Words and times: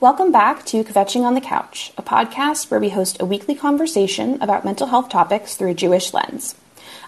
Welcome 0.00 0.32
back 0.32 0.64
to 0.64 0.82
Kvetching 0.82 1.24
on 1.24 1.34
the 1.34 1.42
Couch, 1.42 1.92
a 1.98 2.02
podcast 2.02 2.70
where 2.70 2.80
we 2.80 2.88
host 2.88 3.20
a 3.20 3.26
weekly 3.26 3.54
conversation 3.54 4.40
about 4.40 4.64
mental 4.64 4.86
health 4.86 5.10
topics 5.10 5.56
through 5.56 5.72
a 5.72 5.74
Jewish 5.74 6.14
lens. 6.14 6.54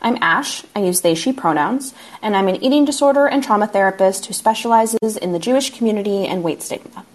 I'm 0.02 0.18
Ash, 0.20 0.62
I 0.76 0.80
use 0.80 1.00
they, 1.00 1.14
she 1.14 1.32
pronouns, 1.32 1.94
and 2.20 2.36
I'm 2.36 2.48
an 2.48 2.62
eating 2.62 2.84
disorder 2.84 3.26
and 3.26 3.42
trauma 3.42 3.66
therapist 3.66 4.26
who 4.26 4.34
specializes 4.34 5.16
in 5.16 5.32
the 5.32 5.38
Jewish 5.38 5.74
community 5.74 6.26
and 6.26 6.42
weight 6.42 6.60
stigma. 6.60 7.06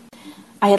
I, 0.64 0.74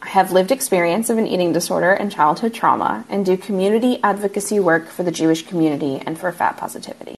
I 0.00 0.06
have 0.10 0.30
lived 0.30 0.52
experience 0.52 1.10
of 1.10 1.18
an 1.18 1.26
eating 1.26 1.52
disorder 1.52 1.92
and 1.92 2.12
childhood 2.12 2.54
trauma 2.54 3.04
and 3.08 3.26
do 3.26 3.36
community 3.36 3.98
advocacy 4.04 4.60
work 4.60 4.86
for 4.86 5.02
the 5.02 5.10
Jewish 5.10 5.44
community 5.44 6.00
and 6.06 6.16
for 6.16 6.30
fat 6.30 6.56
positivity. 6.56 7.16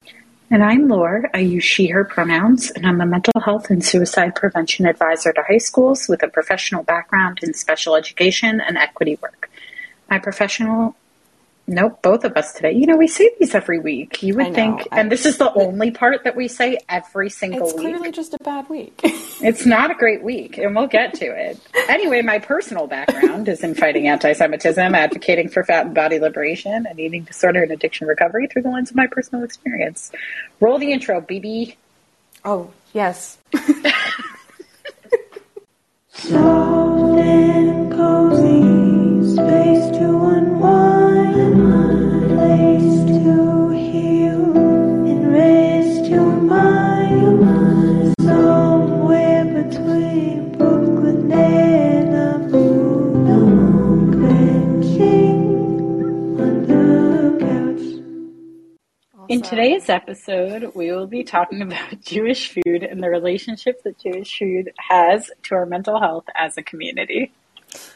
And 0.49 0.63
I'm 0.63 0.87
Laura. 0.87 1.29
I 1.33 1.39
use 1.39 1.65
she, 1.65 1.87
her 1.87 2.05
pronouns, 2.05 2.71
and 2.71 2.85
I'm 2.85 3.01
a 3.01 3.05
mental 3.05 3.41
health 3.41 3.69
and 3.69 3.83
suicide 3.83 4.33
prevention 4.33 4.85
advisor 4.85 5.33
to 5.33 5.43
high 5.43 5.57
schools 5.57 6.07
with 6.07 6.23
a 6.23 6.29
professional 6.29 6.83
background 6.83 7.39
in 7.43 7.53
special 7.53 7.95
education 7.95 8.61
and 8.61 8.77
equity 8.77 9.19
work. 9.21 9.49
My 10.09 10.19
professional 10.19 10.95
Nope, 11.69 12.01
both 12.01 12.23
of 12.23 12.37
us 12.37 12.53
today. 12.53 12.71
You 12.71 12.87
know, 12.87 12.95
we 12.95 13.09
say 13.09 13.29
these 13.37 13.53
every 13.53 13.77
week. 13.77 14.23
You 14.23 14.35
would 14.35 14.55
think, 14.55 14.87
and 14.89 15.11
this 15.11 15.25
is 15.25 15.37
the 15.37 15.51
only 15.51 15.91
part 15.91 16.23
that 16.23 16.33
we 16.33 16.47
say 16.47 16.77
every 16.87 17.29
single 17.29 17.67
it's 17.67 17.73
week. 17.73 17.87
It's 17.87 17.97
clearly 17.97 18.11
just 18.13 18.33
a 18.33 18.37
bad 18.41 18.69
week. 18.69 19.01
it's 19.03 19.65
not 19.65 19.91
a 19.91 19.93
great 19.93 20.23
week, 20.23 20.57
and 20.57 20.73
we'll 20.73 20.87
get 20.87 21.15
to 21.15 21.25
it. 21.25 21.59
Anyway, 21.89 22.21
my 22.21 22.39
personal 22.39 22.87
background 22.87 23.49
is 23.49 23.65
in 23.65 23.75
fighting 23.75 24.07
anti-Semitism, 24.07 24.95
advocating 24.95 25.49
for 25.49 25.61
fat 25.65 25.87
and 25.87 25.93
body 25.93 26.19
liberation, 26.19 26.85
and 26.85 26.97
eating 27.01 27.23
disorder 27.23 27.63
and 27.63 27.71
addiction 27.71 28.07
recovery 28.07 28.47
through 28.47 28.61
the 28.61 28.69
lens 28.69 28.89
of 28.89 28.95
my 28.95 29.07
personal 29.07 29.43
experience. 29.43 30.13
Roll 30.61 30.77
the 30.77 30.93
intro, 30.93 31.19
BB. 31.19 31.75
Oh 32.45 32.71
yes. 32.93 33.39
Soft 36.13 37.19
and 37.19 37.91
cozy, 37.91 39.35
space 39.35 39.66
In 59.29 59.41
today's 59.41 59.89
episode, 59.89 60.71
we 60.73 60.89
will 60.91 61.07
be 61.07 61.23
talking 61.23 61.61
about 61.61 61.99
Jewish 62.05 62.49
food 62.49 62.83
and 62.83 63.03
the 63.03 63.09
relationship 63.09 63.83
that 63.83 63.99
Jewish 63.99 64.37
food 64.39 64.71
has 64.77 65.29
to 65.43 65.55
our 65.55 65.65
mental 65.65 65.99
health 65.99 66.25
as 66.33 66.57
a 66.57 66.63
community. 66.63 67.33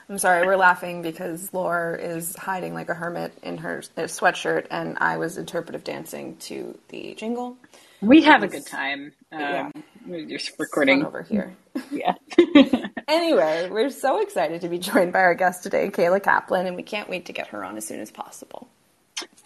I'm 0.09 0.17
sorry, 0.17 0.45
we're 0.45 0.57
laughing 0.57 1.01
because 1.01 1.53
Laura 1.53 1.97
is 1.97 2.35
hiding 2.35 2.73
like 2.73 2.89
a 2.89 2.93
hermit 2.93 3.33
in 3.43 3.57
her 3.59 3.79
sweatshirt, 3.95 4.67
and 4.69 4.97
I 4.99 5.15
was 5.17 5.37
interpretive 5.37 5.85
dancing 5.85 6.35
to 6.37 6.77
the 6.89 7.15
jingle. 7.15 7.55
We 8.01 8.23
have 8.23 8.43
a 8.43 8.47
good 8.47 8.65
time. 8.65 9.13
Um, 9.31 9.39
Yeah. 9.39 9.71
We're 10.05 10.25
just 10.25 10.59
recording 10.59 11.05
over 11.05 11.21
here. 11.21 11.55
Yeah. 11.91 12.15
Anyway, 13.07 13.69
we're 13.69 13.89
so 13.89 14.21
excited 14.21 14.61
to 14.61 14.69
be 14.69 14.77
joined 14.79 15.11
by 15.11 15.19
our 15.19 15.33
guest 15.33 15.63
today, 15.63 15.89
Kayla 15.89 16.23
Kaplan, 16.23 16.65
and 16.65 16.77
we 16.77 16.83
can't 16.83 17.09
wait 17.09 17.25
to 17.25 17.33
get 17.33 17.47
her 17.47 17.63
on 17.63 17.75
as 17.75 17.85
soon 17.85 17.99
as 17.99 18.09
possible. 18.09 18.69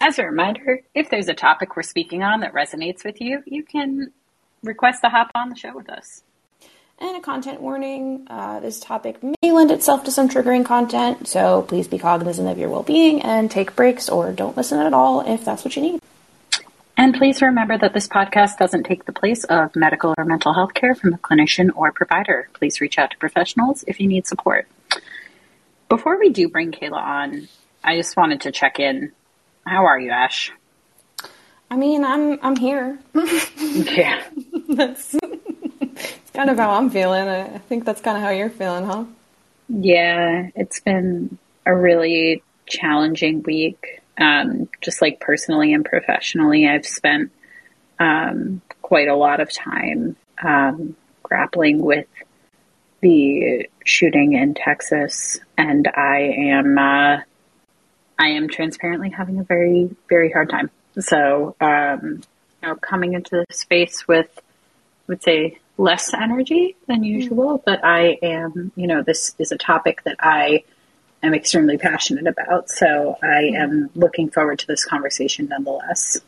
As 0.06 0.20
a 0.20 0.24
reminder, 0.24 0.82
if 0.94 1.10
there's 1.10 1.26
a 1.26 1.34
topic 1.34 1.74
we're 1.74 1.82
speaking 1.82 2.22
on 2.22 2.38
that 2.38 2.52
resonates 2.52 3.04
with 3.04 3.20
you, 3.20 3.42
you 3.44 3.64
can 3.64 4.12
request 4.62 5.00
to 5.02 5.08
hop 5.08 5.32
on 5.34 5.48
the 5.48 5.56
show 5.56 5.74
with 5.74 5.90
us. 5.90 6.22
And 7.00 7.16
a 7.16 7.20
content 7.20 7.60
warning 7.60 8.24
uh, 8.30 8.60
this 8.60 8.78
topic 8.78 9.20
may 9.20 9.50
lend 9.50 9.72
itself 9.72 10.04
to 10.04 10.12
some 10.12 10.28
triggering 10.28 10.64
content, 10.64 11.26
so 11.26 11.62
please 11.62 11.88
be 11.88 11.98
cognizant 11.98 12.48
of 12.48 12.56
your 12.56 12.68
well 12.68 12.84
being 12.84 13.20
and 13.20 13.50
take 13.50 13.74
breaks 13.74 14.08
or 14.08 14.30
don't 14.30 14.56
listen 14.56 14.78
at 14.78 14.94
all 14.94 15.22
if 15.28 15.44
that's 15.44 15.64
what 15.64 15.74
you 15.74 15.82
need. 15.82 16.00
And 16.96 17.12
please 17.12 17.42
remember 17.42 17.76
that 17.76 17.92
this 17.92 18.06
podcast 18.06 18.58
doesn't 18.58 18.84
take 18.84 19.06
the 19.06 19.12
place 19.12 19.42
of 19.42 19.74
medical 19.74 20.14
or 20.16 20.24
mental 20.24 20.54
health 20.54 20.74
care 20.74 20.94
from 20.94 21.14
a 21.14 21.18
clinician 21.18 21.70
or 21.74 21.90
provider. 21.90 22.48
Please 22.52 22.80
reach 22.80 22.96
out 22.96 23.10
to 23.10 23.18
professionals 23.18 23.82
if 23.88 23.98
you 23.98 24.06
need 24.06 24.28
support. 24.28 24.68
Before 25.88 26.16
we 26.16 26.28
do 26.28 26.48
bring 26.48 26.70
Kayla 26.70 26.92
on, 26.92 27.48
I 27.82 27.96
just 27.96 28.16
wanted 28.16 28.42
to 28.42 28.52
check 28.52 28.78
in. 28.78 29.10
How 29.66 29.86
are 29.86 29.98
you, 29.98 30.10
Ash? 30.10 30.52
I 31.70 31.76
mean, 31.76 32.04
I'm 32.04 32.38
I'm 32.42 32.56
here. 32.56 32.98
Yeah. 33.58 34.22
that's 34.68 35.16
kind 36.32 36.50
of 36.50 36.56
how 36.56 36.70
I'm 36.70 36.90
feeling. 36.90 37.28
I 37.28 37.54
I 37.54 37.58
think 37.58 37.84
that's 37.84 38.00
kind 38.00 38.16
of 38.16 38.22
how 38.22 38.30
you're 38.30 38.50
feeling, 38.50 38.84
huh? 38.84 39.04
Yeah, 39.68 40.50
it's 40.54 40.80
been 40.80 41.38
a 41.64 41.74
really 41.74 42.42
challenging 42.66 43.42
week. 43.42 44.00
Um, 44.18 44.68
just 44.80 45.02
like 45.02 45.20
personally 45.20 45.74
and 45.74 45.84
professionally, 45.84 46.68
I've 46.68 46.86
spent 46.86 47.32
um, 47.98 48.62
quite 48.82 49.08
a 49.08 49.16
lot 49.16 49.40
of 49.40 49.52
time 49.52 50.16
um, 50.42 50.94
grappling 51.22 51.80
with 51.82 52.06
the 53.00 53.68
shooting 53.84 54.34
in 54.34 54.54
Texas, 54.54 55.38
and 55.58 55.88
I 55.88 56.18
am 56.20 56.78
uh, 56.78 57.18
I 58.18 58.28
am 58.28 58.48
transparently 58.48 59.10
having 59.10 59.38
a 59.38 59.44
very 59.44 59.94
very 60.08 60.30
hard 60.30 60.50
time. 60.50 60.70
So, 60.98 61.54
um, 61.60 62.22
you 62.62 62.68
know, 62.68 62.74
coming 62.76 63.14
into 63.14 63.44
the 63.48 63.54
space 63.54 64.08
with, 64.08 64.30
I 64.36 64.42
would 65.08 65.22
say, 65.22 65.58
less 65.78 66.14
energy 66.14 66.74
than 66.86 67.04
usual, 67.04 67.62
but 67.64 67.84
I 67.84 68.18
am, 68.22 68.72
you 68.76 68.86
know, 68.86 69.02
this 69.02 69.34
is 69.38 69.52
a 69.52 69.58
topic 69.58 70.02
that 70.04 70.16
I 70.20 70.64
am 71.22 71.34
extremely 71.34 71.76
passionate 71.76 72.26
about. 72.26 72.70
So 72.70 73.18
I 73.22 73.52
am 73.56 73.90
looking 73.94 74.30
forward 74.30 74.58
to 74.60 74.66
this 74.66 74.84
conversation 74.84 75.48
nonetheless. 75.48 76.18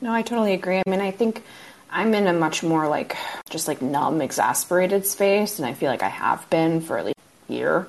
No, 0.00 0.12
I 0.12 0.22
totally 0.22 0.52
agree. 0.52 0.78
I 0.78 0.88
mean, 0.88 1.00
I 1.00 1.10
think 1.10 1.42
I'm 1.90 2.14
in 2.14 2.26
a 2.26 2.32
much 2.32 2.62
more 2.62 2.88
like 2.88 3.16
just 3.50 3.68
like 3.68 3.80
numb, 3.82 4.20
exasperated 4.20 5.06
space, 5.06 5.58
and 5.58 5.66
I 5.66 5.74
feel 5.74 5.90
like 5.90 6.02
I 6.02 6.08
have 6.08 6.48
been 6.50 6.80
for 6.80 6.98
at 6.98 7.06
least 7.06 7.18
a 7.48 7.52
year. 7.52 7.86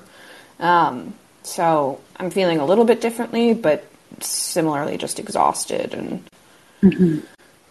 Um, 0.58 1.14
so 1.42 2.00
I'm 2.16 2.30
feeling 2.30 2.58
a 2.58 2.64
little 2.64 2.84
bit 2.84 3.00
differently, 3.00 3.54
but 3.54 3.86
similarly 4.20 4.96
just 4.98 5.18
exhausted 5.18 5.94
and 5.94 7.22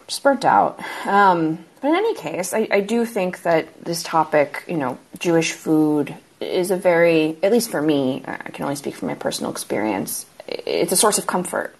just 0.06 0.22
burnt 0.22 0.44
out. 0.44 0.80
Um, 1.06 1.64
but 1.80 1.88
in 1.88 1.94
any 1.96 2.14
case, 2.14 2.52
I, 2.52 2.68
I 2.70 2.80
do 2.80 3.06
think 3.06 3.42
that 3.42 3.84
this 3.84 4.02
topic, 4.02 4.64
you 4.68 4.76
know, 4.76 4.98
Jewish 5.18 5.52
food, 5.52 6.14
is 6.40 6.70
a 6.70 6.76
very, 6.76 7.36
at 7.42 7.52
least 7.52 7.70
for 7.70 7.82
me, 7.82 8.22
I 8.26 8.50
can 8.50 8.64
only 8.64 8.76
speak 8.76 8.94
from 8.94 9.08
my 9.08 9.14
personal 9.14 9.50
experience, 9.50 10.26
it's 10.48 10.92
a 10.92 10.96
source 10.96 11.18
of 11.18 11.26
comfort. 11.26 11.76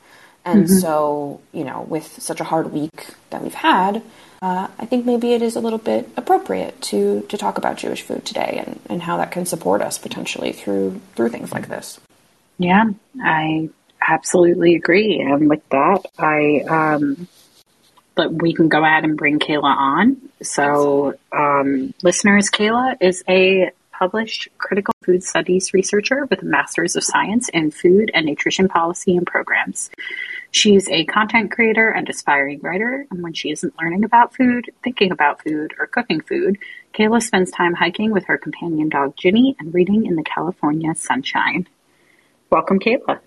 And 0.50 0.71
so, 0.71 1.41
you 1.53 1.65
know, 1.65 1.83
with 1.88 2.21
such 2.22 2.41
a 2.41 2.44
hard 2.44 2.72
week 2.72 3.15
that 3.31 3.43
we've 3.43 3.55
had, 3.55 4.03
uh, 4.43 4.69
I 4.78 4.87
think 4.87 5.05
maybe 5.05 5.33
it 5.34 5.43
is 5.43 5.56
a 5.56 5.61
little 5.61 5.78
bit 5.78 6.09
appropriate 6.16 6.81
to, 6.83 7.22
to 7.28 7.37
talk 7.37 7.59
about 7.59 7.77
Jewish 7.77 8.03
food 8.03 8.25
today 8.25 8.62
and, 8.65 8.81
and 8.89 9.03
how 9.03 9.19
that 9.19 9.33
can 9.33 9.44
support 9.44 9.83
us 9.83 9.99
potentially 9.99 10.53
through 10.53 11.00
through 11.15 11.28
things 11.28 11.53
like 11.53 11.69
this. 11.69 12.00
Yeah, 12.59 12.84
I 13.22 13.69
absolutely 14.00 14.77
agree. 14.77 15.21
And 15.21 15.49
with 15.49 15.66
that, 15.71 16.05
I, 16.19 16.60
um, 16.69 17.28
but 18.15 18.33
we 18.33 18.55
can 18.55 18.69
go 18.69 18.84
ahead 18.84 19.05
and 19.05 19.16
bring 19.16 19.39
Kayla 19.39 19.77
on. 19.77 20.16
So, 20.43 21.15
um, 21.33 21.94
listeners, 22.03 22.50
Kayla 22.50 22.97
is 23.00 23.22
a 23.28 23.71
published 23.93 24.49
critical 24.56 24.94
food 25.05 25.22
studies 25.22 25.75
researcher 25.75 26.25
with 26.25 26.43
a 26.43 26.47
master's 26.47 26.97
of 26.97 27.05
science 27.05 27.50
in 27.50 27.71
food 27.71 28.10
and 28.15 28.25
nutrition 28.25 28.69
policy 28.69 29.16
and 29.16 29.27
programs. 29.27 29.91
She's 30.53 30.88
a 30.88 31.05
content 31.05 31.53
creator 31.53 31.91
and 31.91 32.09
aspiring 32.09 32.61
writer, 32.61 33.06
and 33.11 33.22
when 33.22 33.34
she 33.34 33.50
isn't 33.50 33.78
learning 33.81 34.05
about 34.05 34.34
food, 34.34 34.71
thinking 34.83 35.12
about 35.12 35.43
food, 35.43 35.75
or 35.78 35.87
cooking 35.87 36.21
food, 36.21 36.59
Kayla 36.93 37.22
spends 37.22 37.53
time 37.53 37.75
hiking 37.75 38.11
with 38.11 38.25
her 38.25 38.37
companion 38.37 38.89
dog 38.89 39.16
Ginny 39.16 39.55
and 39.60 39.72
reading 39.72 40.06
in 40.06 40.16
the 40.16 40.25
California 40.25 40.95
sunshine. 40.97 41.69
Welcome, 42.51 42.80
Kayla. 42.80 43.21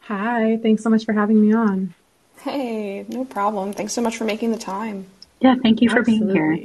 Hi, 0.00 0.58
thanks 0.62 0.82
so 0.82 0.90
much 0.90 1.06
for 1.06 1.14
having 1.14 1.40
me 1.40 1.54
on. 1.54 1.94
Hey, 2.40 3.06
no 3.08 3.24
problem. 3.24 3.72
Thanks 3.72 3.94
so 3.94 4.02
much 4.02 4.18
for 4.18 4.24
making 4.24 4.52
the 4.52 4.58
time. 4.58 5.06
Yeah, 5.40 5.54
thank 5.62 5.80
you 5.80 5.88
for 5.88 6.02
being 6.02 6.28
here. 6.28 6.58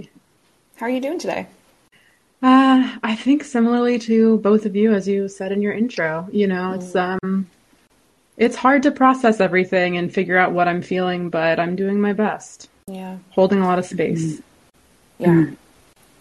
How 0.75 0.87
are 0.87 0.89
you 0.89 0.99
doing 0.99 1.19
today? 1.19 1.47
Uh, 2.41 2.97
I 3.01 3.15
think 3.15 3.45
similarly 3.45 3.97
to 3.99 4.37
both 4.39 4.65
of 4.65 4.75
you, 4.75 4.93
as 4.93 5.07
you 5.07 5.29
said 5.29 5.53
in 5.53 5.61
your 5.61 5.73
intro, 5.73 6.27
you 6.31 6.47
know, 6.47 6.73
it's 6.73 6.95
um, 6.95 7.49
it's 8.39 8.55
hard 8.55 8.81
to 8.83 8.91
process 8.91 9.39
everything 9.39 9.97
and 9.97 10.11
figure 10.11 10.37
out 10.37 10.53
what 10.53 10.67
I'm 10.67 10.81
feeling, 10.81 11.29
but 11.29 11.59
I'm 11.59 11.75
doing 11.75 11.99
my 12.01 12.13
best, 12.13 12.69
Yeah. 12.87 13.17
holding 13.31 13.59
a 13.61 13.65
lot 13.67 13.77
of 13.77 13.85
space. 13.85 14.41
Yeah. 15.19 15.45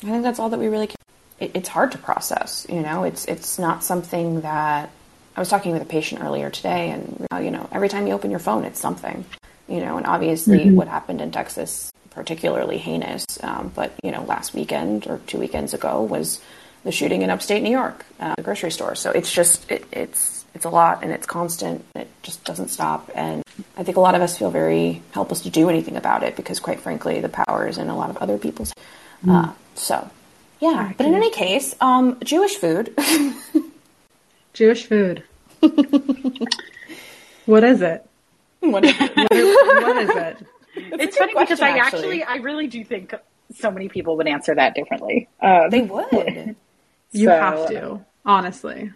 I 0.03 0.07
think 0.07 0.23
that's 0.25 0.39
all 0.39 0.51
that 0.51 0.59
we 0.59 0.67
really 0.69 0.89
can. 0.89 0.97
It, 1.41 1.53
it's 1.55 1.69
hard 1.69 1.93
to 1.93 1.99
process, 1.99 2.67
you 2.69 2.81
know. 2.83 3.05
It's 3.05 3.25
it's 3.27 3.59
not 3.59 3.85
something 3.85 4.41
that 4.43 4.91
I 5.37 5.41
was 5.41 5.49
talking 5.49 5.73
with 5.73 5.83
a 5.83 5.87
patient 5.87 6.23
earlier 6.23 6.51
today, 6.51 6.91
and 6.91 7.27
uh, 7.33 7.39
you 7.39 7.51
know, 7.53 7.69
every 7.73 7.89
time 7.89 8.07
you 8.09 8.13
open 8.13 8.31
your 8.31 8.41
phone, 8.41 8.65
it's 8.65 8.81
something, 8.81 9.25
you 9.69 9.81
know. 9.81 9.97
And 9.97 10.07
obviously, 10.07 10.71
what 10.71 10.89
happened 10.89 11.21
in 11.21 11.31
Texas, 11.31 11.93
particularly 12.11 12.79
heinous. 12.79 13.25
Um, 13.43 13.71
but 13.75 13.93
you 14.03 14.11
know, 14.11 14.23
last 14.25 14.55
weekend 14.55 15.07
or 15.07 15.19
two 15.29 15.39
weekends 15.39 15.75
ago 15.75 16.03
was 16.03 16.41
the 16.83 16.91
shooting 16.93 17.23
in 17.23 17.31
upstate 17.31 17.63
New 17.63 17.71
York, 17.71 18.05
uh, 18.19 18.35
the 18.37 18.43
grocery 18.43 18.73
store. 18.73 18.97
So 18.97 19.11
it's 19.13 19.33
just 19.33 19.71
it, 19.71 19.85
it's 19.93 20.38
it's 20.59 20.65
a 20.65 20.71
lot 20.71 21.05
and 21.05 21.13
it's 21.13 21.25
constant. 21.25 21.85
It 21.95 22.09
just 22.25 22.45
doesn't 22.45 22.67
stop, 22.67 23.13
and 23.15 23.45
I 23.77 23.85
think 23.85 23.97
a 23.97 24.01
lot 24.01 24.17
of 24.17 24.23
us 24.23 24.37
feel 24.37 24.51
very 24.51 25.03
helpless 25.13 25.43
to 25.43 25.51
do 25.51 25.69
anything 25.69 25.97
about 25.97 26.25
it 26.25 26.35
because, 26.35 26.59
quite 26.59 26.81
frankly, 26.81 27.21
the 27.21 27.29
power 27.29 27.69
is 27.69 27.79
in 27.79 27.89
a 27.89 27.97
lot 27.97 28.11
of 28.11 28.17
other 28.17 28.39
people's. 28.39 28.73
Uh, 29.29 29.53
so, 29.77 30.11
yeah. 30.59 30.93
But 30.97 31.07
in 31.07 31.15
any 31.15 31.31
case, 31.31 31.77
um, 31.81 32.19
Jewish 32.25 32.57
food. 32.57 32.93
Jewish 34.53 34.87
food. 34.87 35.23
what 35.61 35.79
is 37.63 37.81
it? 37.81 38.05
what 38.59 38.85
is 38.85 38.97
it? 39.01 39.17
What 39.17 39.33
is, 39.33 39.57
what 39.85 39.97
is 39.97 40.11
it? 40.11 40.47
it's 40.75 41.17
a 41.17 41.21
good 41.21 41.25
funny 41.31 41.35
because 41.45 41.61
I 41.61 41.69
actually. 41.79 42.01
actually, 42.01 42.25
I 42.25 42.37
really 42.39 42.67
do 42.67 42.83
think 42.83 43.15
so 43.55 43.71
many 43.71 43.89
people 43.89 44.17
would 44.17 44.27
answer 44.27 44.57
that 44.57 44.75
differently. 44.75 45.29
Um, 45.41 45.71
They 45.71 45.83
would. 45.83 46.57
You 47.13 47.29
So- 47.29 47.41
have 47.41 47.69
to, 47.69 48.01
honestly. 48.27 48.91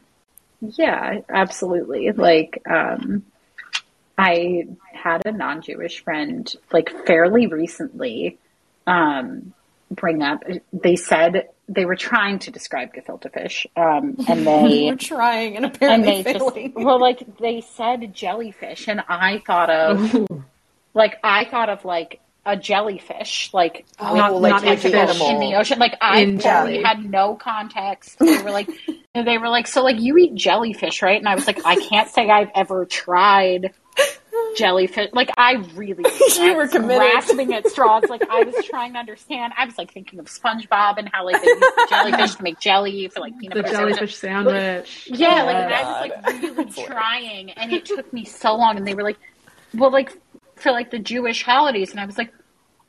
Yeah, 0.63 1.21
absolutely. 1.29 2.11
Like, 2.13 2.63
um, 2.71 3.25
I 4.17 4.69
had 4.93 5.27
a 5.27 5.33
non-Jewish 5.33 6.05
friend, 6.05 6.55
like 6.73 6.91
fairly 7.07 7.49
recently, 7.49 8.39
um, 8.87 9.53
bring 9.91 10.23
up. 10.23 10.45
They 10.73 10.97
said 10.97 11.49
they 11.69 11.85
were 11.85 11.97
trying 11.97 12.39
to 12.41 12.51
describe 12.51 12.95
gefilte 12.95 13.33
fish, 13.33 13.67
um, 13.77 14.17
and 14.29 14.47
they 14.47 14.87
We're 14.91 14.97
trying 14.97 15.57
and 15.57 15.65
and 15.65 15.75
apparently 15.75 16.23
they 16.23 16.33
just 16.33 16.75
well, 16.77 17.01
like 17.01 17.39
they 17.39 17.61
said 17.61 18.15
jellyfish, 18.15 18.89
and 18.89 19.03
I 19.09 19.43
thought 19.45 19.71
of 19.71 20.29
like 20.95 21.19
I 21.25 21.45
thought 21.47 21.69
of 21.69 21.85
like 21.85 22.21
a 22.45 22.57
jellyfish, 22.57 23.51
like 23.53 23.85
Oh, 24.01 24.15
Not- 24.15 24.41
like 24.41 24.51
not 24.51 24.65
like 24.65 24.79
a 24.79 24.81
fish. 24.81 24.95
animal. 24.95 25.29
in 25.31 25.39
the 25.41 25.55
ocean. 25.57 25.79
Like 25.79 25.97
I 26.01 26.21
In 26.21 26.39
totally 26.39 26.83
had 26.83 27.05
no 27.09 27.35
context. 27.37 28.19
They 28.19 28.43
were 28.43 28.51
like, 28.51 28.69
and 29.15 29.27
they 29.27 29.39
were 29.39 29.49
like, 29.49 29.67
so 29.67 29.83
like 29.85 30.01
you 30.01 30.17
eat 30.19 30.35
jellyfish, 30.35 31.03
right? 31.03 31.19
And 31.19 31.29
I 31.29 31.35
was 31.35 31.47
like, 31.47 31.65
I 31.65 31.77
can't 31.77 32.09
say 32.11 32.29
I've 32.31 32.51
ever 32.55 32.85
tried 32.87 33.73
jellyfish. 34.57 35.11
Like 35.13 35.31
I 35.37 35.55
really, 35.75 36.05
You 36.37 36.55
were 36.55 36.63
was 36.63 36.71
committed. 36.73 36.99
grasping 37.13 37.55
at 37.55 37.67
straws. 37.69 38.05
Like 38.09 38.29
I 38.29 38.43
was 38.43 38.65
trying 38.65 38.93
to 38.95 38.99
understand. 38.99 39.53
I 39.57 39.65
was 39.65 39.79
like 39.79 39.93
thinking 39.93 40.19
of 40.19 40.27
SpongeBob 40.27 40.99
and 40.99 41.09
how 41.13 41.25
like 41.25 41.41
they 41.43 41.49
use 41.49 41.63
jellyfish 41.89 42.35
to 42.37 42.43
make 42.43 42.59
jelly 42.61 43.09
for 43.09 43.21
like 43.21 43.39
peanut 43.39 43.57
The 43.57 43.63
butter 43.63 43.75
jellyfish 43.77 44.17
sandwich. 44.17 45.09
Yeah, 45.11 45.43
like 45.45 45.57
Oh, 45.57 45.61
and 45.61 45.75
I 45.75 45.83
was 45.83 46.11
like 46.11 46.43
really 46.43 46.87
trying, 46.87 47.51
and 47.53 47.73
it 47.73 47.85
took 47.87 48.13
me 48.13 48.25
so 48.25 48.55
long. 48.57 48.77
And 48.77 48.87
they 48.87 48.95
were 48.95 49.03
like, 49.03 49.19
"Well, 49.75 49.91
like 49.93 50.13
for 50.63 50.73
like 50.73 50.91
the 50.91 50.99
Jewish 50.99 51.43
holidays," 51.43 51.91
and 51.91 52.01
I 52.01 52.07
was 52.07 52.17
like, 52.19 52.33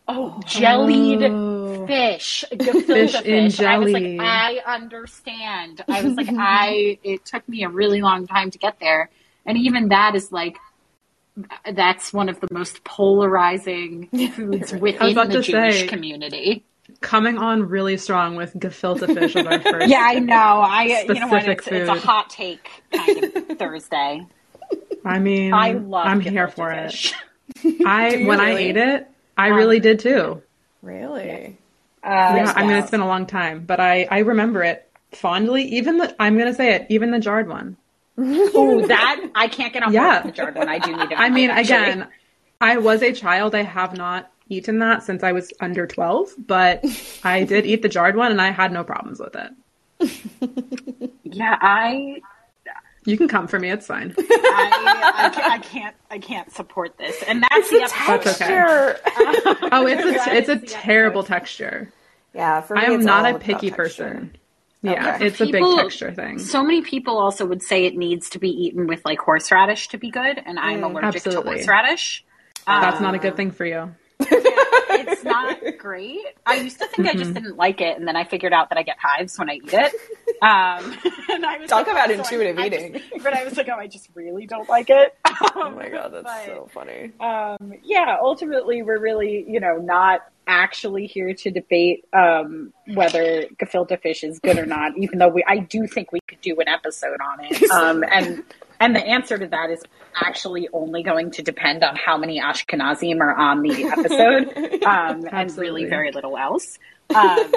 "Oh, 0.08 0.40
jellied 0.46 1.24
Oh. 1.24 1.86
fish, 1.88 2.44
gefilte 2.52 2.86
Fish 2.86 3.12
fish." 3.14 3.22
in 3.26 3.34
And 3.34 3.62
I 3.68 3.78
was 3.78 3.92
jelly. 3.92 4.18
like, 4.18 4.26
"I 4.26 4.62
understand." 4.66 5.84
I 5.90 6.02
was 6.04 6.14
like, 6.16 6.30
"I." 6.38 6.98
It 7.04 7.26
took 7.26 7.48
me 7.50 7.64
a 7.64 7.70
really 7.70 8.02
long 8.02 8.28
time 8.28 8.52
to 8.52 8.58
get 8.58 8.80
there, 8.80 9.10
and 9.46 9.58
even 9.58 9.90
that 9.90 10.16
is 10.16 10.32
like. 10.32 10.58
That's 11.72 12.14
one 12.14 12.30
of 12.30 12.40
the 12.42 12.48
most 12.52 12.84
polarizing 12.84 14.08
foods 14.36 14.72
within 14.72 15.16
the 15.16 15.42
Jewish 15.42 15.80
say- 15.80 15.88
community. 15.88 16.64
Coming 17.02 17.40
on 17.40 17.68
really 17.70 17.98
strong 17.98 18.36
with 18.36 18.54
gefilte 18.54 19.08
fish 19.16 19.36
as 19.36 19.48
our 19.48 19.60
first. 19.60 19.88
Yeah, 19.88 20.02
I 20.04 20.20
know. 20.20 20.36
I 20.36 20.84
you 21.08 21.14
know 21.16 21.28
what? 21.30 21.48
It's, 21.50 21.66
it's 21.68 21.90
a 21.90 21.96
hot 21.96 22.30
take 22.30 22.70
kind 22.94 23.24
of 23.24 23.58
Thursday. 23.58 24.28
I 25.04 25.18
mean, 25.18 25.54
I 25.56 25.72
love. 25.72 26.06
I'm 26.06 26.20
here 26.20 26.48
for 26.50 26.72
it. 26.72 27.14
Fish. 27.58 27.82
I 27.86 28.16
you 28.16 28.28
when 28.28 28.40
I 28.40 28.52
ate 28.58 28.78
it, 28.78 29.08
I 29.38 29.48
really 29.50 29.80
did 29.80 30.00
too. 30.00 30.42
Really? 30.82 31.58
Uh, 32.04 32.10
Yeah, 32.10 32.54
I 32.56 32.64
mean 32.68 32.78
it's 32.78 32.92
been 32.92 33.02
a 33.02 33.08
long 33.08 33.26
time, 33.26 33.66
but 33.66 33.80
I 33.80 34.08
I 34.10 34.20
remember 34.20 34.64
it 34.64 34.90
fondly. 35.14 35.64
Even 35.64 35.98
the 35.98 36.16
I'm 36.20 36.38
gonna 36.38 36.54
say 36.54 36.74
it, 36.76 36.88
even 36.90 37.12
the 37.12 37.20
jarred 37.20 37.48
one. 37.48 37.78
Ooh, 38.20 38.86
that 38.88 39.30
I 39.36 39.48
can't 39.48 39.74
get 39.74 39.84
on 39.84 39.90
board 39.92 39.96
Yeah. 39.96 40.22
the 40.22 40.32
jarred 40.32 40.56
one. 40.56 40.70
I 40.70 40.80
do 40.80 40.96
need 40.96 41.10
to. 41.10 41.16
I 41.20 41.30
mean, 41.30 41.50
actually. 41.50 41.64
again, 41.76 42.08
I 42.62 42.78
was 42.78 43.02
a 43.02 43.12
child. 43.12 43.56
I 43.56 43.64
have 43.64 43.98
not 43.98 44.30
eaten 44.50 44.80
that 44.80 45.04
since 45.04 45.24
I 45.24 45.32
was 45.32 45.52
under 45.60 45.88
12, 45.88 46.34
but 46.38 46.84
I 47.24 47.44
did 47.44 47.66
eat 47.66 47.82
the 47.82 47.90
jarred 47.90 48.16
one 48.16 48.32
and 48.32 48.42
I 48.42 48.52
had 48.52 48.72
no 48.72 48.84
problems 48.84 49.20
with 49.20 49.36
it. 49.36 51.12
yeah, 51.24 51.58
I, 51.62 52.22
You 53.06 53.18
can 53.18 53.28
come 53.28 53.48
for 53.48 53.60
me, 53.60 53.70
it's 53.70 53.88
fine. 53.88 54.14
I, 54.20 55.14
I, 55.16 55.30
can't, 55.30 55.52
I 55.52 55.60
can't, 55.60 55.96
I 56.12 56.20
can't 56.20 56.52
support 56.52 56.98
this, 56.98 57.22
and 57.28 57.44
that's 57.44 57.70
the 57.70 57.88
texture. 57.90 59.00
That's 59.04 59.46
okay. 59.46 59.68
Oh, 59.72 59.88
it's 59.88 60.04
a 60.04 60.36
it's 60.36 60.50
a 60.50 60.56
That's 60.56 60.62
the 60.62 60.68
terrible 60.68 61.24
texture. 61.24 61.92
Yeah, 62.34 62.62
for 62.62 62.76
me, 62.76 62.82
I 62.82 62.86
am 62.86 62.94
it's 62.94 63.06
not 63.06 63.26
all 63.26 63.36
a 63.36 63.40
picky 63.40 63.70
texture. 63.70 63.84
person. 64.04 64.38
Yeah, 64.82 65.16
Okay. 65.16 65.28
it's 65.28 65.42
a 65.42 65.46
big 65.46 65.64
texture 65.76 66.14
thing. 66.14 66.40
So 66.40 66.62
many 66.62 66.82
people 66.82 67.18
also 67.18 67.46
would 67.46 67.64
say 67.64 67.86
it 67.86 67.96
needs 67.96 68.30
to 68.32 68.40
be 68.40 68.50
eaten 68.50 68.86
with 68.86 69.02
like 69.06 69.20
horseradish 69.20 69.90
to 69.90 69.98
be 69.98 70.12
good, 70.12 70.42
and 70.46 70.60
I'm 70.60 70.82
mm. 70.82 70.92
allergic 70.92 71.26
Absolutely. 71.26 71.44
to 71.44 71.66
horseradish. 71.66 72.26
That's 72.66 73.02
not 73.02 73.14
a 73.14 73.18
um, 73.18 73.22
good 73.22 73.36
thing 73.36 73.52
for 73.52 73.66
you. 73.66 73.96
it's 74.32 75.24
not 75.24 75.60
great. 75.78 76.22
I 76.46 76.56
used 76.56 76.80
to 76.80 76.88
think 76.88 77.08
I 77.08 77.12
Mm-hmm. 77.12 77.20
just 77.20 77.34
didn't 77.34 77.58
like 77.58 77.82
it, 77.82 77.98
and 77.98 78.08
then 78.08 78.16
I 78.16 78.24
figured 78.24 78.54
out 78.54 78.70
that 78.70 78.78
I 78.78 78.84
get 78.84 78.98
hives 79.02 79.38
when 79.38 79.50
I 79.50 79.56
eat 79.56 79.74
it. 79.74 79.94
Um, 80.42 80.98
and 81.30 81.46
I 81.46 81.58
was 81.60 81.70
Talk 81.70 81.88
like, 81.88 81.96
about 81.96 82.08
so 82.08 82.14
I- 82.14 82.18
intuitive 82.18 82.58
I 82.60 82.70
just- 82.70 82.86
eating. 82.86 83.02
but 83.24 83.34
I 83.34 83.44
was 83.44 83.58
like, 83.58 83.70
oh, 83.70 83.78
I 83.78 83.88
just 83.88 84.10
really 84.16 84.46
don't 84.48 84.68
like 84.70 84.90
it. 84.90 85.16
Oh 85.56 85.72
my 85.76 85.90
god, 85.90 86.14
that's 86.14 86.24
But- 86.24 86.46
so 86.46 86.70
funny. 86.74 87.12
um, 87.20 87.74
yeah, 87.84 88.18
ultimately, 88.22 88.82
we're 88.84 89.00
really, 89.00 89.46
you 89.48 89.60
know, 89.60 89.78
not 89.78 90.22
actually 90.46 91.06
here 91.08 91.34
to 91.34 91.50
debate 91.52 92.04
um, 92.12 92.74
whether 92.94 93.44
gefilte 93.62 94.02
fish 94.02 94.24
is 94.26 94.40
good 94.40 94.58
or 94.58 94.66
not. 94.66 94.92
Even 94.98 95.18
though 95.20 95.30
we, 95.30 95.44
I 95.48 95.58
do 95.60 95.88
think 95.88 96.12
we 96.12 96.20
could 96.28 96.42
do 96.42 96.60
an 96.60 96.68
episode 96.68 97.18
on 97.22 97.40
it. 97.46 97.72
Um, 97.72 98.04
and 98.12 98.44
and 98.84 98.96
the 98.96 99.00
answer 99.00 99.38
to 99.38 99.48
that 99.48 99.70
is 99.70 99.82
actually 100.14 100.68
only 100.74 101.04
going 101.04 101.32
to 101.32 101.42
depend 101.42 101.84
on 101.84 101.96
how 101.96 102.18
many 102.18 102.42
Ashkenazim 102.42 103.22
are 103.22 103.34
on 103.34 103.62
the 103.62 103.86
episode, 103.86 104.84
um, 104.84 105.28
and 105.32 105.58
really 105.58 105.86
very 105.86 106.12
little 106.12 106.38
else. 106.38 106.78
Um, 107.16 107.54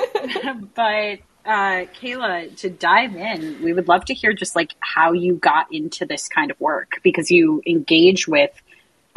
but 0.75 1.19
uh, 1.45 1.87
Kayla, 2.01 2.57
to 2.59 2.71
dive 2.71 3.17
in, 3.17 3.61
we 3.63 3.73
would 3.73 3.89
love 3.89 4.05
to 4.05 4.15
hear 4.15 4.33
just 4.33 4.55
like 4.55 4.75
how 4.79 5.13
you 5.13 5.35
got 5.35 5.73
into 5.73 6.07
this 6.07 6.29
kind 6.29 6.53
of 6.53 6.61
work 6.61 7.01
because 7.03 7.31
you 7.31 7.61
engage 7.67 8.29
with 8.29 8.53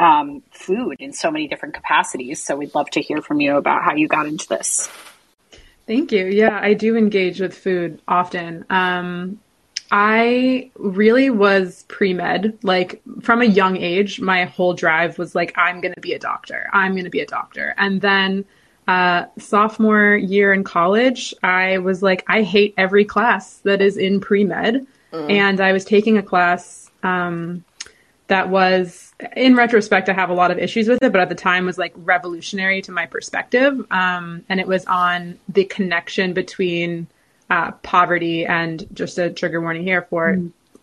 um, 0.00 0.42
food 0.50 0.96
in 0.98 1.12
so 1.12 1.30
many 1.30 1.46
different 1.46 1.74
capacities. 1.74 2.42
So 2.42 2.56
we'd 2.56 2.74
love 2.74 2.90
to 2.90 3.00
hear 3.00 3.22
from 3.22 3.40
you 3.40 3.56
about 3.56 3.84
how 3.84 3.94
you 3.94 4.08
got 4.08 4.26
into 4.26 4.48
this. 4.48 4.88
Thank 5.86 6.10
you. 6.10 6.26
Yeah, 6.26 6.58
I 6.60 6.74
do 6.74 6.96
engage 6.96 7.40
with 7.40 7.56
food 7.56 8.00
often. 8.08 8.64
Um, 8.68 9.40
I 9.90 10.70
really 10.76 11.30
was 11.30 11.84
pre 11.88 12.14
med. 12.14 12.58
Like 12.62 13.02
from 13.22 13.42
a 13.42 13.46
young 13.46 13.76
age, 13.76 14.20
my 14.20 14.44
whole 14.44 14.74
drive 14.74 15.18
was 15.18 15.34
like, 15.34 15.52
I'm 15.56 15.80
going 15.80 15.94
to 15.94 16.00
be 16.00 16.12
a 16.12 16.18
doctor. 16.18 16.68
I'm 16.72 16.92
going 16.92 17.04
to 17.04 17.10
be 17.10 17.20
a 17.20 17.26
doctor. 17.26 17.74
And 17.76 18.00
then 18.00 18.44
uh, 18.86 19.26
sophomore 19.38 20.16
year 20.16 20.52
in 20.52 20.64
college, 20.64 21.34
I 21.42 21.78
was 21.78 22.02
like, 22.02 22.24
I 22.28 22.42
hate 22.42 22.74
every 22.76 23.04
class 23.04 23.58
that 23.58 23.80
is 23.80 23.96
in 23.96 24.20
pre 24.20 24.44
med. 24.44 24.86
And 25.12 25.60
I 25.60 25.72
was 25.72 25.84
taking 25.84 26.18
a 26.18 26.22
class 26.22 26.88
um, 27.02 27.64
that 28.28 28.48
was, 28.48 29.12
in 29.36 29.56
retrospect, 29.56 30.08
I 30.08 30.12
have 30.12 30.30
a 30.30 30.34
lot 30.34 30.52
of 30.52 30.58
issues 30.58 30.86
with 30.86 31.02
it, 31.02 31.10
but 31.10 31.20
at 31.20 31.28
the 31.28 31.34
time 31.34 31.66
was 31.66 31.78
like 31.78 31.92
revolutionary 31.96 32.80
to 32.82 32.92
my 32.92 33.06
perspective. 33.06 33.84
Um, 33.90 34.44
and 34.48 34.60
it 34.60 34.68
was 34.68 34.84
on 34.86 35.38
the 35.48 35.64
connection 35.64 36.32
between 36.32 37.08
uh, 37.50 37.72
poverty 37.82 38.46
and 38.46 38.86
just 38.94 39.18
a 39.18 39.30
trigger 39.30 39.60
warning 39.60 39.82
here 39.82 40.02
for 40.02 40.38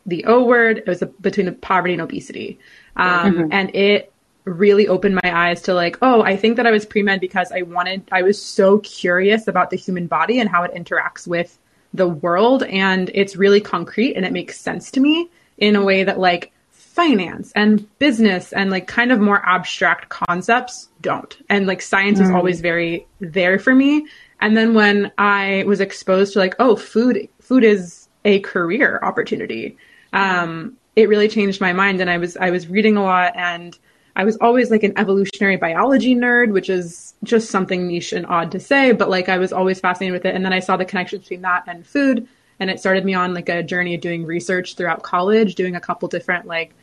the 0.05 0.25
O 0.25 0.43
word. 0.43 0.79
It 0.79 0.87
was 0.87 1.01
a, 1.01 1.07
between 1.07 1.53
poverty 1.55 1.93
and 1.93 2.01
obesity. 2.01 2.59
Um, 2.95 3.49
And 3.51 3.75
it 3.75 4.11
really 4.43 4.87
opened 4.87 5.19
my 5.23 5.49
eyes 5.49 5.61
to 5.63 5.73
like, 5.73 5.97
oh, 6.01 6.21
I 6.21 6.37
think 6.37 6.57
that 6.57 6.65
I 6.65 6.71
was 6.71 6.85
pre 6.85 7.03
med 7.03 7.19
because 7.19 7.51
I 7.51 7.63
wanted, 7.63 8.07
I 8.11 8.21
was 8.21 8.41
so 8.41 8.79
curious 8.79 9.47
about 9.47 9.69
the 9.69 9.77
human 9.77 10.07
body 10.07 10.39
and 10.39 10.49
how 10.49 10.63
it 10.63 10.73
interacts 10.73 11.27
with 11.27 11.57
the 11.93 12.07
world. 12.07 12.63
And 12.63 13.11
it's 13.13 13.35
really 13.35 13.61
concrete 13.61 14.15
and 14.15 14.25
it 14.25 14.31
makes 14.31 14.59
sense 14.59 14.91
to 14.91 14.99
me 14.99 15.29
in 15.57 15.75
a 15.75 15.83
way 15.83 16.03
that 16.03 16.19
like 16.19 16.51
finance 16.71 17.51
and 17.55 17.85
business 17.99 18.51
and 18.53 18.71
like 18.71 18.87
kind 18.87 19.11
of 19.11 19.19
more 19.19 19.45
abstract 19.45 20.09
concepts 20.09 20.89
don't. 21.01 21.37
And 21.49 21.67
like 21.67 21.81
science 21.81 22.19
is 22.19 22.31
always 22.31 22.59
very 22.59 23.05
there 23.19 23.59
for 23.59 23.75
me. 23.75 24.07
And 24.39 24.55
then 24.55 24.73
when 24.73 25.11
I 25.17 25.63
was 25.67 25.79
exposed 25.79 26.33
to 26.33 26.39
like, 26.39 26.55
oh, 26.59 26.75
food, 26.75 27.27
food 27.39 27.63
is 27.63 28.07
a 28.23 28.39
career 28.41 28.99
opportunity. 29.01 29.77
Um, 30.13 30.77
it 30.95 31.09
really 31.09 31.27
changed 31.27 31.61
my 31.61 31.73
mind. 31.73 32.01
And 32.01 32.09
I 32.09 32.17
was, 32.17 32.37
I 32.37 32.49
was 32.49 32.67
reading 32.67 32.97
a 32.97 33.03
lot 33.03 33.35
and 33.35 33.77
I 34.15 34.23
was 34.23 34.37
always 34.37 34.71
like 34.71 34.83
an 34.83 34.97
evolutionary 34.97 35.57
biology 35.57 36.15
nerd, 36.15 36.51
which 36.51 36.69
is 36.69 37.13
just 37.23 37.51
something 37.51 37.87
niche 37.87 38.13
and 38.13 38.25
odd 38.25 38.51
to 38.51 38.59
say, 38.59 38.91
but 38.91 39.09
like 39.09 39.29
I 39.29 39.37
was 39.37 39.53
always 39.53 39.79
fascinated 39.79 40.13
with 40.13 40.25
it. 40.25 40.33
And 40.33 40.43
then 40.43 40.53
I 40.53 40.59
saw 40.59 40.75
the 40.75 40.85
connection 40.85 41.19
between 41.19 41.41
that 41.41 41.63
and 41.67 41.85
food. 41.85 42.27
And 42.59 42.71
it 42.71 42.79
started 42.79 43.05
me 43.05 43.13
on 43.13 43.35
like 43.35 43.47
a 43.49 43.61
journey 43.61 43.93
of 43.93 44.01
doing 44.01 44.25
research 44.25 44.75
throughout 44.75 45.03
college, 45.03 45.53
doing 45.53 45.75
a 45.75 45.79
couple 45.79 46.07
different 46.07 46.47
like 46.47 46.73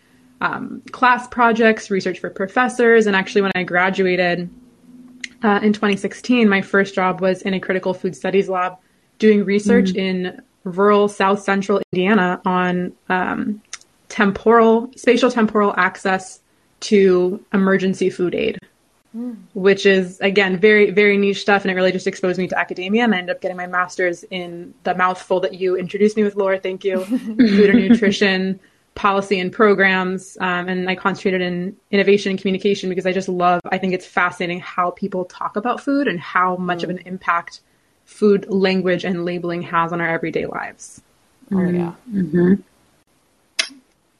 um, 0.41 0.81
class 0.93 1.27
projects, 1.27 1.91
research 1.91 2.21
for 2.21 2.31
professors. 2.31 3.07
And 3.09 3.17
actually, 3.17 3.43
when 3.43 3.53
I 3.57 3.65
graduated 3.65 4.49
uh, 5.45 5.61
in 5.63 5.75
2016, 5.75 6.49
my 6.49 6.63
first 6.63 6.95
job 6.95 7.21
was 7.21 7.43
in 7.43 7.53
a 7.53 7.61
critical 7.61 7.93
food 7.93 8.17
studies 8.17 8.49
lab 8.49 8.77
doing 9.19 9.45
research 9.45 9.95
in 9.95 10.43
rural 10.65 11.07
South 11.07 11.41
Central 11.41 11.83
Indiana 11.93 12.41
on 12.47 12.93
um, 13.11 13.63
temporal, 14.09 14.91
spatial 14.97 15.31
temporal 15.31 15.75
access 15.77 16.41
to 16.81 17.45
emergency 17.53 18.09
food 18.09 18.35
aid, 18.35 18.59
which 19.53 19.85
is 19.85 20.19
again 20.21 20.59
very 20.59 20.91
very 20.91 21.19
niche 21.19 21.43
stuff, 21.43 21.63
and 21.63 21.71
it 21.71 21.75
really 21.75 21.93
just 21.93 22.07
exposed 22.07 22.39
me 22.39 22.49
to 22.49 22.59
academia. 22.59 23.05
And 23.05 23.15
I 23.15 23.19
ended 23.19 23.37
up 23.37 23.43
getting 23.43 23.59
my 23.59 23.67
master's 23.67 24.25
in 24.31 24.73
the 24.85 24.95
mouthful 24.95 25.41
that 25.41 25.55
you 25.55 25.77
introduced 25.77 26.17
me 26.17 26.25
with, 26.25 26.37
Laura. 26.37 26.59
Thank 26.59 26.85
you, 26.85 27.05
food 27.05 27.71
and 27.71 27.87
nutrition 27.87 28.61
policy 28.95 29.41
and 29.41 29.53
programs, 29.53 30.39
um, 30.41 30.69
and 30.69 30.89
I 30.89 30.95
concentrated 30.95 31.41
in 31.41 31.77
innovation 31.91 32.31
and 32.31 32.39
communication 32.39 32.89
because 32.89 33.07
I 33.07 33.13
just 33.13 33.29
love. 33.29 33.61
I 33.71 33.79
think 33.79 33.93
it's 33.93 34.07
fascinating 34.07 34.61
how 34.61 34.91
people 34.91 35.25
talk 35.25 35.57
about 35.57 35.81
food 35.81 36.09
and 36.09 36.21
how 36.21 36.57
much 36.57 36.83
of 36.83 36.91
mm. 36.91 36.99
an 37.01 37.07
impact 37.07 37.61
food 38.05 38.47
language 38.49 39.05
and 39.05 39.25
labeling 39.25 39.63
has 39.63 39.93
on 39.93 40.01
our 40.01 40.09
everyday 40.09 40.47
lives. 40.47 41.03
Oh 41.51 41.57
mm-hmm. 41.57 41.77
yeah. 41.77 41.93
Mm-hmm. 42.11 42.55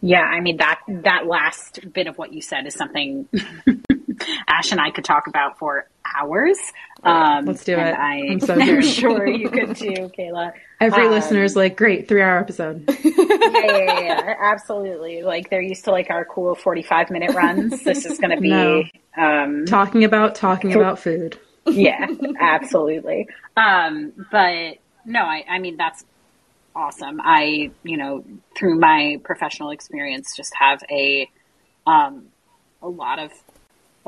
Yeah, 0.01 0.23
I 0.23 0.41
mean 0.41 0.59
that 0.59 0.81
that 0.89 1.27
last 1.27 1.81
bit 1.93 2.07
of 2.07 2.19
what 2.19 2.33
you 2.33 2.43
said 2.43 2.67
is 2.67 2.75
something 2.75 3.29
Ash 4.49 4.73
and 4.73 4.81
I 4.81 4.91
could 4.91 5.05
talk 5.05 5.27
about 5.27 5.59
for 5.59 5.89
hours. 6.17 6.59
Um, 7.03 7.45
Let's 7.45 7.65
do 7.65 7.77
and 7.77 7.89
it. 7.89 7.95
I, 7.95 8.33
I'm 8.33 8.41
so 8.41 8.59
am 8.59 8.83
sure 8.83 9.27
you 9.27 9.51
could 9.51 9.77
too, 9.77 10.11
Kayla. 10.19 10.53
Every 10.81 11.07
Um, 11.07 11.11
listener's 11.13 11.55
like, 11.57 11.77
great, 11.77 12.09
three 12.09 12.23
hour 12.23 12.39
episode. 12.39 12.85
yeah, 13.05 13.11
yeah, 13.15 13.77
yeah, 13.77 14.01
yeah, 14.01 14.35
absolutely. 14.41 15.23
Like 15.23 15.51
they're 15.51 15.61
used 15.63 15.85
to 15.85 15.91
like 15.91 16.11
our 16.11 16.25
cool 16.25 16.55
forty-five 16.55 17.11
minute 17.11 17.35
runs. 17.35 17.83
This 17.83 18.07
is 18.07 18.19
going 18.19 18.35
to 18.35 18.41
be, 18.41 18.49
No. 18.51 18.83
um, 19.17 19.65
talking 19.67 20.05
about 20.05 20.35
talking 20.35 20.75
about 20.75 20.99
food. 20.99 21.39
yeah, 21.67 22.07
absolutely. 22.41 23.29
Um, 23.57 24.13
but 24.31 24.77
no, 25.05 25.21
I, 25.21 25.45
I 25.49 25.59
mean 25.59 25.77
that's 25.77 26.05
awesome. 26.77 27.21
I, 27.23 27.71
you 27.85 27.97
know, 27.97 28.25
through 28.57 28.79
my 28.79 29.21
professional 29.25 29.71
experience, 29.71 30.35
just 30.37 30.53
have 30.59 30.83
a, 30.91 31.31
um, 31.87 32.27
a 32.83 32.89
lot 32.89 33.19
of, 33.21 33.31
a 33.31 33.54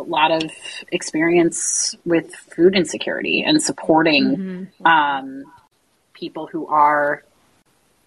lot 0.06 0.30
of 0.30 0.50
experience 0.90 1.94
with 2.04 2.34
food 2.34 2.76
insecurity 2.76 3.42
and 3.42 3.62
supporting, 3.62 4.68
um, 4.84 5.44
people 6.14 6.46
who 6.46 6.66
are 6.66 7.22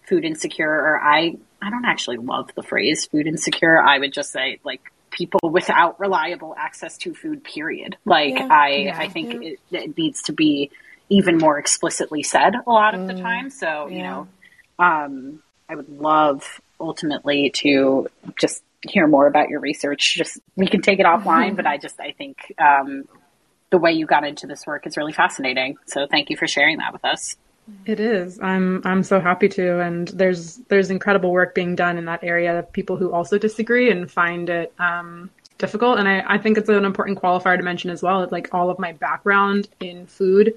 food 0.08 0.24
insecure. 0.24 0.70
Or 0.70 1.00
I, 1.00 1.36
I 1.62 1.70
don't 1.70 1.84
actually 1.84 2.16
love 2.16 2.50
the 2.54 2.62
phrase 2.62 3.06
food 3.06 3.26
insecure. 3.26 3.80
I 3.80 3.98
would 3.98 4.12
just 4.12 4.32
say 4.32 4.60
like 4.64 4.80
people 5.10 5.40
without 5.50 5.98
reliable 6.00 6.54
access 6.56 6.96
to 6.98 7.14
food. 7.14 7.44
Period. 7.44 7.96
Like 8.04 8.34
Yeah. 8.34 8.48
I, 8.50 8.68
Yeah. 8.68 8.98
I 8.98 9.08
think 9.08 9.42
it, 9.42 9.60
it 9.70 9.96
needs 9.96 10.22
to 10.22 10.32
be 10.32 10.70
even 11.08 11.38
more 11.38 11.58
explicitly 11.58 12.22
said 12.22 12.54
a 12.54 12.70
lot 12.70 12.94
of 12.94 13.06
the 13.06 13.14
time. 13.14 13.50
So 13.50 13.88
you 13.88 14.02
know, 14.02 14.28
um, 14.78 15.42
I 15.68 15.74
would 15.76 15.88
love 15.88 16.60
ultimately 16.80 17.50
to 17.50 18.08
just 18.38 18.62
hear 18.82 19.06
more 19.06 19.26
about 19.26 19.48
your 19.48 19.60
research. 19.60 20.16
Just 20.16 20.38
we 20.56 20.66
can 20.66 20.80
take 20.80 21.00
it 21.00 21.06
offline, 21.06 21.56
but 21.56 21.66
I 21.66 21.78
just 21.78 22.00
I 22.00 22.12
think 22.12 22.54
um, 22.58 23.04
the 23.70 23.78
way 23.78 23.92
you 23.92 24.06
got 24.06 24.24
into 24.24 24.46
this 24.46 24.66
work 24.66 24.86
is 24.86 24.96
really 24.96 25.12
fascinating. 25.12 25.76
So 25.86 26.06
thank 26.10 26.30
you 26.30 26.36
for 26.36 26.46
sharing 26.46 26.78
that 26.78 26.92
with 26.92 27.04
us. 27.04 27.36
It 27.86 28.00
is. 28.00 28.40
I'm 28.40 28.82
I'm 28.84 29.02
so 29.02 29.20
happy 29.20 29.48
to, 29.50 29.80
and 29.80 30.08
there's 30.08 30.56
there's 30.68 30.90
incredible 30.90 31.30
work 31.30 31.54
being 31.54 31.76
done 31.76 31.98
in 31.98 32.04
that 32.06 32.24
area 32.24 32.58
of 32.58 32.72
people 32.72 32.96
who 32.96 33.12
also 33.12 33.38
disagree 33.38 33.90
and 33.90 34.10
find 34.10 34.48
it 34.48 34.72
um, 34.78 35.30
difficult. 35.58 35.98
And 35.98 36.08
I, 36.08 36.24
I 36.26 36.38
think 36.38 36.58
it's 36.58 36.68
an 36.68 36.84
important 36.84 37.20
qualifier 37.20 37.56
to 37.56 37.62
mention 37.62 37.90
as 37.90 38.02
well. 38.02 38.26
Like 38.30 38.52
all 38.52 38.70
of 38.70 38.78
my 38.78 38.92
background 38.92 39.68
in 39.78 40.06
food 40.06 40.54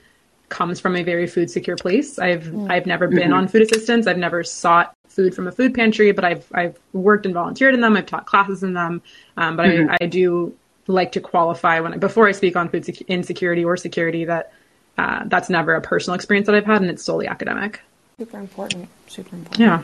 comes 0.50 0.80
from 0.80 0.96
a 0.96 1.04
very 1.04 1.28
food 1.28 1.52
secure 1.52 1.76
place. 1.76 2.18
I've 2.18 2.54
I've 2.70 2.86
never 2.86 3.08
been 3.08 3.34
on 3.34 3.48
food 3.48 3.62
assistance. 3.62 4.08
I've 4.08 4.18
never 4.18 4.44
sought 4.44 4.96
food 5.14 5.36
from 5.36 5.48
a 5.48 5.52
food 5.52 5.74
pantry, 5.74 6.12
but 6.12 6.26
I've 6.26 6.46
I've 6.54 6.78
worked 6.92 7.26
and 7.26 7.34
volunteered 7.34 7.74
in 7.74 7.82
them. 7.82 7.96
I've 7.96 8.06
taught 8.06 8.26
classes 8.26 8.64
in 8.64 8.74
them. 8.74 9.02
Um, 9.38 9.56
but 9.56 9.66
I, 9.66 9.98
I 10.02 10.06
do 10.08 10.56
like 10.88 11.14
to 11.14 11.22
qualify 11.22 11.80
when 11.80 12.00
before 12.00 12.28
I 12.28 12.32
speak 12.34 12.56
on 12.56 12.70
food 12.70 12.86
sec- 12.86 13.02
insecurity 13.04 13.64
or 13.64 13.78
security 13.78 14.26
that 14.26 14.52
uh, 14.98 15.24
that's 15.26 15.50
never 15.50 15.76
a 15.76 15.82
personal 15.82 16.16
experience 16.16 16.48
that 16.48 16.56
I've 16.56 16.66
had, 16.66 16.82
and 16.82 16.90
it's 16.90 17.04
solely 17.04 17.28
academic. 17.28 17.82
Super 18.18 18.40
important. 18.40 18.90
Super 19.08 19.36
important. 19.36 19.60
Yeah. 19.60 19.84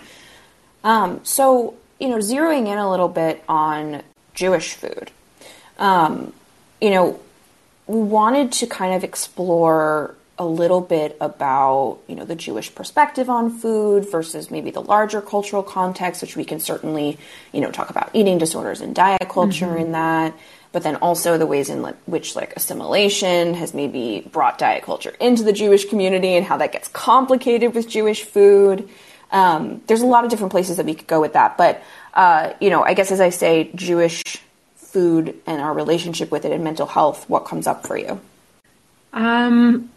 Um, 0.83 1.19
so, 1.23 1.75
you 1.99 2.09
know, 2.09 2.17
zeroing 2.17 2.67
in 2.67 2.77
a 2.77 2.89
little 2.89 3.09
bit 3.09 3.43
on 3.49 4.03
Jewish 4.33 4.75
food, 4.75 5.11
um, 5.77 6.31
you 6.79 6.91
know, 6.91 7.19
we 7.87 7.99
wanted 7.99 8.51
to 8.53 8.67
kind 8.67 8.93
of 8.93 9.03
explore 9.03 10.15
a 10.39 10.45
little 10.45 10.79
bit 10.79 11.17
about, 11.19 11.99
you 12.07 12.15
know, 12.15 12.23
the 12.23 12.35
Jewish 12.35 12.73
perspective 12.73 13.29
on 13.29 13.51
food 13.51 14.09
versus 14.09 14.49
maybe 14.49 14.71
the 14.71 14.81
larger 14.81 15.21
cultural 15.21 15.61
context, 15.61 16.21
which 16.21 16.37
we 16.37 16.45
can 16.45 16.61
certainly, 16.61 17.17
you 17.51 17.59
know, 17.59 17.69
talk 17.69 17.89
about 17.89 18.09
eating 18.13 18.37
disorders 18.37 18.79
and 18.79 18.95
diet 18.95 19.27
culture 19.27 19.77
in 19.77 19.91
that, 19.91 20.33
but 20.71 20.83
then 20.83 20.95
also 20.97 21.37
the 21.37 21.45
ways 21.45 21.69
in 21.69 21.83
which 22.05 22.37
like 22.37 22.55
assimilation 22.55 23.53
has 23.53 23.73
maybe 23.73 24.27
brought 24.31 24.57
diet 24.57 24.83
culture 24.83 25.13
into 25.19 25.43
the 25.43 25.53
Jewish 25.53 25.83
community 25.85 26.35
and 26.35 26.45
how 26.45 26.55
that 26.57 26.71
gets 26.71 26.87
complicated 26.87 27.75
with 27.75 27.89
Jewish 27.89 28.23
food. 28.23 28.87
Um, 29.31 29.81
there's 29.87 30.01
a 30.01 30.07
lot 30.07 30.23
of 30.23 30.31
different 30.31 30.51
places 30.51 30.77
that 30.77 30.85
we 30.85 30.95
could 30.95 31.07
go 31.07 31.19
with 31.19 31.33
that, 31.33 31.57
but 31.57 31.83
uh, 32.13 32.53
you 32.61 32.69
know, 32.69 32.81
I 32.81 32.93
guess 32.93 33.11
as 33.11 33.19
I 33.19 33.29
say, 33.29 33.69
Jewish 33.75 34.23
food 34.77 35.35
and 35.45 35.61
our 35.61 35.73
relationship 35.73 36.31
with 36.31 36.45
it 36.45 36.53
and 36.53 36.63
mental 36.63 36.87
health, 36.87 37.29
what 37.29 37.45
comes 37.45 37.67
up 37.67 37.85
for 37.85 37.97
you? 37.97 38.19
Um, 39.13 39.89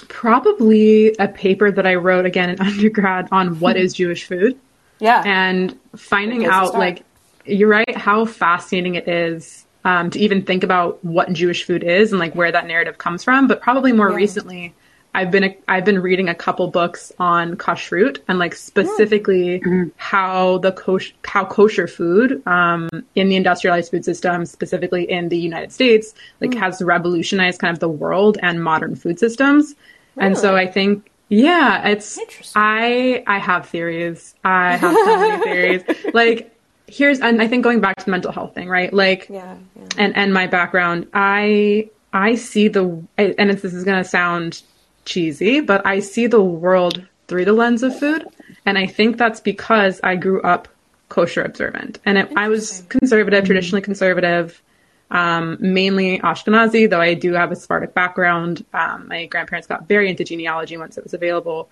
probably 0.00 1.14
a 1.18 1.28
paper 1.28 1.70
that 1.70 1.86
I 1.86 1.94
wrote 1.96 2.26
again 2.26 2.50
in 2.50 2.60
undergrad 2.68 3.28
on 3.32 3.58
what 3.60 3.76
is 3.76 3.94
Jewish 3.94 4.26
food 4.26 4.58
Yeah, 5.00 5.22
and 5.24 5.78
finding 5.96 6.40
Good 6.40 6.50
place 6.50 6.70
to 6.70 6.74
out 6.76 6.78
like 6.78 7.02
you're 7.44 7.68
right 7.68 7.96
how 7.96 8.24
fascinating 8.26 8.94
it 8.96 9.08
is 9.08 9.64
um, 9.84 10.10
to 10.10 10.18
even 10.18 10.42
think 10.42 10.64
about 10.64 11.02
what 11.04 11.32
Jewish 11.32 11.64
food 11.64 11.82
is 11.82 12.12
and 12.12 12.18
like 12.18 12.34
where 12.34 12.52
that 12.52 12.66
narrative 12.66 12.98
comes 12.98 13.24
from. 13.24 13.46
But 13.46 13.60
probably 13.62 13.92
more 13.92 14.10
Yeah. 14.10 14.16
recently, 14.16 14.74
I've 15.18 15.32
been 15.32 15.56
I've 15.66 15.84
been 15.84 16.00
reading 16.00 16.28
a 16.28 16.34
couple 16.34 16.68
books 16.68 17.10
on 17.18 17.56
kashrut 17.56 18.20
and 18.28 18.38
like 18.38 18.54
specifically 18.54 19.58
mm. 19.58 19.62
mm-hmm. 19.64 19.88
how 19.96 20.58
the 20.58 20.70
kosh- 20.70 21.12
how 21.24 21.44
kosher 21.44 21.88
food 21.88 22.40
um, 22.46 22.88
in 23.16 23.28
the 23.28 23.34
industrialized 23.34 23.90
food 23.90 24.04
system, 24.04 24.46
specifically 24.46 25.10
in 25.10 25.28
the 25.28 25.36
United 25.36 25.72
States, 25.72 26.14
like 26.40 26.50
mm. 26.50 26.58
has 26.60 26.80
revolutionized 26.80 27.58
kind 27.58 27.72
of 27.72 27.80
the 27.80 27.88
world 27.88 28.38
and 28.42 28.62
modern 28.62 28.94
food 28.94 29.18
systems. 29.18 29.74
And 30.16 30.38
so 30.38 30.54
I 30.54 30.68
think 30.68 31.10
yeah, 31.28 31.88
it's 31.88 32.16
Interesting. 32.16 32.62
I 32.62 33.24
I 33.26 33.38
have 33.38 33.68
theories. 33.68 34.36
I 34.44 34.76
have 34.76 34.94
so 34.94 35.16
many 35.18 35.42
theories. 35.50 35.82
Like 36.14 36.54
here's 36.86 37.18
and 37.18 37.42
I 37.42 37.48
think 37.48 37.64
going 37.64 37.80
back 37.80 37.96
to 37.96 38.04
the 38.04 38.12
mental 38.12 38.30
health 38.30 38.54
thing, 38.54 38.68
right? 38.68 38.94
Like 38.94 39.28
yeah, 39.28 39.56
yeah. 39.74 39.88
and 39.96 40.16
and 40.16 40.32
my 40.32 40.46
background, 40.46 41.08
I 41.12 41.90
I 42.12 42.36
see 42.36 42.68
the 42.68 42.84
and 43.18 43.50
it's, 43.50 43.62
this 43.62 43.74
is 43.74 43.82
going 43.82 44.00
to 44.00 44.08
sound 44.08 44.62
cheesy, 45.08 45.60
but 45.60 45.84
I 45.86 46.00
see 46.00 46.26
the 46.26 46.42
world 46.42 47.04
through 47.26 47.44
the 47.44 47.52
lens 47.52 47.82
of 47.82 47.98
food, 47.98 48.26
and 48.64 48.78
I 48.78 48.86
think 48.86 49.16
that's 49.16 49.40
because 49.40 50.00
I 50.02 50.16
grew 50.16 50.40
up 50.42 50.68
kosher 51.08 51.42
observant, 51.42 51.98
and 52.04 52.18
it, 52.18 52.32
I 52.36 52.48
was 52.48 52.84
conservative, 52.88 53.44
traditionally 53.44 53.82
conservative, 53.82 54.62
um, 55.10 55.56
mainly 55.60 56.18
Ashkenazi, 56.18 56.88
though 56.88 57.00
I 57.00 57.14
do 57.14 57.32
have 57.32 57.50
a 57.50 57.56
Sephardic 57.56 57.94
background. 57.94 58.64
Um, 58.74 59.08
my 59.08 59.26
grandparents 59.26 59.66
got 59.66 59.88
very 59.88 60.10
into 60.10 60.22
genealogy 60.22 60.76
once 60.76 60.98
it 60.98 61.04
was 61.04 61.14
available, 61.14 61.70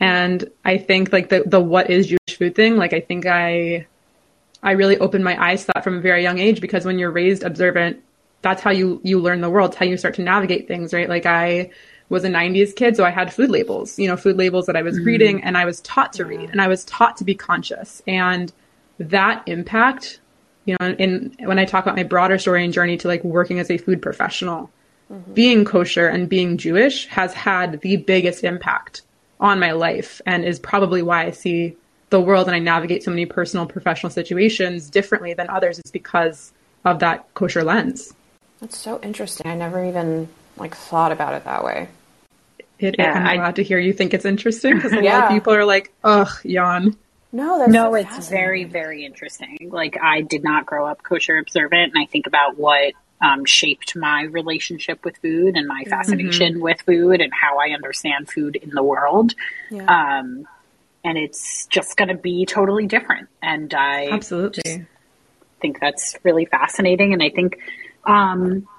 and 0.00 0.50
I 0.64 0.78
think 0.78 1.12
like 1.12 1.28
the 1.28 1.44
the 1.46 1.60
what 1.60 1.90
is 1.90 2.08
Jewish 2.08 2.36
food 2.36 2.54
thing, 2.54 2.76
like 2.76 2.92
I 2.92 3.00
think 3.00 3.26
I 3.26 3.86
I 4.62 4.72
really 4.72 4.98
opened 4.98 5.24
my 5.24 5.40
eyes 5.42 5.66
to 5.66 5.72
that 5.74 5.84
from 5.84 5.98
a 5.98 6.00
very 6.00 6.22
young 6.22 6.38
age 6.38 6.60
because 6.60 6.84
when 6.84 6.98
you're 6.98 7.10
raised 7.10 7.42
observant, 7.42 8.02
that's 8.42 8.62
how 8.62 8.70
you 8.70 9.00
you 9.04 9.20
learn 9.20 9.40
the 9.40 9.50
world, 9.50 9.70
it's 9.70 9.78
how 9.78 9.86
you 9.86 9.96
start 9.96 10.14
to 10.16 10.22
navigate 10.22 10.66
things, 10.66 10.92
right? 10.92 11.08
Like 11.08 11.26
I 11.26 11.70
was 12.08 12.24
a 12.24 12.28
90s 12.28 12.74
kid, 12.76 12.96
so 12.96 13.04
I 13.04 13.10
had 13.10 13.32
food 13.32 13.50
labels, 13.50 13.98
you 13.98 14.08
know, 14.08 14.16
food 14.16 14.36
labels 14.36 14.66
that 14.66 14.76
I 14.76 14.82
was 14.82 14.96
mm-hmm. 14.96 15.06
reading 15.06 15.44
and 15.44 15.56
I 15.56 15.64
was 15.64 15.80
taught 15.80 16.12
to 16.14 16.24
read 16.24 16.50
and 16.50 16.60
I 16.60 16.68
was 16.68 16.84
taught 16.84 17.16
to 17.18 17.24
be 17.24 17.34
conscious. 17.34 18.02
And 18.06 18.52
that 18.98 19.42
impact, 19.46 20.20
you 20.66 20.76
know, 20.78 20.90
in 20.90 21.34
when 21.40 21.58
I 21.58 21.64
talk 21.64 21.84
about 21.84 21.96
my 21.96 22.02
broader 22.02 22.38
story 22.38 22.64
and 22.64 22.72
journey 22.72 22.96
to 22.98 23.08
like 23.08 23.24
working 23.24 23.58
as 23.58 23.70
a 23.70 23.78
food 23.78 24.02
professional, 24.02 24.70
mm-hmm. 25.10 25.32
being 25.32 25.64
kosher 25.64 26.06
and 26.06 26.28
being 26.28 26.58
Jewish 26.58 27.06
has 27.08 27.32
had 27.32 27.80
the 27.80 27.96
biggest 27.96 28.44
impact 28.44 29.02
on 29.40 29.58
my 29.58 29.72
life 29.72 30.20
and 30.26 30.44
is 30.44 30.58
probably 30.58 31.02
why 31.02 31.24
I 31.24 31.30
see 31.30 31.76
the 32.10 32.20
world 32.20 32.46
and 32.46 32.54
I 32.54 32.60
navigate 32.60 33.02
so 33.02 33.10
many 33.10 33.26
personal 33.26 33.66
professional 33.66 34.10
situations 34.10 34.88
differently 34.88 35.34
than 35.34 35.50
others 35.50 35.80
is 35.80 35.90
because 35.90 36.52
of 36.84 37.00
that 37.00 37.32
kosher 37.34 37.64
lens. 37.64 38.14
That's 38.60 38.78
so 38.78 39.00
interesting. 39.02 39.46
I 39.46 39.56
never 39.56 39.84
even 39.84 40.28
like 40.56 40.74
thought 40.76 41.12
about 41.12 41.34
it 41.34 41.44
that 41.44 41.64
way. 41.64 41.88
It, 42.78 42.96
Yeah, 42.98 43.12
I'm 43.12 43.26
I- 43.26 43.36
glad 43.36 43.56
to 43.56 43.62
hear 43.62 43.78
you 43.78 43.92
think 43.92 44.14
it's 44.14 44.24
interesting 44.24 44.76
because 44.76 44.92
a 44.92 45.00
lot 45.00 45.24
of 45.24 45.30
people 45.30 45.54
are 45.54 45.64
like, 45.64 45.92
ugh, 46.02 46.28
yawn. 46.44 46.96
No, 47.32 47.58
that's 47.58 47.70
No, 47.72 47.90
so 47.90 47.94
it's 47.94 48.28
very, 48.28 48.64
very 48.64 49.04
interesting. 49.04 49.70
Like 49.72 49.98
I 50.00 50.20
did 50.20 50.44
not 50.44 50.66
grow 50.66 50.86
up 50.86 51.02
kosher 51.02 51.38
observant, 51.38 51.92
and 51.94 52.02
I 52.02 52.06
think 52.06 52.26
about 52.28 52.56
what 52.56 52.94
um, 53.20 53.44
shaped 53.44 53.96
my 53.96 54.22
relationship 54.22 55.04
with 55.04 55.16
food 55.16 55.56
and 55.56 55.66
my 55.66 55.84
fascination 55.84 56.60
with 56.60 56.80
food 56.82 57.20
and 57.20 57.32
how 57.32 57.58
I 57.58 57.70
understand 57.70 58.28
food 58.28 58.56
in 58.56 58.70
the 58.70 58.82
world. 58.82 59.34
Yeah. 59.70 59.84
Um, 60.18 60.46
and 61.04 61.18
it's 61.18 61.66
just 61.66 61.96
going 61.96 62.08
to 62.08 62.14
be 62.16 62.44
totally 62.46 62.86
different. 62.86 63.28
And 63.42 63.72
I 63.74 64.08
Absolutely. 64.10 64.86
think 65.60 65.80
that's 65.80 66.16
really 66.22 66.44
fascinating. 66.44 67.12
And 67.14 67.22
I 67.22 67.30
think, 67.30 67.58
um, 68.04 68.68
I 68.68 68.73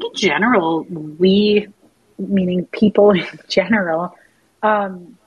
think 0.00 0.04
in 0.04 0.14
general, 0.14 0.84
we, 0.84 1.68
meaning 2.18 2.66
people 2.66 3.10
in 3.12 3.26
general, 3.48 4.16
um, 4.62 5.18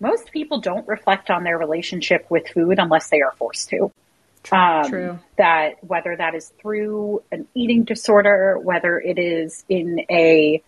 most 0.00 0.32
people 0.32 0.60
don't 0.60 0.86
reflect 0.86 1.30
on 1.30 1.44
their 1.44 1.58
relationship 1.58 2.26
with 2.30 2.48
food 2.48 2.78
unless 2.78 3.08
they 3.10 3.22
are 3.22 3.32
forced 3.32 3.68
to. 3.70 3.90
Um, 4.52 4.88
True. 4.90 5.18
That 5.38 5.82
whether 5.82 6.14
that 6.16 6.34
is 6.34 6.52
through 6.60 7.22
an 7.32 7.46
eating 7.54 7.84
disorder, 7.84 8.58
whether 8.58 9.00
it 9.00 9.18
is 9.18 9.64
in 9.68 10.00
a 10.10 10.62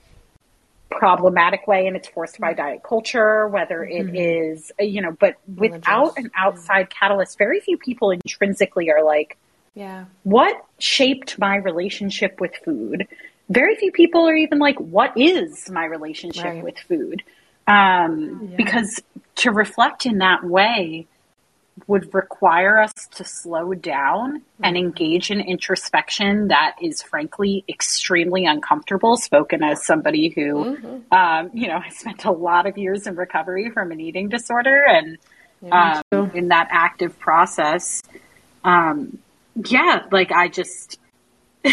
problematic 0.91 1.67
way 1.67 1.87
and 1.87 1.97
it's 1.97 2.09
forced 2.09 2.41
by 2.41 2.55
diet 2.55 2.83
culture, 2.83 3.49
whether 3.49 3.85
it 3.85 4.15
is, 4.15 4.73
uh, 4.81 4.85
you 4.85 5.03
know, 5.03 5.13
but 5.19 5.35
without 5.47 6.17
Religious. 6.17 6.25
an 6.25 6.31
outside 6.37 6.91
catalyst, 6.91 7.37
very 7.37 7.61
few 7.61 7.77
people 7.77 8.11
intrinsically 8.11 8.91
are 8.91 9.05
like, 9.05 9.37
Yeah. 9.75 10.07
what 10.23 10.65
shaped 10.79 11.39
my 11.39 11.57
relationship 11.57 12.41
with 12.41 12.55
food? 12.65 13.09
Very 13.49 13.77
few 13.77 13.93
people 13.93 14.29
are 14.29 14.35
even 14.35 14.59
like, 14.59 14.79
what 14.79 15.13
is 15.17 15.71
my 15.71 15.85
relationship 15.85 16.45
Right. 16.45 16.65
with 16.65 16.79
food? 16.79 17.23
Um, 17.67 18.55
Because 18.57 19.01
to 19.37 19.51
reflect 19.51 20.07
in 20.07 20.19
that 20.19 20.45
way 20.45 21.07
would 21.87 22.13
require 22.15 22.79
us 22.81 22.93
to 23.13 23.23
slow 23.25 23.75
down 23.75 24.43
and 24.63 24.77
engage 24.77 25.31
in 25.31 25.41
introspection 25.41 26.49
that 26.49 26.75
is 26.81 27.03
frankly 27.03 27.65
extremely 27.69 28.47
uncomfortable 28.47 29.17
spoken 29.17 29.63
as 29.63 29.85
somebody 29.85 30.31
who 30.31 30.65
um, 31.13 31.51
you 31.53 31.69
know 31.69 31.77
i 31.77 31.89
spent 31.91 32.25
a 32.25 32.31
lot 32.33 32.67
of 32.67 32.79
years 32.79 33.07
in 33.07 33.15
recovery 33.15 33.69
from 33.71 33.93
an 33.93 34.01
eating 34.01 34.29
disorder 34.31 34.85
and 34.89 35.19
um, 35.71 36.31
in 36.35 36.49
that 36.49 36.69
active 36.71 37.19
process 37.19 38.03
um, 38.65 39.19
yeah 39.67 40.03
like 40.11 40.33
i 40.33 40.49
just 40.49 40.99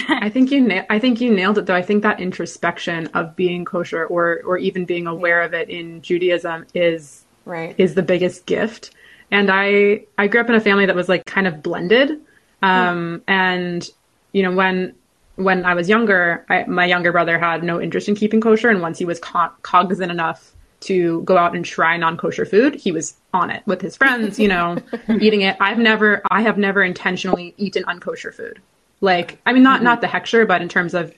I 0.09 0.29
think 0.29 0.51
you 0.51 0.62
na- 0.62 0.83
I 0.89 1.00
think 1.00 1.21
you 1.21 1.33
nailed 1.33 1.57
it 1.57 1.65
though. 1.65 1.75
I 1.75 1.81
think 1.81 2.03
that 2.03 2.19
introspection 2.19 3.07
of 3.13 3.35
being 3.35 3.65
kosher 3.65 4.05
or 4.05 4.41
or 4.45 4.57
even 4.57 4.85
being 4.85 5.07
aware 5.07 5.41
of 5.41 5.53
it 5.53 5.69
in 5.69 6.01
Judaism 6.01 6.65
is 6.73 7.23
Right. 7.45 7.75
is 7.77 7.93
the 7.95 8.03
biggest 8.03 8.45
gift. 8.45 8.91
And 9.31 9.50
I 9.51 10.05
I 10.17 10.27
grew 10.27 10.41
up 10.41 10.50
in 10.50 10.55
a 10.55 10.62
family 10.62 10.85
that 10.85 10.95
was 10.95 11.09
like 11.09 11.25
kind 11.25 11.47
of 11.47 11.62
blended. 11.63 12.19
Um 12.62 13.21
and 13.27 13.88
you 14.31 14.43
know 14.43 14.51
when 14.51 14.93
when 15.35 15.65
I 15.65 15.73
was 15.73 15.89
younger, 15.89 16.45
I, 16.50 16.63
my 16.65 16.85
younger 16.85 17.12
brother 17.12 17.39
had 17.39 17.63
no 17.63 17.81
interest 17.81 18.07
in 18.07 18.15
keeping 18.15 18.39
kosher 18.39 18.69
and 18.69 18.81
once 18.81 19.00
he 19.00 19.05
was 19.05 19.19
co- 19.19 19.51
cognizant 19.63 20.12
enough 20.12 20.51
to 20.81 21.21
go 21.23 21.38
out 21.38 21.55
and 21.55 21.63
try 21.65 21.95
non-kosher 21.97 22.45
food, 22.45 22.75
he 22.75 22.91
was 22.91 23.15
on 23.33 23.50
it 23.50 23.63
with 23.65 23.81
his 23.81 23.95
friends, 23.97 24.38
you 24.38 24.47
know, 24.50 24.77
eating 25.21 25.41
it. 25.41 25.55
I've 25.59 25.79
never 25.79 26.21
I 26.29 26.41
have 26.43 26.57
never 26.57 26.83
intentionally 26.83 27.53
eaten 27.57 27.83
unkosher 27.85 28.33
food. 28.33 28.62
Like 29.03 29.38
I 29.45 29.51
mean 29.51 29.63
not 29.63 29.83
not 29.83 30.00
the 30.00 30.07
hechsher, 30.07 30.48
but 30.48 30.62
in 30.62 30.69
terms 30.69 30.93
of, 30.93 31.13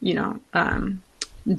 you 0.00 0.14
know, 0.14 0.38
um 0.52 1.02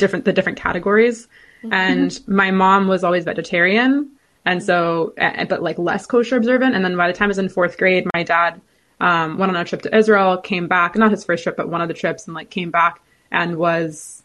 different 0.02 0.26
the 0.26 0.34
different 0.34 0.60
categories. 0.60 1.28
And 1.72 2.20
my 2.28 2.50
mom 2.52 2.88
was 2.88 3.04
always 3.04 3.24
vegetarian, 3.24 4.10
and 4.46 4.64
so 4.64 5.14
but 5.18 5.62
like 5.62 5.78
less 5.78 6.06
kosher 6.06 6.38
observant. 6.38 6.76
And 6.76 6.84
then 6.86 6.96
by 6.98 7.08
the 7.08 7.18
time 7.18 7.28
I 7.28 7.34
was 7.34 7.38
in 7.38 7.50
fourth 7.50 7.78
grade, 7.78 8.08
my 8.14 8.24
dad 8.24 8.62
um, 9.00 9.38
went 9.38 9.50
on 9.52 9.56
a 9.56 9.66
trip 9.66 9.82
to 9.84 9.96
Israel, 9.96 10.38
came 10.38 10.68
back, 10.68 10.96
not 10.96 11.12
his 11.12 11.24
first 11.24 11.44
trip, 11.44 11.58
but 11.58 11.70
one 11.70 11.82
of 11.82 11.88
the 11.88 11.94
trips, 11.94 12.26
and 12.26 12.36
like 12.36 12.50
came 12.50 12.72
back 12.72 13.02
and 13.32 13.58
was 13.58 14.24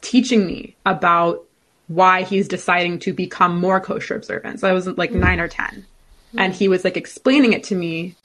teaching 0.00 0.46
me 0.46 0.76
about 0.84 1.44
why 1.88 2.22
he's 2.22 2.48
deciding 2.48 2.98
to 3.00 3.12
become 3.12 3.60
more 3.60 3.80
kosher 3.80 4.16
observant. 4.16 4.60
So 4.60 4.68
I 4.68 4.72
was 4.72 4.86
like 4.86 5.12
nine 5.12 5.40
or 5.40 5.48
ten, 5.48 5.84
and 6.36 6.52
he 6.52 6.68
was 6.68 6.84
like 6.84 6.96
explaining 6.96 7.52
it 7.52 7.62
to 7.64 7.74
me 7.74 8.16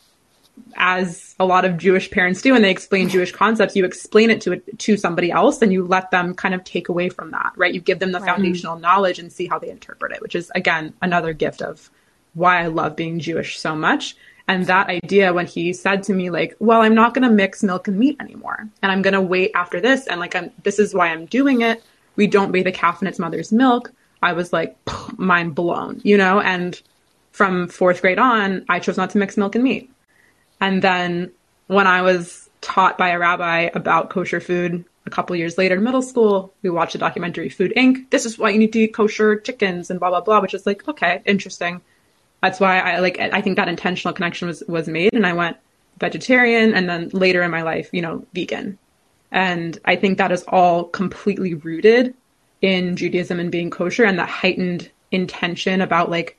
as 0.76 1.36
a 1.40 1.46
lot 1.46 1.66
of 1.66 1.78
Jewish 1.78 2.10
parents 2.12 2.42
do, 2.42 2.56
and 2.56 2.64
they 2.64 2.72
explain 2.72 3.10
Jewish 3.10 3.32
concepts, 3.32 3.76
you 3.76 3.86
explain 3.86 4.30
it 4.30 4.42
to 4.42 4.58
to 4.60 4.98
somebody 4.98 5.32
else, 5.32 5.62
and 5.62 5.72
you 5.72 5.86
let 5.86 6.12
them 6.12 6.34
kind 6.34 6.54
of 6.54 6.64
take 6.64 6.90
away 6.90 7.10
from 7.10 7.32
that, 7.32 7.54
right? 7.56 7.74
You 7.74 7.82
give 7.82 8.00
them 8.00 8.12
the 8.12 8.20
mm-hmm. 8.20 8.28
foundational 8.28 8.80
knowledge 8.80 9.20
and 9.20 9.32
see 9.32 9.48
how 9.48 9.60
they 9.60 9.70
interpret 9.70 10.12
it, 10.12 10.22
which 10.22 10.36
is 10.36 10.52
again 10.56 10.94
another 11.02 11.34
gift 11.34 11.62
of 11.62 11.90
why 12.34 12.62
I 12.64 12.68
love 12.68 12.96
being 12.96 13.20
Jewish 13.20 13.60
so 13.60 13.76
much. 13.76 14.16
And 14.48 14.66
that 14.68 14.90
idea 14.90 15.34
when 15.34 15.46
he 15.46 15.72
said 15.74 16.04
to 16.04 16.14
me 16.14 16.30
like, 16.30 16.56
"Well, 16.60 16.82
I'm 16.82 16.96
not 16.96 17.14
going 17.14 17.28
to 17.28 17.34
mix 17.34 17.64
milk 17.64 17.88
and 17.88 17.98
meat 17.98 18.18
anymore, 18.20 18.68
and 18.82 18.92
I'm 18.92 19.02
going 19.02 19.14
to 19.14 19.22
wait 19.22 19.52
after 19.56 19.80
this," 19.80 20.08
and 20.08 20.20
like, 20.20 20.36
I'm, 20.36 20.52
this 20.64 20.80
is 20.80 20.94
why 20.94 21.08
I'm 21.08 21.26
doing 21.26 21.62
it. 21.62 21.84
We 22.16 22.28
don't 22.28 22.52
bathe 22.52 22.68
a 22.68 22.72
calf 22.72 23.02
in 23.02 23.08
its 23.08 23.20
mother's 23.20 23.52
milk. 23.52 23.94
I 24.22 24.34
was 24.34 24.54
like, 24.54 24.78
mind 25.18 25.56
blown, 25.56 26.02
you 26.04 26.18
know. 26.18 26.40
And 26.40 26.80
from 27.32 27.68
fourth 27.68 28.02
grade 28.02 28.20
on, 28.20 28.66
I 28.70 28.80
chose 28.80 28.98
not 28.98 29.12
to 29.12 29.18
mix 29.18 29.38
milk 29.38 29.56
and 29.56 29.64
meat. 29.64 29.92
And 30.62 30.82
then 30.82 31.32
when 31.68 31.88
I 31.88 32.04
was 32.04 32.50
taught 32.62 32.98
by 32.98 33.10
a 33.10 33.20
rabbi 33.20 33.70
about 33.74 34.12
kosher 34.12 34.40
food 34.40 34.86
a 35.08 35.10
couple 35.10 35.36
years 35.36 35.58
later 35.58 35.76
in 35.76 35.84
middle 35.84 36.04
school, 36.04 36.54
we 36.62 36.70
watched 36.70 36.96
a 36.96 37.00
documentary 37.00 37.50
Food 37.50 37.74
Inc. 37.76 38.10
This 38.12 38.26
is 38.26 38.38
why 38.38 38.52
you 38.52 38.60
need 38.60 38.72
to 38.74 38.80
eat 38.80 38.94
kosher 38.94 39.40
chickens 39.40 39.90
and 39.90 40.00
blah 40.00 40.10
blah 40.10 40.22
blah, 40.22 40.40
which 40.40 40.54
is 40.54 40.66
like, 40.66 40.88
okay, 40.88 41.22
interesting. 41.26 41.82
That's 42.42 42.60
why 42.60 42.80
I 42.80 43.00
like 43.00 43.20
I 43.20 43.42
think 43.42 43.58
that 43.58 43.68
intentional 43.68 44.14
connection 44.14 44.48
was 44.48 44.64
was 44.68 44.88
made 44.88 45.14
and 45.14 45.26
I 45.26 45.34
went 45.34 45.58
vegetarian 46.00 46.74
and 46.74 46.88
then 46.88 47.10
later 47.10 47.42
in 47.42 47.52
my 47.52 47.64
life, 47.64 47.90
you 47.92 48.02
know, 48.02 48.26
vegan. 48.34 48.78
And 49.32 49.80
I 49.86 49.96
think 49.96 50.18
that 50.18 50.32
is 50.32 50.44
all 50.48 50.86
completely 50.86 51.56
rooted 51.56 52.14
in 52.62 52.96
Judaism 52.96 53.40
and 53.40 53.52
being 53.52 53.70
kosher 53.70 54.04
and 54.04 54.20
that 54.20 54.30
heightened 54.30 54.92
intention 55.12 55.82
about 55.82 56.12
like 56.12 56.38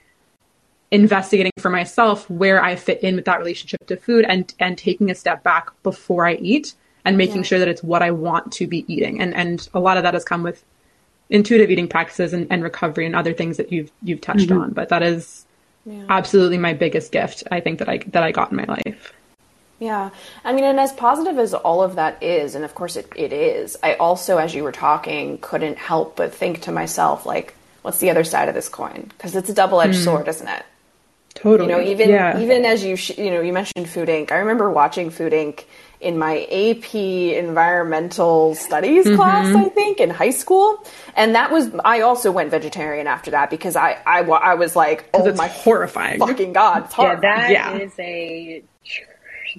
investigating 0.93 1.53
for 1.59 1.71
myself 1.71 2.29
where 2.31 2.63
I 2.63 2.77
fit 2.77 3.03
in 3.03 3.17
with 3.17 3.25
that 3.25 3.39
relationship 3.39 3.87
to 3.87 3.97
food 3.97 4.27
and 4.29 4.55
and 4.61 4.79
taking 4.79 5.11
a 5.11 5.15
step 5.15 5.43
back 5.43 5.71
before 5.83 6.27
I 6.27 6.35
eat 6.35 6.75
and 7.05 7.17
making 7.17 7.39
Yeah. 7.39 7.43
sure 7.43 7.59
that 7.59 7.69
it's 7.69 7.83
what 7.83 8.03
I 8.03 8.13
want 8.13 8.53
to 8.53 8.67
be 8.67 8.85
eating. 8.93 9.21
And 9.21 9.35
and 9.35 9.67
a 9.75 9.81
lot 9.81 9.97
of 9.97 10.05
that 10.05 10.15
has 10.15 10.25
come 10.25 10.43
with 10.45 10.63
intuitive 11.31 11.71
eating 11.71 11.89
practices 11.89 12.35
and, 12.35 12.47
and 12.51 12.63
recovery 12.63 13.07
and 13.07 13.17
other 13.17 13.33
things 13.33 13.57
that 13.57 13.73
you've 13.73 13.91
you've 14.03 14.21
touched 14.21 14.51
mm-hmm. 14.51 14.61
on. 14.61 14.73
But 14.73 14.91
that 14.91 15.03
is 15.03 15.47
Yeah. 15.87 16.05
absolutely 16.11 16.59
my 16.59 16.75
biggest 16.75 17.11
gift 17.11 17.43
I 17.51 17.61
think 17.61 17.79
that 17.79 17.89
I 17.89 17.99
that 18.09 18.23
I 18.23 18.31
got 18.31 18.51
in 18.51 18.59
my 18.59 18.65
life. 18.65 19.15
Yeah. 19.79 20.11
I 20.45 20.53
mean, 20.53 20.65
and 20.65 20.79
as 20.79 20.93
positive 20.93 21.39
as 21.39 21.55
all 21.55 21.83
of 21.83 21.97
that 21.97 22.23
is, 22.23 22.55
and 22.55 22.65
of 22.67 22.75
course 22.75 22.97
it, 22.97 23.11
it 23.17 23.33
is, 23.33 23.77
I 23.83 23.95
also, 23.95 24.37
as 24.37 24.55
you 24.55 24.63
were 24.63 24.71
talking, 24.73 25.39
couldn't 25.39 25.79
help 25.79 26.17
but 26.17 26.33
think 26.35 26.61
to 26.63 26.71
myself, 26.71 27.27
like, 27.27 27.57
what's 27.81 27.99
the 27.99 28.11
other 28.11 28.23
side 28.23 28.49
of 28.49 28.55
this 28.55 28.69
coin? 28.69 29.07
Because 29.09 29.35
it's 29.35 29.49
a 29.49 29.55
double 29.55 29.81
edged 29.81 29.99
mm. 29.99 30.05
sword, 30.05 30.29
isn't 30.29 30.47
it? 30.47 30.65
Totally. 31.35 31.71
You 31.71 31.77
know, 31.77 31.83
even 31.83 32.09
yeah. 32.11 32.39
even 32.39 32.65
as 32.65 32.85
you 32.85 32.97
sh- 32.97 33.17
you 33.19 33.31
know, 33.31 33.41
you 33.41 33.53
mentioned 33.53 33.89
Food 33.89 34.09
Inc. 34.09 34.31
I 34.33 34.37
remember 34.39 34.71
watching 34.71 35.11
Food 35.11 35.33
Inc. 35.33 35.65
in 36.01 36.19
my 36.19 36.43
AP 36.45 36.95
Environmental 36.95 38.55
Studies 38.55 39.05
class, 39.17 39.55
I 39.55 39.69
think, 39.71 39.99
in 39.99 40.11
high 40.11 40.31
school, 40.31 40.85
and 41.17 41.35
that 41.35 41.51
was 41.51 41.71
I 41.85 42.03
also 42.03 42.31
went 42.31 42.51
vegetarian 42.51 43.07
after 43.07 43.31
that 43.33 43.49
because 43.51 43.77
I 43.77 43.99
I, 44.07 44.21
I 44.21 44.55
was 44.55 44.77
like, 44.77 45.09
oh 45.15 45.27
it's 45.27 45.39
my 45.39 45.49
horrifying. 45.49 46.19
fucking 46.19 46.53
god, 46.53 46.85
it's 46.85 46.99
yeah 46.99 47.05
horrifying. 47.07 47.53
that 47.55 47.81
is 47.81 47.93
Yeah. 47.99 48.05
a 48.05 48.63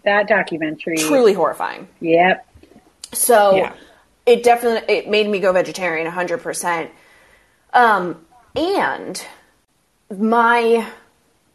that 0.06 0.28
documentary 0.28 0.98
truly 0.98 1.34
horrifying. 1.34 1.88
yep 2.00 2.46
So 3.14 3.56
Yeah. 3.56 3.74
it 4.26 4.44
definitely 4.44 4.94
it 4.96 5.10
made 5.10 5.28
me 5.28 5.40
go 5.40 5.52
vegetarian 5.54 6.10
100%. 6.12 6.90
Um, 7.74 8.24
and 8.56 9.26
my 10.16 10.86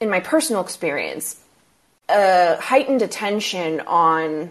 in 0.01 0.11
my 0.11 0.21
personal 0.21 0.63
experience, 0.63 1.41
uh, 2.09 2.57
heightened 2.57 3.03
attention 3.03 3.81
on 3.81 4.51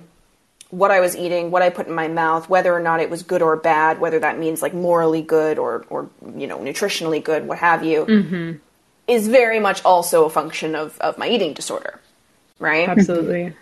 what 0.69 0.91
I 0.91 0.99
was 0.99 1.15
eating, 1.15 1.49
what 1.49 1.61
I 1.61 1.69
put 1.69 1.87
in 1.87 1.93
my 1.93 2.07
mouth, 2.07 2.49
whether 2.49 2.73
or 2.73 2.81
not 2.81 2.99
it 2.99 3.09
was 3.09 3.23
good 3.23 3.41
or 3.41 3.55
bad, 3.55 3.99
whether 3.99 4.19
that 4.19 4.37
means 4.37 4.61
like 4.61 4.73
morally 4.73 5.21
good 5.21 5.57
or 5.57 5.85
or 5.89 6.09
you 6.35 6.47
know 6.47 6.59
nutritionally 6.59 7.23
good, 7.23 7.47
what 7.47 7.57
have 7.59 7.85
you, 7.85 8.59
is 9.07 9.27
very 9.27 9.59
much 9.59 9.83
also 9.85 10.25
a 10.25 10.29
function 10.29 10.75
of 10.75 10.99
of 10.99 11.17
my 11.17 11.27
eating 11.27 11.53
disorder, 11.53 11.99
right? 12.59 12.89
Absolutely. 12.89 13.53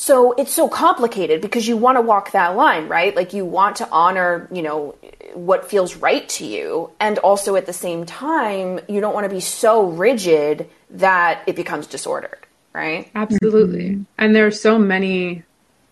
So 0.00 0.30
it's 0.30 0.54
so 0.54 0.68
complicated 0.68 1.40
because 1.40 1.66
you 1.66 1.76
want 1.76 1.96
to 1.96 2.02
walk 2.02 2.30
that 2.30 2.54
line, 2.54 2.86
right? 2.86 3.16
Like 3.16 3.32
you 3.32 3.44
want 3.44 3.74
to 3.76 3.88
honor, 3.90 4.48
you 4.52 4.62
know, 4.62 4.94
what 5.34 5.68
feels 5.68 5.96
right 5.96 6.26
to 6.28 6.46
you. 6.46 6.92
And 7.00 7.18
also 7.18 7.56
at 7.56 7.66
the 7.66 7.72
same 7.72 8.06
time, 8.06 8.78
you 8.88 9.00
don't 9.00 9.12
want 9.12 9.24
to 9.24 9.28
be 9.28 9.40
so 9.40 9.88
rigid 9.88 10.70
that 10.90 11.42
it 11.48 11.56
becomes 11.56 11.88
disordered, 11.88 12.38
right? 12.72 13.10
Absolutely. 13.16 14.06
And 14.16 14.36
there 14.36 14.46
are 14.46 14.52
so 14.52 14.78
many 14.78 15.42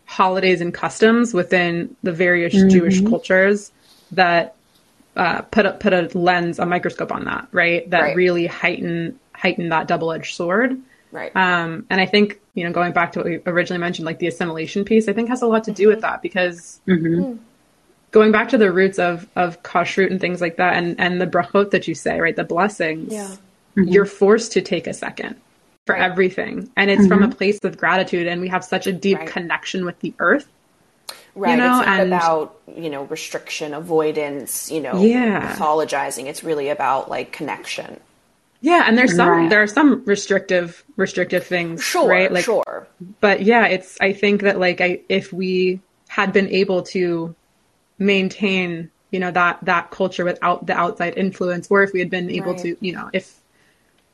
holidays 0.05 0.61
and 0.61 0.73
customs 0.73 1.35
within 1.35 1.97
the 2.05 2.13
various 2.13 2.53
Jewish 2.53 3.01
cultures 3.01 3.73
that 4.13 4.55
uh, 5.17 5.43
put 5.43 5.67
a, 5.67 5.73
put 5.73 5.93
a 5.93 6.17
lens, 6.17 6.61
a 6.61 6.65
microscope 6.65 7.11
on 7.11 7.25
that, 7.25 7.49
right? 7.51 7.91
That 7.91 8.03
Right. 8.03 8.17
really 8.17 8.47
heighten 8.47 9.19
heighten 9.33 9.71
that 9.71 9.89
double 9.89 10.13
edged 10.13 10.37
sword. 10.37 10.81
Right. 11.13 11.35
Um, 11.35 11.87
and 11.89 12.01
I 12.01 12.07
think 12.07 12.41
you 12.55 12.65
know, 12.65 12.73
going 12.73 12.93
back 12.93 13.13
to 13.13 13.21
what 13.21 13.27
we 13.27 13.41
originally 13.47 13.81
mentioned, 13.81 14.07
like 14.07 14.19
the 14.19 14.29
assimilation 14.29 14.85
piece, 14.85 15.09
I 15.09 15.13
think 15.13 15.29
has 15.29 15.43
a 15.43 15.47
lot 15.47 15.65
to 15.65 15.73
do 15.73 15.89
with 15.89 16.01
that 16.01 16.23
because 16.23 16.81
mm-hmm. 16.87 17.23
hmm. 17.23 17.37
going 18.11 18.33
back 18.33 18.49
to 18.51 18.59
the 18.59 18.73
roots 18.73 18.99
of 18.99 19.29
of 19.37 19.63
kashrut 19.63 20.11
and 20.11 20.21
things 20.21 20.41
like 20.41 20.57
that, 20.57 20.77
and 20.77 20.99
and 21.01 21.21
the 21.21 21.27
brachot 21.27 21.71
that 21.73 21.87
you 21.89 21.95
say, 21.95 22.21
right, 22.21 22.37
the 22.37 22.45
blessings. 22.45 23.13
Yeah. 23.13 23.37
Mm-hmm. 23.77 23.93
you're 23.93 24.07
forced 24.07 24.53
to 24.53 24.63
take 24.63 24.87
a 24.87 24.95
second 24.95 25.37
for 25.85 25.95
Right. 25.95 26.03
everything. 26.03 26.71
And 26.77 26.91
it's 26.91 27.07
from 27.07 27.21
mm-hmm. 27.21 27.33
a 27.33 27.35
place 27.35 27.63
of 27.63 27.77
gratitude. 27.77 28.27
And 28.27 28.41
we 28.41 28.49
have 28.49 28.65
such 28.65 28.87
a 28.87 28.93
deep 28.93 29.19
Right. 29.19 29.29
connection 29.29 29.85
with 29.85 30.01
the 30.01 30.15
earth. 30.19 30.47
Right. 31.35 31.53
You 31.53 31.57
know, 31.59 31.79
it's 31.79 31.87
not 31.87 32.01
and- 32.01 32.13
about, 32.13 32.61
you 32.75 32.89
know, 32.89 33.05
restriction, 33.05 33.75
avoidance, 33.75 34.71
you 34.71 34.81
know, 34.81 35.01
Yeah. 35.03 35.55
pathologizing. 35.55 36.27
It's 36.27 36.43
really 36.43 36.71
about 36.71 37.11
like 37.11 37.33
connection. 37.33 38.01
Yeah. 38.67 38.83
And 38.87 38.99
there's 38.99 39.15
some, 39.15 39.29
Right. 39.29 39.49
there 39.51 39.63
are 39.63 39.69
some 39.69 40.05
restrictive, 40.07 40.83
restrictive 40.97 41.47
things. 41.47 41.85
Sure. 41.85 42.09
Right. 42.09 42.33
Like, 42.33 42.45
sure. 42.45 42.89
but 43.21 43.43
yeah, 43.43 43.67
it's, 43.67 43.97
I 44.01 44.13
think 44.13 44.43
that 44.43 44.59
like, 44.59 44.81
I, 44.81 45.03
if 45.09 45.33
we 45.33 45.81
had 46.09 46.33
been 46.33 46.49
able 46.49 46.83
to 46.83 47.35
maintain, 48.01 48.91
you 49.13 49.21
know, 49.21 49.31
that, 49.31 49.61
that 49.63 49.93
culture 49.93 50.25
without 50.25 50.67
the 50.67 50.73
outside 50.77 51.15
influence, 51.17 51.69
or 51.71 51.85
if 51.85 51.93
we 51.93 52.01
had 52.01 52.11
been 52.11 52.29
able 52.29 52.53
Right. 52.55 52.63
to, 52.63 52.77
you 52.81 52.93
know, 52.93 53.09
if 53.13 53.37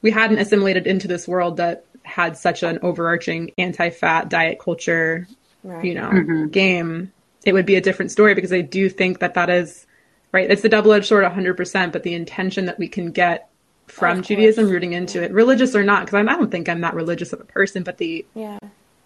we 0.02 0.10
hadn't 0.10 0.38
assimilated 0.38 0.86
into 0.86 1.08
this 1.08 1.26
world 1.26 1.56
that 1.56 1.86
had 2.02 2.36
such 2.36 2.62
an 2.62 2.78
overarching 2.82 3.52
anti-fat 3.56 4.28
diet 4.28 4.58
culture, 4.58 5.26
Right. 5.64 5.82
you 5.84 5.94
know, 5.94 6.10
mm-hmm. 6.10 6.48
game, 6.48 7.10
it 7.46 7.54
would 7.54 7.64
be 7.64 7.76
a 7.76 7.80
different 7.80 8.10
story 8.10 8.34
because 8.34 8.52
I 8.52 8.60
do 8.60 8.90
think 8.90 9.20
that 9.20 9.32
that 9.34 9.48
is 9.48 9.86
right. 10.30 10.50
It's 10.50 10.60
the 10.62 10.68
double-edged 10.68 11.06
sword, 11.06 11.24
100%. 11.24 11.90
But 11.92 12.02
the 12.02 12.12
intention 12.14 12.66
that 12.66 12.78
we 12.78 12.88
can 12.88 13.12
get 13.12 13.48
from 13.86 14.20
Of 14.20 14.26
Judaism, 14.26 14.64
course. 14.64 14.72
rooting 14.72 14.92
into 14.92 15.22
it, 15.22 15.32
religious 15.32 15.74
or 15.74 15.82
not, 15.82 16.06
because 16.06 16.14
I 16.14 16.22
don't 16.22 16.50
think 16.50 16.68
I'm 16.68 16.80
that 16.80 16.94
religious 16.94 17.32
of 17.32 17.40
a 17.40 17.44
person, 17.44 17.82
but 17.82 17.98
the 17.98 18.24
Yeah. 18.34 18.58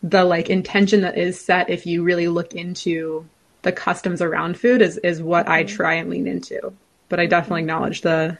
the 0.03 0.25
like 0.25 0.49
intention 0.51 1.01
that 1.01 1.19
is 1.19 1.41
set 1.41 1.71
if 1.71 1.87
you 1.87 2.03
really 2.03 2.29
look 2.29 2.55
into 2.55 3.27
the 3.62 3.73
customs 3.73 4.23
around 4.23 4.59
food 4.59 4.81
is 4.83 4.99
is 4.99 5.21
what 5.21 5.49
I 5.49 5.65
mm-hmm. 5.65 5.77
try 5.77 5.95
and 5.95 6.11
lean 6.11 6.27
into. 6.27 6.73
But 7.09 7.19
I 7.19 7.25
mm-hmm. 7.25 7.31
definitely 7.31 7.61
acknowledge 7.62 8.03
the 8.03 8.39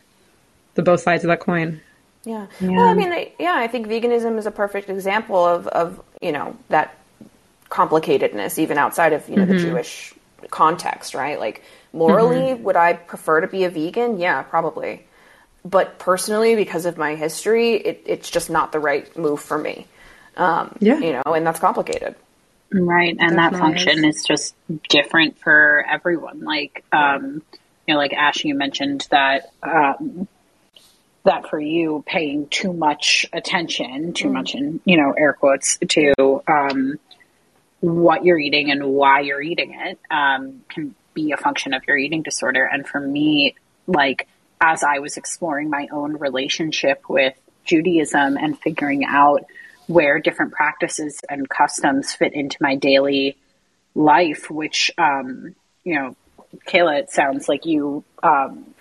the 0.75 0.83
both 0.83 1.01
sides 1.01 1.25
of 1.25 1.29
that 1.29 1.41
coin. 1.41 1.81
Yeah. 2.25 2.47
Yeah. 2.61 2.71
Well, 2.71 2.89
I 2.89 2.95
mean, 2.95 3.13
I- 3.13 3.33
yeah, 3.39 3.55
I 3.57 3.69
think 3.69 3.87
veganism 3.87 4.37
is 4.39 4.47
a 4.47 4.51
perfect 4.51 4.91
example 4.91 5.45
of, 5.45 5.67
of 5.69 6.03
you 6.21 6.33
know, 6.33 6.57
that 6.69 6.97
complicatedness, 7.71 8.59
even 8.59 8.79
outside 8.79 9.13
of, 9.13 9.29
you 9.29 9.37
know, 9.37 9.47
the 9.47 9.55
mm-hmm. 9.55 9.65
Jewish 9.71 10.13
context, 10.51 11.15
right? 11.15 11.39
Like, 11.39 11.63
morally, 11.93 12.55
would 12.55 12.77
I 12.77 12.95
prefer 12.95 13.41
to 13.41 13.47
be 13.47 13.65
a 13.65 13.71
vegan? 13.71 14.19
Yeah, 14.19 14.43
probably. 14.43 15.07
But 15.67 15.99
personally, 15.99 16.55
because 16.55 16.87
of 16.87 16.97
my 16.97 17.17
history, 17.17 17.73
it, 17.75 18.05
it's 18.07 18.31
just 18.31 18.51
not 18.51 18.71
the 18.71 18.79
right 18.79 19.17
move 19.19 19.41
for 19.41 19.59
me. 19.59 19.89
Um, 20.37 20.77
Yeah. 20.81 20.99
You 21.01 21.13
know, 21.15 21.35
and 21.35 21.45
that's 21.45 21.59
complicated. 21.59 22.15
Right. 22.73 23.17
And 23.19 23.37
that 23.37 23.51
Definitely 23.51 23.59
function 23.59 24.05
is 24.05 24.25
just 24.25 24.55
different 24.89 25.39
for 25.41 25.85
everyone. 25.91 26.45
Like, 26.45 26.85
um, 26.93 27.43
you 27.87 27.95
know, 27.95 27.99
like 27.99 28.13
Ash, 28.13 28.45
you 28.45 28.55
mentioned 28.55 29.09
that, 29.11 29.51
um, 29.65 30.29
that 31.25 31.49
for 31.49 31.59
you 31.59 32.05
paying 32.07 32.47
too 32.47 32.73
much 32.73 33.27
attention, 33.33 34.13
too 34.13 34.31
much 34.31 34.55
in, 34.55 34.81
you 34.85 34.97
know, 34.97 35.13
air 35.19 35.33
quotes 35.33 35.79
to, 35.79 36.43
um, 36.47 37.01
what 37.81 38.25
you're 38.25 38.39
eating 38.39 38.71
and 38.71 38.85
why 38.85 39.21
you're 39.21 39.43
eating 39.43 39.75
it, 39.75 39.99
um, 40.13 40.63
can 40.69 40.95
be 41.13 41.33
a 41.33 41.37
function 41.37 41.75
of 41.75 41.83
your 41.89 41.97
eating 41.97 42.23
disorder. 42.23 42.65
And 42.65 42.87
for 42.87 43.01
me, 43.01 43.57
like, 43.89 44.29
as 44.61 44.83
I 44.83 44.99
was 45.01 45.17
exploring 45.17 45.71
my 45.71 45.89
own 45.93 46.17
relationship 46.17 47.09
with 47.09 47.35
Judaism 47.65 48.37
and 48.37 48.59
figuring 48.59 49.05
out 49.05 49.45
where 49.87 50.19
different 50.19 50.53
practices 50.53 51.21
and 51.29 51.49
customs 51.49 52.13
fit 52.13 52.33
into 52.33 52.57
my 52.61 52.77
daily 52.77 53.37
life, 53.95 54.51
which, 54.51 54.91
um, 54.99 55.55
you 55.85 55.95
know, 55.95 56.17
Kayla, 56.67 57.01
it 57.01 57.11
sounds 57.11 57.49
like 57.49 57.67
you 57.67 58.03
um, 58.23 58.75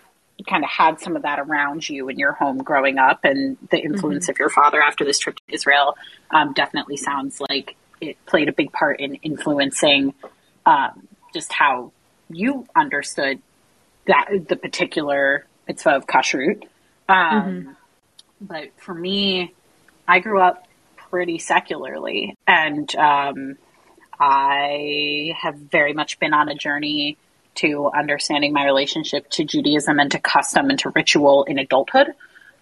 kind 0.48 0.64
of 0.64 0.70
had 0.70 1.00
some 1.00 1.16
of 1.16 1.24
that 1.24 1.40
around 1.40 1.88
you 1.88 2.10
in 2.10 2.18
your 2.18 2.32
home 2.32 2.60
growing 2.60 2.98
up, 2.98 3.20
and 3.24 3.58
the 3.70 3.78
influence 3.78 4.30
of 4.30 4.40
your 4.40 4.50
father 4.50 4.82
after 4.82 5.04
this 5.06 5.20
trip 5.20 5.36
to 5.36 5.54
Israel 5.54 5.96
um, 6.32 6.54
definitely 6.54 6.98
sounds 6.98 7.42
like 7.50 7.76
it 8.02 8.18
played 8.26 8.50
a 8.50 8.54
big 8.54 8.72
part 8.72 9.00
in 9.00 9.16
influencing 9.16 10.14
um, 10.66 11.08
just 11.34 11.52
how 11.52 11.92
you 12.30 12.66
understood 12.76 13.42
that 14.08 14.30
the 14.48 14.56
particular 14.56 15.46
mitzvah 15.68 15.96
of 15.96 16.08
kashrut. 16.08 16.64
Um, 17.08 17.78
But 18.42 18.70
for 18.78 18.94
me, 18.94 19.54
I 20.08 20.20
grew 20.20 20.42
up 20.42 20.68
pretty 21.10 21.40
secularly, 21.40 22.36
and 22.46 22.94
um, 22.96 23.58
I 24.20 25.36
have 25.42 25.56
very 25.56 25.94
much 25.94 26.20
been 26.20 26.34
on 26.34 26.50
a 26.50 26.56
journey 26.56 27.18
to 27.56 27.90
understanding 27.98 28.52
my 28.52 28.66
relationship 28.66 29.30
to 29.32 29.46
Judaism 29.46 30.00
and 30.00 30.12
to 30.12 30.20
custom 30.20 30.70
and 30.70 30.78
to 30.80 30.90
ritual 30.90 31.46
in 31.46 31.58
adulthood, 31.58 32.08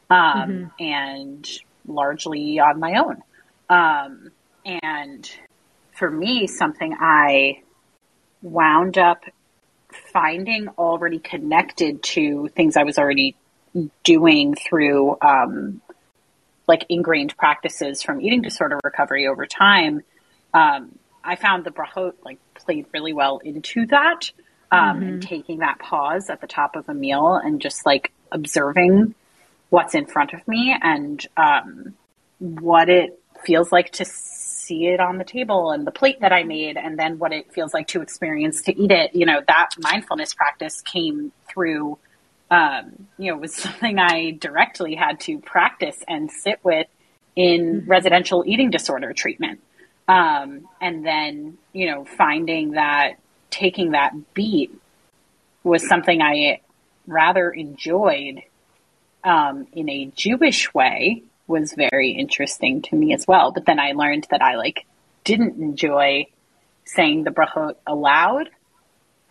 um, 0.10 0.72
and 0.80 1.50
largely 1.88 2.60
on 2.60 2.80
my 2.80 2.96
own. 2.96 3.24
Um, 3.70 4.32
and 4.64 5.30
for 5.94 6.10
me, 6.10 6.46
something 6.48 6.96
I 7.00 7.62
wound 8.44 8.98
up 8.98 9.24
finding 10.12 10.68
already 10.70 11.20
connected 11.20 12.04
to 12.04 12.48
things 12.50 12.78
I 12.78 12.84
was 12.84 12.98
already 12.98 13.36
doing 14.04 14.56
through 14.56 15.18
um, 15.22 15.82
like 16.68 16.86
ingrained 16.90 17.36
practices 17.38 18.02
from 18.04 18.22
eating 18.22 18.42
disorder 18.42 18.80
recovery 18.84 19.28
over 19.28 19.46
time. 19.46 20.02
Um, 20.54 20.98
I 21.24 21.36
found 21.36 21.64
the 21.64 21.72
brachot 21.72 22.14
like 22.24 22.40
played 22.56 22.86
really 22.94 23.14
well 23.14 23.40
into 23.40 23.86
that, 23.88 24.32
um, 24.72 25.02
and 25.04 25.24
taking 25.24 25.60
that 25.60 25.80
pause 25.80 26.30
at 26.30 26.42
the 26.42 26.48
top 26.48 26.76
of 26.76 26.90
a 26.90 26.94
meal 26.94 27.36
and 27.36 27.62
just 27.62 27.86
like 27.86 28.12
observing 28.32 29.14
what's 29.70 29.96
in 29.96 30.06
front 30.06 30.34
of 30.34 30.48
me 30.48 30.76
and 30.82 31.26
um, 31.38 31.94
what 32.40 32.90
it 32.90 33.20
feels 33.44 33.72
like 33.72 33.92
to 33.92 34.06
see 34.66 34.88
it 34.88 35.00
on 35.00 35.18
the 35.18 35.24
table 35.24 35.72
and 35.72 35.86
the 35.86 35.92
plate 35.92 36.22
that 36.22 36.32
I 36.32 36.44
made, 36.44 36.78
and 36.78 36.98
then 36.98 37.20
what 37.20 37.34
it 37.34 37.52
feels 37.54 37.74
like 37.74 37.88
to 37.90 38.02
experience 38.02 38.62
to 38.64 38.80
eat 38.80 38.92
it. 38.92 39.16
You 39.16 39.26
know, 39.26 39.42
that 39.48 39.70
mindfulness 39.80 40.34
practice 40.34 40.82
came 40.82 41.32
through. 41.50 41.98
Um, 42.52 43.08
you 43.18 43.32
know, 43.32 43.38
was 43.38 43.56
something 43.66 44.00
I 44.00 44.32
directly 44.32 44.96
had 44.96 45.20
to 45.22 45.40
practice 45.40 45.98
and 46.08 46.32
sit 46.32 46.60
with 46.64 46.88
in 47.36 47.86
residential 47.88 48.44
eating 48.46 48.70
disorder 48.70 49.14
treatment. 49.14 49.60
Um, 50.08 50.68
and 50.82 51.06
then, 51.06 51.58
you 51.72 51.90
know, 51.90 52.06
finding 52.06 52.72
that 52.72 53.14
taking 53.50 53.92
that 53.92 54.14
beat 54.34 54.72
was 55.64 55.88
something 55.88 56.22
I 56.22 56.62
rather 57.08 57.50
enjoyed 57.50 58.42
um, 59.24 59.68
in 59.72 59.90
a 59.90 60.06
Jewish 60.16 60.74
way 60.74 61.24
was 61.48 61.74
very 61.74 62.12
interesting 62.12 62.82
to 62.84 62.96
me 62.96 63.14
as 63.14 63.28
well. 63.28 63.52
But 63.52 63.66
then 63.66 63.80
I 63.80 63.92
learned 63.92 64.28
that 64.32 64.42
I 64.42 64.56
like 64.56 64.86
didn't 65.24 65.62
enjoy 65.62 66.28
saying 66.86 67.24
the 67.24 67.32
brachot 67.32 67.76
aloud, 67.88 68.50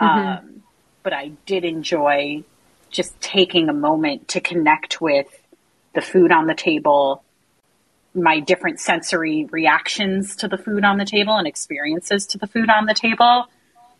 um, 0.00 0.62
but 1.02 1.12
I 1.12 1.32
did 1.46 1.64
enjoy 1.64 2.44
just 2.90 3.18
taking 3.20 3.68
a 3.68 3.72
moment 3.72 4.28
to 4.28 4.40
connect 4.40 5.00
with 5.00 5.26
the 5.94 6.00
food 6.00 6.32
on 6.32 6.46
the 6.46 6.54
table, 6.54 7.22
my 8.14 8.40
different 8.40 8.80
sensory 8.80 9.46
reactions 9.50 10.36
to 10.36 10.48
the 10.48 10.58
food 10.58 10.84
on 10.84 10.98
the 10.98 11.04
table 11.04 11.36
and 11.36 11.46
experiences 11.46 12.26
to 12.28 12.38
the 12.38 12.46
food 12.46 12.68
on 12.70 12.86
the 12.86 12.94
table, 12.94 13.46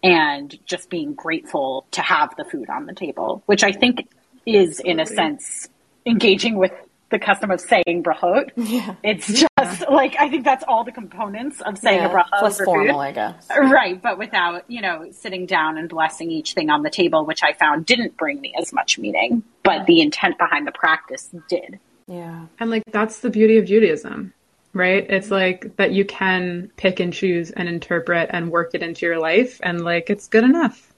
and 0.03 0.59
just 0.66 0.90
being 0.90 1.14
grateful 1.14 1.87
to 1.92 2.03
have 2.03 2.35
the 2.37 2.44
food 2.44 2.68
on 2.68 2.87
the 2.87 2.94
table, 2.94 3.42
which 3.46 3.62
I 3.62 3.72
think 3.72 4.09
is, 4.44 4.81
in 4.81 4.98
a 4.98 5.07
sense, 5.07 5.68
engaging 6.05 6.57
with 6.57 6.72
the 7.12 7.20
custom 7.20 7.53
of 7.53 7.61
saying 7.61 8.03
brachot. 8.03 8.51
Yeah. 8.57 8.96
It's 9.05 9.29
just 9.29 9.88
like 9.88 10.16
I 10.18 10.29
think 10.29 10.44
that's 10.44 10.64
all 10.66 10.83
the 10.83 10.90
components 10.90 11.61
of 11.61 11.79
saying 11.79 12.05
a 12.05 12.09
brachot 12.09 12.40
Plus 12.40 12.61
formal, 12.61 12.94
food. 12.94 13.01
I 13.01 13.12
guess. 13.12 13.46
Right, 13.57 14.01
but 14.01 14.18
without, 14.18 14.68
you 14.68 14.81
know, 14.81 15.07
sitting 15.12 15.46
down 15.46 15.79
and 15.79 15.88
blessing 15.88 16.31
each 16.31 16.55
thing 16.55 16.70
on 16.70 16.83
the 16.83 16.90
table, 16.90 17.25
which 17.25 17.44
I 17.44 17.53
found 17.53 17.87
didn't 17.87 18.16
bring 18.16 18.40
me 18.40 18.55
as 18.59 18.72
much 18.72 18.98
meaning, 18.98 19.44
but 19.62 19.87
the 19.87 20.01
intent 20.01 20.38
behind 20.38 20.66
the 20.66 20.72
practice 20.72 21.29
did. 21.48 21.79
Yeah. 22.09 22.46
And 22.59 22.70
like 22.70 22.83
that's 22.90 23.20
the 23.20 23.31
beauty 23.31 23.59
of 23.59 23.66
Judaism, 23.66 24.33
right? 24.72 25.07
It's 25.09 25.27
mm-hmm. 25.27 25.35
like 25.35 25.77
that 25.77 25.92
you 25.92 26.05
can 26.05 26.70
pick 26.77 26.98
and 26.98 27.12
choose 27.12 27.51
and 27.51 27.68
interpret 27.68 28.31
and 28.33 28.51
work 28.51 28.70
it 28.75 28.83
into 28.83 29.07
your 29.07 29.20
life 29.20 29.61
and 29.62 29.85
like 29.85 30.11
it's 30.11 30.29
good 30.29 30.44
enough. 30.44 30.92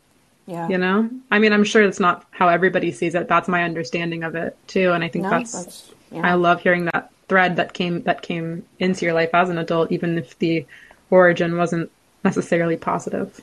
Yeah. 0.47 0.69
You 0.69 0.79
know? 0.79 1.09
I 1.31 1.39
mean, 1.39 1.53
I'm 1.53 1.65
sure 1.65 1.85
that's 1.85 2.01
not 2.01 2.27
how 2.31 2.49
everybody 2.49 2.93
sees 2.93 3.15
it. 3.15 3.29
That's 3.29 3.49
my 3.49 3.63
understanding 3.63 4.25
of 4.25 4.35
it 4.35 4.57
too. 4.67 4.93
And 4.93 5.03
I 5.03 5.09
think 5.09 5.25
No, 5.25 5.31
that's, 5.31 5.53
that's- 5.53 5.94
yeah. 6.15 6.23
I 6.25 6.35
love 6.35 6.61
hearing 6.63 6.87
that 6.87 7.11
thread 7.29 7.57
that 7.57 7.73
came, 7.75 8.03
that 8.03 8.23
came 8.23 8.65
into 8.79 9.05
your 9.05 9.15
life 9.15 9.31
as 9.35 9.49
an 9.51 9.59
adult, 9.59 9.91
even 9.93 10.19
if 10.19 10.39
the 10.39 10.67
origin 11.11 11.57
wasn't 11.57 11.91
necessarily 12.25 12.77
positive. 12.77 13.41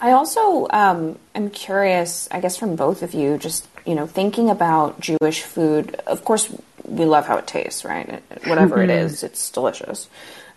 I 0.00 0.10
also 0.12 0.66
um, 0.70 1.18
am 1.34 1.48
curious, 1.50 2.28
I 2.30 2.40
guess, 2.40 2.56
from 2.56 2.76
both 2.76 3.02
of 3.02 3.14
you, 3.14 3.38
just 3.38 3.66
you 3.86 3.94
know, 3.94 4.06
thinking 4.06 4.50
about 4.50 5.00
Jewish 5.00 5.42
food. 5.42 5.94
Of 6.06 6.24
course, 6.24 6.52
we 6.84 7.04
love 7.06 7.26
how 7.26 7.38
it 7.38 7.46
tastes, 7.46 7.84
right? 7.84 8.06
It- 8.08 8.22
Whatever 8.46 8.82
it 8.82 8.90
is, 8.90 9.22
it's 9.22 9.50
delicious, 9.50 10.08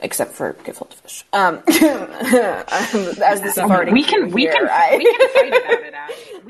except 0.02 0.34
for 0.34 0.54
gefilte 0.54 0.94
fish. 0.96 1.24
Um, 1.34 1.62
as 1.68 3.42
the 3.42 3.52
Sephardic 3.54 3.94
We 3.94 4.04
can, 4.04 4.32
we 4.32 4.42
here, 4.42 4.54
can, 4.54 4.68
I- 4.70 4.98
we 4.98 5.06
can 5.06 5.30
fight 5.30 5.48
about 5.48 5.84
it. 5.84 5.94
Ashley. 5.94 6.42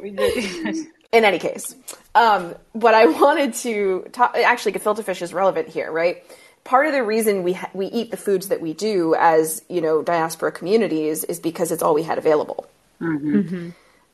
We 0.00 0.10
listen. 0.16 0.92
We 1.12 1.20
did- 1.20 1.24
in 1.24 1.24
any 1.24 1.38
case, 1.38 1.74
um, 2.14 2.54
what 2.72 2.94
I 2.94 3.06
wanted 3.20 3.54
to 3.54 4.06
talk, 4.12 4.36
actually, 4.36 4.72
gefilte 4.72 5.04
fish 5.04 5.22
is 5.22 5.32
relevant 5.32 5.68
here, 5.68 5.90
right? 5.90 6.24
Part 6.64 6.86
of 6.86 6.92
the 6.92 7.02
reason 7.02 7.42
we 7.42 7.54
ha- 7.54 7.70
we 7.74 7.86
eat 7.86 8.10
the 8.10 8.16
foods 8.16 8.48
that 8.48 8.60
we 8.60 8.72
do 8.72 9.14
as 9.18 9.62
you 9.68 9.80
know 9.80 10.02
diaspora 10.02 10.52
communities 10.52 11.24
is 11.24 11.40
because 11.40 11.72
it's 11.72 11.82
all 11.82 11.94
we 11.94 12.02
had 12.04 12.18
available. 12.18 12.66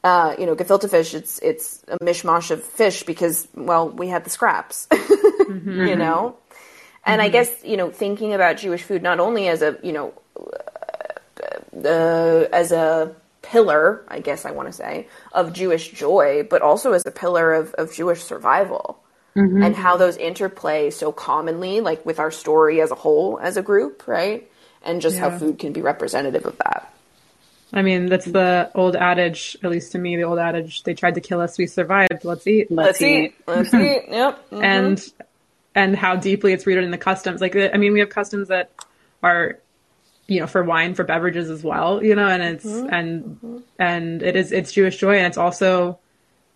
Uh, 0.04 0.34
you 0.38 0.46
know, 0.46 0.54
gefilte 0.56 0.88
fish, 0.88 1.12
it's 1.14 1.38
it's 1.40 1.82
a 1.88 1.98
mishmash 1.98 2.50
of 2.50 2.62
fish 2.62 3.02
because 3.02 3.46
well, 3.54 3.88
we 3.90 4.08
had 4.08 4.24
the 4.24 4.30
scraps, 4.30 4.86
you 5.48 5.94
know. 5.96 6.36
And 7.04 7.20
I 7.20 7.28
guess 7.28 7.50
you 7.64 7.76
know, 7.76 7.90
thinking 7.90 8.32
about 8.32 8.56
Jewish 8.58 8.82
food 8.82 9.02
not 9.02 9.20
only 9.20 9.48
as 9.48 9.60
a 9.60 9.76
you 9.82 9.92
know 9.92 10.14
uh, 11.84 12.46
as 12.52 12.72
a 12.72 13.14
pillar, 13.42 14.04
I 14.08 14.20
guess 14.20 14.44
I 14.44 14.50
want 14.50 14.68
to 14.68 14.72
say, 14.72 15.08
of 15.32 15.52
Jewish 15.52 15.90
joy, 15.90 16.46
but 16.48 16.62
also 16.62 16.92
as 16.92 17.04
a 17.06 17.10
pillar 17.10 17.54
of, 17.54 17.74
of 17.74 17.92
Jewish 17.92 18.22
survival. 18.22 19.02
And 19.34 19.76
how 19.76 19.96
those 19.96 20.16
interplay 20.16 20.90
so 20.90 21.12
commonly, 21.12 21.80
like 21.80 22.04
with 22.04 22.18
our 22.18 22.32
story 22.32 22.80
as 22.80 22.90
a 22.90 22.96
whole, 22.96 23.38
as 23.40 23.56
a 23.56 23.62
group, 23.62 24.08
right? 24.08 24.50
And 24.82 25.00
just 25.00 25.16
how 25.16 25.30
food 25.38 25.60
can 25.60 25.72
be 25.72 25.80
representative 25.80 26.44
of 26.44 26.58
that. 26.58 26.92
I 27.72 27.82
mean, 27.82 28.06
that's 28.06 28.24
the 28.24 28.68
old 28.74 28.96
adage, 28.96 29.56
at 29.62 29.70
least 29.70 29.92
to 29.92 29.98
me, 29.98 30.16
the 30.16 30.24
old 30.24 30.40
adage, 30.40 30.82
they 30.82 30.94
tried 30.94 31.14
to 31.14 31.20
kill 31.20 31.40
us, 31.40 31.56
we 31.56 31.68
survived, 31.68 32.24
let's 32.24 32.48
eat. 32.48 32.68
Let's, 32.68 33.00
eat. 33.00 33.36
Let's 33.46 33.72
eat. 33.74 34.06
Yep. 34.08 34.50
Mhm. 34.50 34.64
and 34.64 35.12
and 35.74 35.94
how 35.94 36.16
deeply 36.16 36.52
it's 36.52 36.66
rooted 36.66 36.82
in 36.82 36.90
the 36.90 36.98
customs. 36.98 37.40
Like, 37.40 37.54
I 37.54 37.76
mean, 37.76 37.92
we 37.92 38.00
have 38.00 38.10
customs 38.10 38.48
that 38.48 38.72
are, 39.22 39.60
you 40.28 40.40
know, 40.40 40.46
for 40.46 40.62
wine, 40.62 40.94
for 40.94 41.04
beverages 41.04 41.50
as 41.50 41.64
well, 41.64 42.02
you 42.04 42.14
know, 42.14 42.28
and 42.28 42.42
it's 42.42 42.64
mm-hmm. 42.64 42.94
and 42.94 43.24
mm-hmm. 43.24 43.58
and 43.78 44.22
it 44.22 44.36
is 44.36 44.52
it's 44.52 44.72
Jewish 44.72 44.98
joy, 44.98 45.16
and 45.16 45.26
it's 45.26 45.38
also 45.38 45.98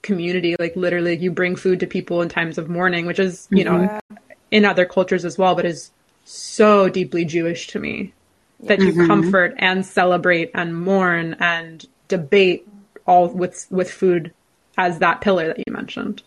community. 0.03 0.55
Like, 0.59 0.77
literally, 0.77 1.17
you 1.17 1.31
bring 1.33 1.57
food 1.57 1.81
to 1.81 1.87
people 1.87 2.23
in 2.23 2.29
times 2.29 2.59
of 2.59 2.69
mourning, 2.69 3.07
which 3.07 3.19
is 3.19 3.49
you 3.51 3.65
know 3.65 3.73
mm-hmm. 3.79 4.17
in 4.51 4.65
other 4.65 4.85
cultures 4.85 5.25
as 5.25 5.39
well, 5.39 5.55
but 5.55 5.65
is 5.65 5.91
so 6.25 6.89
deeply 6.89 7.25
Jewish 7.25 7.67
to 7.69 7.81
me 7.81 8.13
that 8.61 8.81
you 8.81 9.07
comfort 9.07 9.55
and 9.59 9.85
celebrate 9.85 10.51
and 10.55 10.77
mourn 10.77 11.35
and 11.41 11.85
debate 12.09 12.69
all 13.07 13.29
with 13.29 13.67
with 13.71 13.91
food 13.91 14.33
as 14.79 14.99
that 14.99 15.21
pillar 15.21 15.49
that 15.49 15.59
you 15.67 15.73
mentioned. 15.73 16.23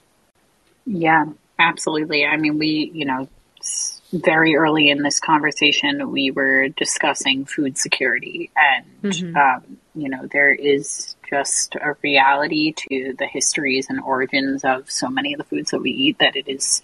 Yeah, 0.85 1.25
absolutely. 1.57 2.25
I 2.25 2.37
mean, 2.37 2.57
we, 2.57 2.91
you 2.93 3.05
know, 3.05 3.27
s- 3.59 3.94
very 4.13 4.55
early 4.55 4.89
in 4.89 5.01
this 5.01 5.19
conversation, 5.19 6.11
we 6.11 6.31
were 6.31 6.69
discussing 6.69 7.45
food 7.45 7.77
security, 7.77 8.51
and, 8.55 9.35
um, 9.35 9.77
you 9.93 10.09
know, 10.09 10.27
there 10.31 10.53
is 10.53 11.15
just 11.29 11.75
a 11.75 11.95
reality 12.01 12.73
to 12.73 13.13
the 13.17 13.25
histories 13.25 13.89
and 13.89 13.99
origins 13.99 14.63
of 14.63 14.89
so 14.89 15.09
many 15.09 15.33
of 15.33 15.37
the 15.39 15.43
foods 15.43 15.71
that 15.71 15.81
we 15.81 15.91
eat 15.91 16.19
that 16.19 16.35
it 16.35 16.47
is 16.47 16.81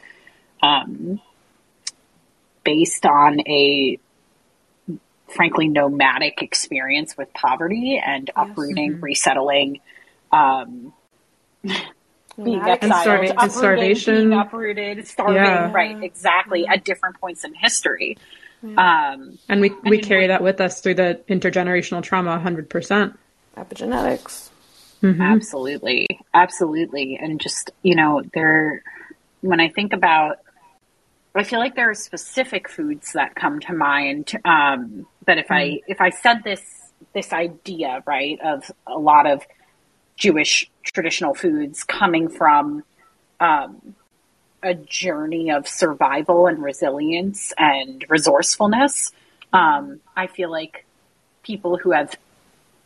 um, 0.63 1.21
based 2.63 3.05
on 3.05 3.39
a 3.41 3.99
frankly 5.27 5.67
nomadic 5.67 6.41
experience 6.41 7.15
with 7.17 7.31
poverty 7.33 8.01
and 8.03 8.29
uprooting, 8.35 8.99
resettling. 8.99 9.79
Um, 10.31 10.93
being 12.43 12.57
Nomadic 12.59 12.83
exiled, 12.83 13.05
starva- 13.07 13.19
and 13.21 13.29
uprooted, 13.31 13.51
starvation. 13.51 14.15
being 14.29 14.33
uprooted, 14.39 15.07
starving, 15.07 15.35
Yeah. 15.35 15.71
right? 15.71 16.03
Exactly 16.03 16.67
at 16.67 16.83
different 16.83 17.19
points 17.19 17.43
in 17.43 17.53
history. 17.53 18.17
Um, 18.63 19.37
And 19.49 19.59
we, 19.61 19.71
we 19.83 19.97
carry 19.99 20.21
we- 20.23 20.27
that 20.27 20.43
with 20.43 20.61
us 20.61 20.81
through 20.81 20.95
the 20.95 21.19
intergenerational 21.27 22.03
trauma 22.03 22.37
100%. 22.39 23.17
Epigenetics. 23.57 24.49
Absolutely, 25.03 26.05
absolutely, 26.33 27.17
and 27.21 27.39
just 27.41 27.71
you 27.81 27.95
know, 27.95 28.21
there. 28.33 28.83
When 29.41 29.59
I 29.59 29.69
think 29.69 29.93
about, 29.93 30.37
I 31.33 31.43
feel 31.43 31.57
like 31.57 31.75
there 31.75 31.89
are 31.89 31.95
specific 31.95 32.69
foods 32.69 33.13
that 33.13 33.33
come 33.33 33.59
to 33.61 33.73
mind. 33.73 34.31
Um, 34.45 35.07
that 35.25 35.39
if 35.39 35.47
I 35.49 35.79
if 35.87 35.99
I 36.01 36.11
said 36.11 36.43
this 36.43 36.61
this 37.15 37.33
idea 37.33 38.03
right 38.05 38.39
of 38.43 38.69
a 38.85 38.99
lot 38.99 39.25
of 39.25 39.41
Jewish 40.21 40.69
traditional 40.83 41.33
foods 41.33 41.83
coming 41.83 42.29
from 42.29 42.83
um, 43.39 43.95
a 44.61 44.75
journey 44.75 45.49
of 45.49 45.67
survival 45.67 46.45
and 46.45 46.61
resilience 46.61 47.51
and 47.57 48.05
resourcefulness. 48.07 49.11
Um, 49.51 49.99
I 50.15 50.27
feel 50.27 50.51
like 50.51 50.85
people 51.41 51.77
who 51.77 51.91
have 51.91 52.15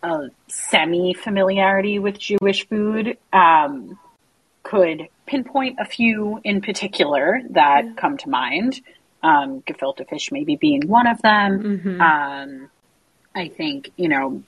a 0.02 0.30
semi 0.48 1.14
familiarity 1.14 2.00
with 2.00 2.18
Jewish 2.18 2.70
food 2.70 3.18
um, 3.34 4.00
could 4.64 5.10
pinpoint 5.26 5.78
a 5.78 5.86
few 5.86 6.40
in 6.46 6.62
particular 6.62 7.42
that 7.50 7.98
come 7.98 8.18
to 8.20 8.30
mind. 8.30 8.80
Um, 9.22 9.62
gefilte 9.62 10.08
fish 10.08 10.32
maybe 10.32 10.56
being 10.56 10.88
one 10.88 11.08
of 11.08 11.22
them. 11.22 12.00
Um, 12.00 12.70
I 13.36 13.50
think, 13.50 13.92
you 13.98 14.08
know, 14.08 14.44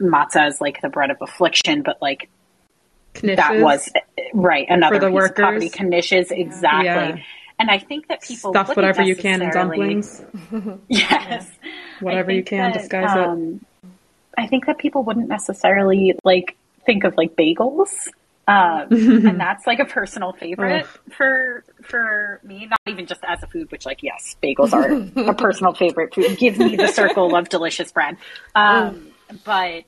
matzah 0.00 0.48
is 0.48 0.60
like 0.60 0.80
the 0.82 0.88
bread 0.88 1.10
of 1.10 1.18
affliction, 1.20 1.82
but 1.82 2.00
like 2.02 2.28
that 3.22 3.60
was 3.60 3.90
right 4.34 4.66
another 4.68 4.98
the 4.98 5.06
piece 5.06 5.14
workers. 5.14 5.30
of 5.30 5.36
poverty 5.36 5.70
knishes 5.70 6.30
exactly. 6.30 6.86
Yeah. 6.86 7.16
And 7.58 7.70
I 7.70 7.78
think 7.78 8.08
that 8.08 8.20
people 8.22 8.52
stuff 8.52 8.76
whatever 8.76 9.02
you 9.02 9.16
can 9.16 9.40
in 9.40 9.50
dumplings, 9.50 10.22
Yes, 10.88 11.50
whatever 12.00 12.30
you 12.30 12.44
can, 12.44 12.72
that, 12.72 12.78
disguise 12.80 13.16
it. 13.16 13.18
um, 13.18 13.64
I 14.36 14.46
think 14.46 14.66
that 14.66 14.76
people 14.78 15.02
wouldn't 15.04 15.28
necessarily 15.28 16.14
like 16.22 16.56
think 16.84 17.04
of 17.04 17.16
like 17.16 17.34
bagels, 17.34 17.88
um, 18.46 18.88
and 18.90 19.40
that's 19.40 19.66
like 19.66 19.78
a 19.78 19.86
personal 19.86 20.32
favorite 20.34 20.86
for 21.16 21.64
for 21.82 22.40
me. 22.44 22.66
Not 22.66 22.78
even 22.86 23.06
just 23.06 23.22
as 23.26 23.42
a 23.42 23.46
food, 23.46 23.72
which 23.72 23.86
like 23.86 24.02
yes, 24.02 24.36
bagels 24.42 24.74
are 24.74 25.30
a 25.30 25.34
personal 25.34 25.72
favorite 25.72 26.14
food. 26.14 26.36
Give 26.36 26.58
me 26.58 26.76
the 26.76 26.88
circle 26.88 27.34
of 27.34 27.48
delicious 27.48 27.90
bread, 27.90 28.18
um, 28.54 29.12
but 29.44 29.84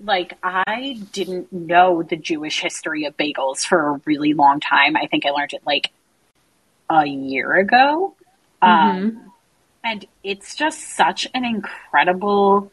like 0.00 0.36
I 0.42 1.00
didn't 1.12 1.52
know 1.52 2.02
the 2.02 2.16
Jewish 2.16 2.60
history 2.60 3.04
of 3.04 3.16
bagels 3.16 3.64
for 3.64 3.88
a 3.88 4.00
really 4.04 4.34
long 4.34 4.60
time. 4.60 4.96
I 4.96 5.06
think 5.06 5.26
I 5.26 5.30
learned 5.30 5.52
it 5.52 5.62
like 5.66 5.92
a 6.90 7.06
year 7.06 7.54
ago. 7.54 8.14
Um, 8.60 9.32
and 9.84 10.06
it's 10.22 10.54
just 10.54 10.96
such 10.96 11.26
an 11.34 11.44
incredible 11.44 12.70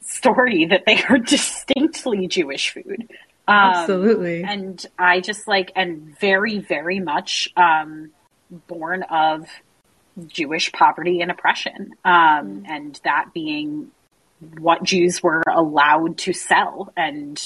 story 0.00 0.64
that 0.70 0.84
they 0.86 1.02
are 1.02 1.18
distinctly 1.18 2.26
Jewish 2.28 2.70
food. 2.70 3.08
Um, 3.48 3.56
Absolutely. 3.74 4.42
And 4.44 4.84
I 4.98 5.20
just 5.20 5.48
like, 5.48 5.72
and 5.74 6.18
very, 6.18 6.58
very 6.58 7.00
much 7.00 7.48
um, 7.56 8.10
born 8.68 9.02
of 9.04 9.48
Jewish 10.26 10.70
poverty 10.72 11.20
and 11.20 11.30
oppression. 11.30 11.94
Um, 12.04 12.64
And 12.68 12.98
that 13.04 13.32
being 13.34 13.90
what 14.58 14.82
Jews 14.82 15.22
were 15.22 15.42
allowed 15.50 16.18
to 16.18 16.32
sell. 16.32 16.92
And 16.96 17.40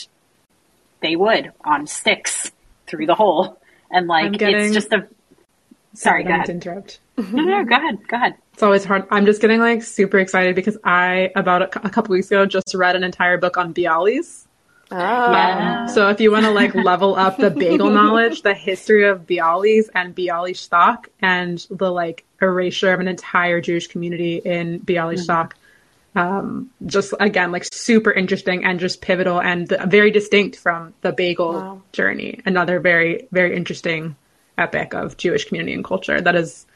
they 1.00 1.16
would 1.16 1.52
on 1.64 1.86
sticks 1.86 2.50
through 2.86 3.06
the 3.06 3.14
hole. 3.14 3.58
And 3.90 4.06
like, 4.06 4.32
getting- 4.32 4.56
it's 4.66 4.74
just 4.74 4.92
a. 4.92 5.06
Sorry, 5.94 6.24
go 6.24 6.30
ahead. 6.34 6.50
interrupt. 6.50 7.00
No, 7.16 7.42
no, 7.42 7.64
go 7.64 7.76
ahead. 7.76 8.06
Go 8.06 8.16
ahead. 8.16 8.34
It's 8.52 8.62
always 8.62 8.84
hard. 8.84 9.06
I'm 9.10 9.24
just 9.24 9.40
getting 9.40 9.60
like 9.60 9.82
super 9.82 10.18
excited 10.18 10.54
because 10.54 10.76
I, 10.84 11.30
about 11.34 11.62
a, 11.62 11.86
a 11.86 11.90
couple 11.90 12.12
weeks 12.12 12.26
ago, 12.26 12.44
just 12.44 12.74
read 12.74 12.96
an 12.96 13.04
entire 13.04 13.38
book 13.38 13.56
on 13.56 13.72
bialys. 13.72 14.46
Ah. 14.90 15.82
Um, 15.82 15.88
so 15.88 16.08
if 16.10 16.20
you 16.20 16.30
want 16.30 16.44
to 16.44 16.50
like 16.52 16.74
level 16.74 17.16
up 17.16 17.38
the 17.38 17.50
bagel 17.50 17.90
knowledge, 17.98 18.42
the 18.42 18.54
history 18.54 19.08
of 19.08 19.26
bialys 19.26 19.88
and 19.94 20.14
Bialystok 20.14 21.06
and 21.20 21.66
the 21.70 21.90
like 21.90 22.24
erasure 22.40 22.92
of 22.92 23.00
an 23.00 23.08
entire 23.08 23.60
Jewish 23.60 23.88
community 23.88 24.36
in 24.36 24.80
Bialystok, 24.80 25.52
um, 26.16 26.70
just 26.86 27.14
again 27.20 27.52
like 27.52 27.64
super 27.72 28.10
interesting 28.10 28.64
and 28.64 28.80
just 28.80 29.00
pivotal 29.02 29.40
and 29.40 29.68
very 29.86 30.10
distinct 30.10 30.56
from 30.56 30.94
the 31.02 31.12
bagel 31.12 31.52
Wow. 31.52 31.82
journey. 31.92 32.40
Another 32.46 32.80
very 32.80 33.28
very 33.32 33.54
interesting 33.56 34.16
epic 34.58 34.94
of 34.94 35.16
Jewish 35.18 35.44
community 35.44 35.74
and 35.74 35.84
culture 35.84 36.20
that 36.20 36.34
is 36.34 36.66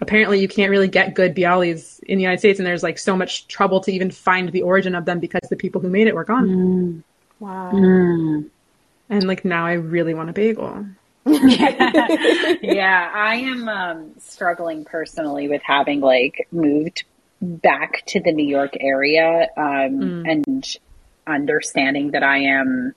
apparently 0.00 0.40
you 0.40 0.48
can't 0.48 0.70
really 0.70 0.88
get 0.88 1.14
good 1.14 1.34
bialys 1.36 2.02
in 2.02 2.18
the 2.18 2.22
United 2.22 2.40
States, 2.40 2.58
and 2.58 2.66
there's 2.66 2.82
like 2.82 2.98
so 2.98 3.16
much 3.16 3.46
trouble 3.46 3.80
to 3.80 3.92
even 3.92 4.10
find 4.10 4.50
the 4.50 4.62
origin 4.62 4.96
of 4.96 5.04
them 5.04 5.20
because 5.20 5.48
the 5.48 5.56
people 5.56 5.80
who 5.80 5.88
made 5.88 6.08
it 6.08 6.14
were 6.14 6.24
gone. 6.24 7.04
Wow. 7.38 7.70
And 7.70 9.26
like 9.26 9.44
now 9.44 9.64
I 9.64 9.74
really 9.74 10.12
want 10.14 10.28
a 10.30 10.32
bagel. 10.32 10.86
yeah, 11.26 13.10
I 13.14 13.36
am 13.36 13.68
um, 13.68 14.10
struggling 14.18 14.84
personally 14.84 15.48
with 15.48 15.62
having 15.62 16.00
like 16.00 16.48
moved 16.50 17.04
back 17.42 18.06
to 18.06 18.20
the 18.20 18.32
New 18.32 18.46
York 18.46 18.76
area 18.78 19.48
um, 19.56 20.24
and 20.24 20.78
understanding 21.26 22.12
that 22.12 22.22
I 22.22 22.38
am 22.38 22.94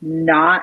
not 0.00 0.62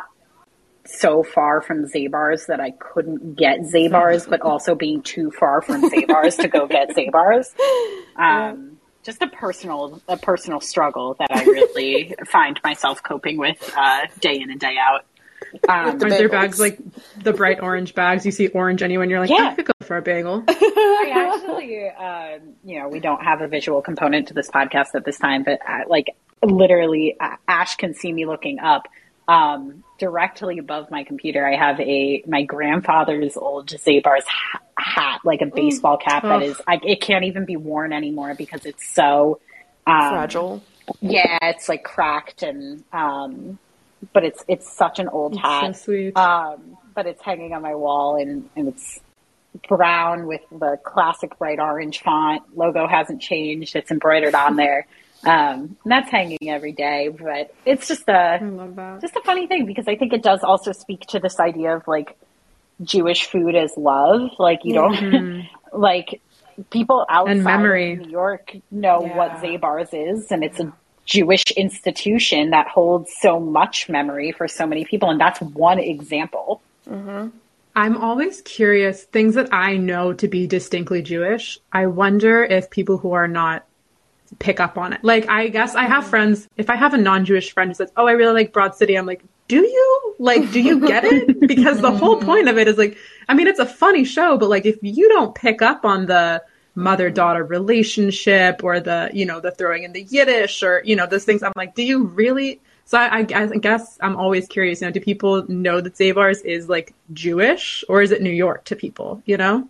so 0.85 1.21
far 1.21 1.61
from 1.61 1.85
Zabars 1.85 2.47
that 2.47 2.59
I 2.59 2.71
couldn't 2.71 3.35
get 3.35 3.59
Zabars, 3.59 4.27
but 4.27 4.41
also 4.41 4.73
being 4.73 5.03
too 5.03 5.29
far 5.31 5.61
from 5.61 5.89
Zabars 5.89 6.37
to 6.37 6.47
go 6.47 6.67
get 6.67 6.89
Zabars. 6.89 7.53
Um, 8.19 8.79
just 9.01 9.21
a 9.21 9.27
personal, 9.27 10.01
a 10.09 10.17
personal 10.17 10.59
struggle 10.59 11.15
that 11.19 11.31
I 11.31 11.45
really 11.45 12.13
find 12.27 12.59
myself 12.65 13.01
coping 13.01 13.37
with 13.37 13.73
uh, 13.77 14.07
day 14.19 14.41
in 14.41 14.51
and 14.51 14.59
day 14.59 14.75
out. 14.77 15.05
Um, 15.69 16.01
Aren't 16.01 16.01
there 16.01 16.27
bags 16.27 16.59
like 16.59 16.79
the 17.23 17.31
bright 17.31 17.61
orange 17.61 17.95
bags? 17.95 18.25
You 18.25 18.33
see 18.33 18.49
orange 18.49 18.83
anywhere, 18.83 19.03
and 19.03 19.09
you're 19.09 19.21
like, 19.21 19.29
Yeah. 19.29 19.55
I 19.89 19.93
for 19.93 19.97
a 19.97 20.01
bagel. 20.01 20.43
I 20.47 21.11
actually, 21.13 21.89
um, 21.89 22.55
you 22.63 22.79
know, 22.79 22.87
we 22.87 22.99
don't 22.99 23.23
have 23.23 23.41
a 23.41 23.47
visual 23.47 23.81
component 23.81 24.27
to 24.29 24.33
this 24.33 24.49
podcast 24.49 24.93
at 24.93 25.03
this 25.03 25.17
time, 25.17 25.43
but 25.43 25.59
uh, 25.67 25.79
like 25.87 26.15
literally, 26.43 27.17
uh, 27.19 27.35
Ash 27.47 27.75
can 27.75 27.93
see 27.93 28.13
me 28.13 28.25
looking 28.25 28.59
up. 28.59 28.87
Um, 29.27 29.83
directly 29.99 30.57
above 30.57 30.89
my 30.89 31.03
computer, 31.03 31.45
I 31.45 31.55
have 31.55 31.79
a 31.79 32.23
my 32.25 32.41
grandfather's 32.43 33.37
old 33.37 33.69
Zabar's 33.69 34.25
ha- 34.25 34.61
hat, 34.75 35.19
like 35.23 35.41
a 35.41 35.45
baseball 35.45 35.97
cap 35.97 36.23
that 36.23 36.41
is, 36.41 36.59
I, 36.65 36.79
it 36.83 36.99
can't 36.99 37.25
even 37.25 37.45
be 37.45 37.55
worn 37.55 37.93
anymore 37.93 38.33
because 38.33 38.65
it's 38.65 38.87
so 38.89 39.39
um, 39.85 40.13
Fragile. 40.13 40.63
Yeah, 41.01 41.37
it's 41.43 41.69
like 41.69 41.83
cracked 41.83 42.41
and, 42.41 42.83
um, 42.91 43.59
but 44.13 44.23
it's 44.23 44.43
it's 44.47 44.71
such 44.71 44.97
an 44.97 45.09
old 45.09 45.35
so 45.35 45.41
hat. 45.41 45.77
sweet. 45.77 46.17
Um, 46.17 46.77
but 46.95 47.05
it's 47.05 47.21
hanging 47.21 47.53
on 47.53 47.61
my 47.61 47.75
wall 47.75 48.19
and, 48.19 48.49
and 48.55 48.67
it's 48.67 48.99
brown 49.67 50.25
with 50.27 50.41
the 50.51 50.77
classic 50.83 51.37
bright 51.39 51.59
orange 51.59 52.01
font. 52.01 52.43
Logo 52.55 52.87
hasn't 52.87 53.21
changed. 53.21 53.75
It's 53.75 53.91
embroidered 53.91 54.35
on 54.35 54.55
there. 54.55 54.85
Um, 55.23 55.75
and 55.83 55.91
that's 55.91 56.09
hanging 56.09 56.37
every 56.49 56.71
day, 56.71 57.09
but 57.09 57.53
it's 57.65 57.87
just 57.89 58.07
a, 58.07 58.39
just 59.01 59.15
a 59.17 59.21
funny 59.25 59.47
thing 59.47 59.65
because 59.65 59.87
I 59.87 59.95
think 59.97 60.13
it 60.13 60.23
does 60.23 60.43
also 60.43 60.71
speak 60.71 61.01
to 61.07 61.19
this 61.19 61.39
idea 61.41 61.75
of 61.75 61.87
like 61.87 62.17
Jewish 62.81 63.25
food 63.25 63.55
as 63.55 63.73
love. 63.75 64.29
Like 64.39 64.59
you 64.63 64.75
don't 64.75 65.47
like 65.73 66.21
people 66.69 67.05
outside 67.09 67.31
And 67.37 67.43
memory. 67.43 67.93
of 67.93 67.99
New 67.99 68.11
York 68.11 68.55
know 68.71 69.01
Yeah. 69.05 69.17
what 69.17 69.31
Zabar's 69.41 69.89
is, 69.93 70.31
and 70.31 70.41
it's 70.43 70.59
a 70.61 70.71
Jewish 71.05 71.43
institution 71.57 72.51
that 72.51 72.67
holds 72.67 73.11
so 73.19 73.39
much 73.41 73.89
memory 73.89 74.31
for 74.31 74.47
so 74.47 74.65
many 74.67 74.85
people, 74.85 75.09
and 75.09 75.19
that's 75.19 75.41
one 75.41 75.79
example. 75.79 76.61
I'm 77.79 77.95
always 77.95 78.41
curious, 78.41 79.05
things 79.05 79.35
that 79.35 79.53
I 79.53 79.77
know 79.77 80.11
to 80.11 80.27
be 80.27 80.47
distinctly 80.47 81.01
Jewish, 81.01 81.57
I 81.71 81.85
wonder 81.85 82.43
if 82.43 82.69
people 82.69 82.97
who 82.97 83.13
are 83.13 83.27
not 83.29 83.65
pick 84.37 84.59
up 84.59 84.77
on 84.77 84.91
it. 84.91 85.01
Like, 85.01 85.29
I 85.29 85.47
guess 85.47 85.75
I 85.75 85.83
have 85.85 86.03
mm. 86.03 86.09
friends, 86.09 86.49
if 86.57 86.69
I 86.69 86.75
have 86.75 86.93
a 86.93 86.97
non 86.97 87.23
Jewish 87.23 87.53
friend 87.53 87.69
who 87.69 87.73
says, 87.73 87.89
Oh, 87.95 88.05
I 88.05 88.11
really 88.11 88.33
like 88.33 88.51
Broad 88.51 88.75
City, 88.75 88.95
I'm 88.97 89.05
like, 89.05 89.23
Do 89.47 89.61
you? 89.61 90.15
Like, 90.19 90.51
do 90.51 90.59
you 90.59 90.85
get 90.85 91.05
it? 91.05 91.39
Because 91.47 91.79
the 91.79 91.89
whole 91.89 92.17
mm. 92.19 92.25
point 92.25 92.49
of 92.49 92.57
it 92.57 92.67
is 92.67 92.77
like, 92.77 92.97
I 93.29 93.33
mean, 93.33 93.47
it's 93.47 93.59
a 93.59 93.65
funny 93.65 94.03
show, 94.03 94.37
but 94.37 94.49
like, 94.49 94.65
if 94.65 94.77
you 94.81 95.07
don't 95.07 95.33
pick 95.33 95.61
up 95.61 95.85
on 95.85 96.05
the 96.05 96.43
mother 96.75 97.09
daughter 97.09 97.45
relationship 97.45 98.61
or 98.61 98.81
the, 98.81 99.09
you 99.13 99.25
know, 99.25 99.39
the 99.39 99.51
throwing 99.51 99.83
in 99.83 99.93
the 99.93 100.03
Yiddish 100.03 100.63
or, 100.63 100.81
you 100.83 100.97
know, 100.97 101.07
those 101.07 101.23
things, 101.23 101.43
I'm 101.43 101.53
like, 101.55 101.75
do 101.75 101.83
you 101.83 102.03
really? 102.03 102.59
So 102.89 102.97
I, 102.97 103.19
I 103.19 103.21
guess- 103.23 103.99
I'm 104.01 104.15
always 104.15 104.47
curious, 104.47 104.81
you 104.81 104.87
know, 104.87 104.91
do 104.91 104.99
people 104.99 105.45
know 105.47 105.79
that 105.79 105.93
Zabar's 105.93 106.41
is 106.41 106.67
like 106.67 106.95
Jewish 107.13 107.83
or 107.87 108.01
is 108.01 108.09
it 108.09 108.19
New 108.23 108.31
York 108.31 108.63
to 108.65 108.75
people, 108.75 109.21
you 109.27 109.37
know? 109.37 109.67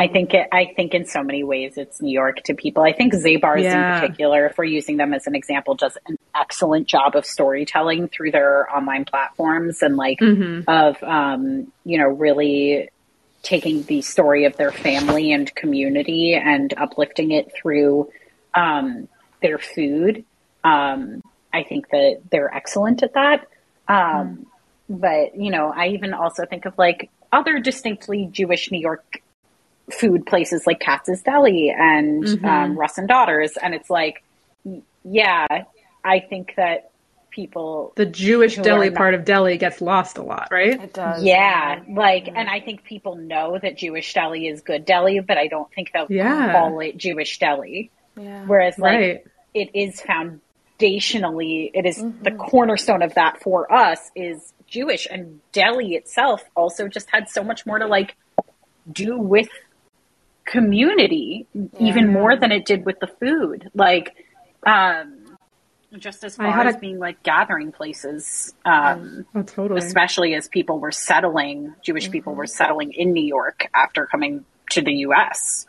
I 0.00 0.08
think 0.08 0.32
it, 0.32 0.48
I 0.50 0.72
think 0.74 0.94
in 0.94 1.04
so 1.04 1.22
many 1.22 1.44
ways 1.44 1.76
it's 1.76 2.00
New 2.00 2.10
York 2.10 2.38
to 2.46 2.54
people. 2.54 2.82
I 2.82 2.94
think 2.94 3.12
Zabar's 3.12 3.62
Yeah. 3.64 3.96
in 3.96 4.00
particular, 4.00 4.46
if 4.46 4.56
we're 4.56 4.64
using 4.64 4.96
them 4.96 5.12
as 5.12 5.26
an 5.26 5.34
example, 5.34 5.74
does 5.74 5.98
an 6.06 6.16
excellent 6.34 6.88
job 6.88 7.14
of 7.16 7.26
storytelling 7.26 8.08
through 8.08 8.30
their 8.30 8.66
online 8.74 9.04
platforms 9.04 9.82
and 9.82 9.96
like 9.96 10.18
of 10.66 11.02
um, 11.02 11.70
you 11.84 11.98
know 11.98 12.08
really 12.08 12.88
taking 13.42 13.82
the 13.82 14.00
story 14.00 14.46
of 14.46 14.56
their 14.56 14.72
family 14.72 15.32
and 15.32 15.54
community 15.54 16.32
and 16.34 16.72
uplifting 16.78 17.30
it 17.30 17.52
through 17.54 18.10
um, 18.54 19.06
their 19.42 19.58
food. 19.58 20.24
Um, 20.64 21.22
I 21.52 21.62
think 21.62 21.88
that 21.90 22.20
they're 22.30 22.52
excellent 22.54 23.02
at 23.02 23.14
that. 23.14 23.46
Um, 23.88 24.46
But 24.88 25.36
you 25.36 25.50
know, 25.50 25.72
I 25.74 25.88
even 25.88 26.14
also 26.14 26.46
think 26.46 26.64
of 26.66 26.76
like 26.78 27.10
other 27.32 27.58
distinctly 27.58 28.28
Jewish 28.32 28.70
New 28.70 28.80
York 28.80 29.22
food 29.90 30.26
places 30.26 30.66
like 30.66 30.80
Katz's 30.80 31.22
Deli 31.22 31.70
and 31.76 32.44
um, 32.44 32.78
Russ 32.78 32.98
and 32.98 33.08
Daughters, 33.08 33.56
and 33.62 33.74
it's 33.74 33.88
like, 33.90 34.22
yeah, 35.04 35.46
I 36.04 36.20
think 36.20 36.54
that 36.56 36.90
people 37.30 37.92
The 37.96 38.06
Jewish 38.06 38.56
deli 38.56 38.88
are 38.88 38.90
not- 38.90 38.96
part 38.98 39.14
of 39.14 39.24
deli 39.24 39.56
gets 39.58 39.80
lost 39.80 40.18
a 40.18 40.22
lot, 40.22 40.48
right? 40.50 40.82
It 40.82 40.92
does. 40.94 41.22
Yeah, 41.22 41.80
like, 41.88 42.28
and 42.28 42.48
I 42.48 42.60
think 42.60 42.84
people 42.84 43.16
know 43.16 43.58
that 43.58 43.76
Jewish 43.76 44.12
deli 44.14 44.46
is 44.48 44.60
good 44.62 44.84
deli, 44.84 45.20
but 45.20 45.38
I 45.38 45.46
don't 45.46 45.70
think 45.72 45.92
they'll 45.92 46.06
Yeah. 46.10 46.52
call 46.52 46.80
it 46.80 46.96
Jewish 46.96 47.38
deli. 47.38 47.90
Yeah. 48.16 48.44
Whereas, 48.46 48.78
like, 48.78 48.98
Right. 48.98 49.24
it 49.54 49.70
is 49.74 50.00
foundationally, 50.78 51.70
it 51.74 51.86
is 51.86 52.02
the 52.22 52.30
cornerstone 52.30 53.02
of 53.02 53.14
that 53.14 53.42
for 53.42 53.72
us 53.72 54.10
is 54.14 54.52
Jewish, 54.66 55.06
and 55.10 55.40
deli 55.52 55.94
itself 55.94 56.42
also 56.54 56.88
just 56.88 57.08
had 57.10 57.28
so 57.28 57.42
much 57.42 57.66
more 57.66 57.78
to 57.78 57.86
like 57.86 58.16
do 58.90 59.18
with 59.18 59.48
community, 60.44 61.46
even 61.78 62.12
more 62.12 62.36
than 62.36 62.52
it 62.52 62.64
did 62.64 62.84
with 62.86 62.98
the 63.00 63.06
food. 63.06 63.70
Like, 63.74 64.14
um, 64.66 65.36
just 65.98 66.22
as 66.24 66.36
far 66.36 66.60
as 66.66 66.74
a- 66.74 66.78
being 66.78 66.98
like 66.98 67.22
gathering 67.22 67.72
places. 67.72 68.54
Um, 68.64 69.26
Oh, 69.34 69.42
totally. 69.42 69.78
especially 69.78 70.34
as 70.34 70.48
people 70.48 70.78
were 70.78 70.92
settling, 70.92 71.74
Jewish 71.82 72.10
people 72.10 72.34
were 72.34 72.46
settling 72.46 72.92
in 72.92 73.12
New 73.12 73.24
York 73.24 73.68
after 73.74 74.06
coming 74.06 74.44
to 74.70 74.82
the 74.82 74.92
U.S. 75.08 75.66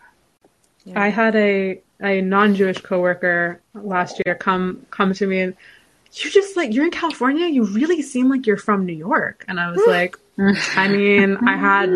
I 0.95 1.09
had 1.09 1.35
a 1.35 1.81
a 2.01 2.21
non-Jewish 2.21 2.79
coworker 2.81 3.61
last 3.73 4.21
year 4.25 4.35
come 4.35 4.85
come 4.89 5.13
to 5.13 5.27
me 5.27 5.41
and 5.41 5.55
you're 6.13 6.31
just 6.31 6.57
like 6.57 6.73
you're 6.73 6.85
in 6.85 6.91
California. 6.91 7.47
You 7.47 7.65
really 7.65 8.01
seem 8.01 8.29
like 8.29 8.47
you're 8.47 8.57
from 8.57 8.85
New 8.85 8.93
York, 8.93 9.45
and 9.47 9.59
I 9.59 9.71
was 9.71 9.81
like, 9.87 10.17
I 10.75 10.87
mean, 10.87 11.37
I 11.47 11.55
had 11.55 11.93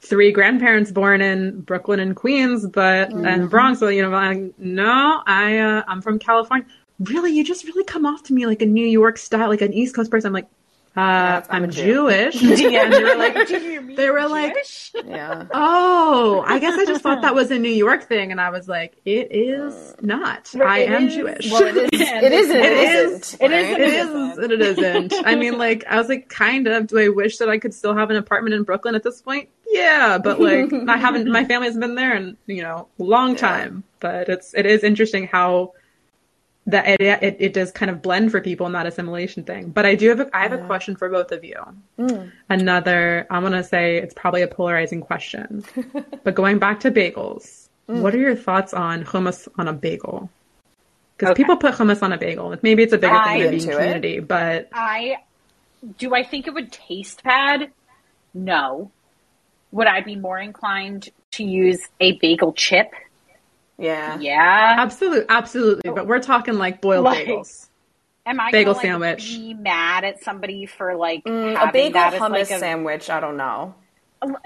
three 0.00 0.32
grandparents 0.32 0.92
born 0.92 1.20
in 1.20 1.60
Brooklyn 1.62 2.00
and 2.00 2.14
Queens, 2.14 2.66
but 2.66 3.10
and 3.12 3.50
Bronx. 3.50 3.80
So 3.80 3.88
you 3.88 4.02
know, 4.02 4.10
like, 4.10 4.58
no, 4.58 5.22
I 5.26 5.58
uh, 5.58 5.82
I'm 5.88 6.00
from 6.00 6.18
California. 6.18 6.66
Really, 7.00 7.32
you 7.32 7.44
just 7.44 7.64
really 7.64 7.84
come 7.84 8.06
off 8.06 8.22
to 8.24 8.32
me 8.32 8.46
like 8.46 8.62
a 8.62 8.66
New 8.66 8.86
York 8.86 9.18
style, 9.18 9.48
like 9.48 9.60
an 9.60 9.72
East 9.72 9.94
Coast 9.94 10.10
person. 10.10 10.28
I'm 10.28 10.32
like, 10.32 10.48
uh, 10.96 11.42
I'm 11.50 11.64
I'm. 11.64 11.70
Jewish. 11.70 12.42
and 12.42 12.92
they 12.92 13.02
were 13.04 13.16
like, 13.16 13.48
they 13.96 14.10
were 14.10 14.28
like, 14.28 14.54
Yeah. 15.04 15.44
Oh, 15.52 16.42
I 16.46 16.58
guess 16.58 16.78
I 16.78 16.84
just 16.86 17.02
thought 17.02 17.22
that 17.22 17.34
was 17.34 17.50
a 17.50 17.58
New 17.58 17.68
York 17.70 18.04
thing, 18.04 18.30
and 18.32 18.40
I 18.40 18.50
was 18.50 18.66
like, 18.66 18.96
it 19.04 19.28
is 19.30 19.94
not. 20.00 20.54
I 20.56 20.80
am 20.84 21.08
is- 21.08 21.14
Jewish. 21.14 21.50
Well, 21.50 21.64
it 21.64 21.76
is. 21.92 22.00
It 22.00 22.32
is. 22.32 22.50
and 22.50 22.58
It, 22.58 22.72
It 22.72 22.78
is. 22.78 23.10
isn't. 23.34 23.42
It 23.42 23.52
is 23.52 23.68
right? 23.72 23.80
It 23.80 23.88
is 23.90 24.38
and 24.38 24.52
it 24.52 24.60
isn't. 24.60 25.14
I 25.26 25.34
mean, 25.34 25.58
like, 25.58 25.84
I 25.86 25.96
was 25.98 26.08
like, 26.08 26.28
kind 26.28 26.66
of. 26.66 26.86
Do 26.86 26.98
I 26.98 27.08
wish 27.08 27.38
that 27.38 27.48
I 27.50 27.58
could 27.58 27.74
still 27.74 27.94
have 27.94 28.10
an 28.10 28.16
apartment 28.16 28.54
in 28.54 28.62
Brooklyn 28.62 28.94
at 28.94 29.02
this 29.02 29.20
point? 29.20 29.48
Yeah, 29.68 30.18
but 30.18 30.40
like, 30.40 30.72
I 30.88 30.96
haven't. 30.96 31.28
My 31.30 31.44
family 31.44 31.66
hasn't 31.66 31.82
been 31.82 31.94
there 31.96 32.16
in 32.16 32.36
you 32.46 32.62
know 32.62 32.88
a 32.98 33.02
long 33.02 33.36
time. 33.36 33.84
But 34.00 34.28
it's 34.28 34.54
it 34.54 34.64
is 34.66 34.82
interesting 34.84 35.26
how 35.26 35.72
that 36.66 36.88
it, 36.88 37.00
it 37.00 37.36
it 37.38 37.52
does 37.52 37.70
kind 37.70 37.90
of 37.90 38.02
blend 38.02 38.30
for 38.30 38.40
people 38.40 38.66
in 38.66 38.72
that 38.72 38.86
assimilation 38.86 39.44
thing. 39.44 39.70
But 39.70 39.86
I 39.86 39.94
do 39.94 40.08
have 40.08 40.20
a 40.20 40.36
I 40.36 40.42
have 40.42 40.52
a 40.52 40.66
question 40.66 40.96
for 40.96 41.08
both 41.08 41.30
of 41.32 41.44
you. 41.44 41.56
Mm. 41.98 42.32
Another, 42.48 43.26
I'm 43.30 43.42
gonna 43.42 43.62
say 43.62 43.98
it's 43.98 44.14
probably 44.14 44.42
a 44.42 44.48
polarizing 44.48 45.00
question, 45.00 45.64
but 46.24 46.34
going 46.34 46.58
back 46.58 46.80
to 46.80 46.90
bagels, 46.90 47.68
mm. 47.88 48.00
what 48.00 48.14
are 48.14 48.18
your 48.18 48.34
thoughts 48.36 48.74
on 48.74 49.04
hummus 49.04 49.48
on 49.56 49.68
a 49.68 49.72
bagel? 49.72 50.28
Because 51.16 51.30
Okay. 51.30 51.42
people 51.44 51.56
put 51.56 51.74
hummus 51.74 52.02
on 52.02 52.12
a 52.12 52.18
bagel. 52.18 52.54
Maybe 52.62 52.82
it's 52.82 52.92
a 52.92 52.98
bigger 52.98 53.14
I 53.16 53.24
thing 53.24 53.42
than 53.42 53.50
being 53.52 53.62
into 53.62 53.72
it. 53.72 53.76
community, 53.78 54.20
but 54.20 54.68
I 54.72 55.18
do. 55.98 56.14
I 56.14 56.24
think 56.24 56.46
it 56.46 56.54
would 56.54 56.72
taste 56.72 57.22
bad. 57.22 57.70
No. 58.34 58.90
Would 59.72 59.86
I 59.86 60.00
be 60.00 60.16
more 60.16 60.38
inclined 60.38 61.08
to 61.32 61.44
use 61.44 61.80
a 62.00 62.18
bagel 62.18 62.52
chip? 62.52 62.92
Yeah. 63.78 64.18
Yeah. 64.18 64.74
absolutely, 64.78 65.26
absolutely. 65.28 65.90
But 65.90 66.06
we're 66.06 66.20
talking 66.20 66.54
like 66.54 66.80
boiled 66.80 67.04
Like, 67.04 67.26
bagels. 67.26 67.66
Am 68.24 68.40
I 68.40 68.50
bagel 68.50 68.74
gonna, 68.74 68.76
like, 68.76 68.82
sandwich. 68.86 69.36
Be 69.36 69.54
mad 69.54 70.04
at 70.04 70.22
somebody 70.22 70.66
for 70.66 70.96
like 70.96 71.24
Mm, 71.24 71.54
having 71.56 71.68
a 71.68 71.72
bagel 71.90 72.00
hummus 72.20 72.30
like 72.30 72.50
a 72.50 72.58
sandwich. 72.58 73.10
I 73.10 73.20
don't 73.20 73.36
know. 73.36 73.74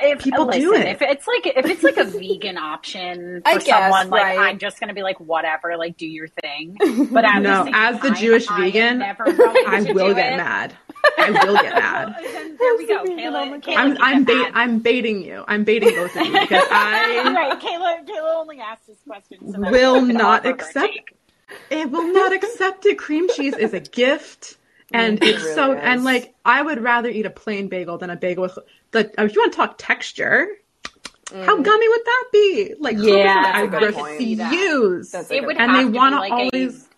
If, 0.00 0.18
People 0.18 0.46
listen, 0.46 0.60
do 0.62 0.74
it. 0.74 0.86
If 0.88 1.00
it's 1.00 1.26
like 1.26 1.46
if 1.46 1.64
it's 1.64 1.82
like 1.82 1.96
a 1.96 2.04
vegan 2.04 2.58
option 2.58 3.40
for 3.42 3.48
I 3.48 3.58
guess, 3.58 3.66
someone, 3.66 4.10
like 4.10 4.22
right. 4.22 4.38
I'm 4.38 4.58
just 4.58 4.80
gonna 4.80 4.92
be 4.94 5.02
like, 5.02 5.18
whatever, 5.20 5.76
like 5.78 5.96
do 5.96 6.06
your 6.06 6.28
thing. 6.28 6.76
But 7.12 7.22
No, 7.40 7.70
as 7.72 8.00
the 8.02 8.10
Jewish 8.10 8.50
I 8.50 8.64
vegan, 8.64 8.98
never 8.98 9.24
I 9.28 9.86
will 9.94 10.14
get 10.14 10.34
it. 10.34 10.36
mad. 10.36 10.74
I 11.18 11.30
will 11.32 11.58
get 11.58 11.76
mad. 11.76 12.16
Then 12.32 12.56
there 12.58 12.76
we 12.76 12.86
go, 12.86 13.06
Kayla. 13.06 13.62
Kayla 13.62 13.62
I'm 13.76 13.94
can 13.94 13.98
I'm 14.00 14.24
get 14.24 14.26
bait 14.26 14.50
mad. 14.52 14.52
I'm 14.54 14.80
baiting 14.80 15.22
you. 15.22 15.44
I'm 15.48 15.64
baiting 15.64 15.94
both 15.94 16.16
of 16.16 16.26
you 16.26 16.38
because 16.38 16.64
I 16.70 17.34
right. 17.34 17.58
Kayla, 17.60 18.06
Kayla 18.06 18.40
only 18.40 18.60
asked 18.60 18.86
this 18.86 19.02
question. 19.06 19.46
So 19.48 19.58
will 19.60 20.02
not 20.02 20.46
accept 20.46 21.00
it 21.70 21.90
will 21.90 22.12
not 22.12 22.32
accept 22.32 22.86
it. 22.86 22.98
Cream 22.98 23.28
cheese 23.28 23.56
is 23.56 23.74
a 23.74 23.80
gift. 23.80 24.56
And 24.92 25.22
It 25.22 25.24
it's 25.24 25.42
really 25.42 25.54
so 25.54 25.74
is. 25.74 25.80
and 25.82 26.04
like 26.04 26.34
I 26.44 26.62
would 26.62 26.82
rather 26.82 27.08
eat 27.08 27.26
a 27.26 27.30
plain 27.30 27.68
bagel 27.68 27.98
than 27.98 28.10
a 28.10 28.16
bagel 28.16 28.42
with 28.42 28.58
the 28.92 29.00
if 29.00 29.14
oh, 29.18 29.24
you 29.24 29.40
want 29.40 29.52
to 29.52 29.56
talk 29.56 29.76
texture, 29.78 30.48
how 31.40 31.56
mm. 31.56 31.62
gummy 31.62 31.88
would 31.88 32.04
that 32.06 32.24
be? 32.32 32.74
Like 32.80 32.98
Yeah, 32.98 33.02
hummus, 33.02 33.42
that's 33.42 33.58
I 33.58 33.62
a 33.62 33.68
good 33.68 33.92
point. 33.92 34.12
refuse. 34.18 35.10
That's 35.10 35.30
a 35.32 35.36
It 35.36 35.40
good 35.40 35.46
would 35.46 35.58
and 35.58 35.70
have 35.70 35.74
they 35.74 35.84
want 35.86 36.14
to 36.14 36.20
like 36.20 36.38
a 36.38 36.52
always 36.52 36.89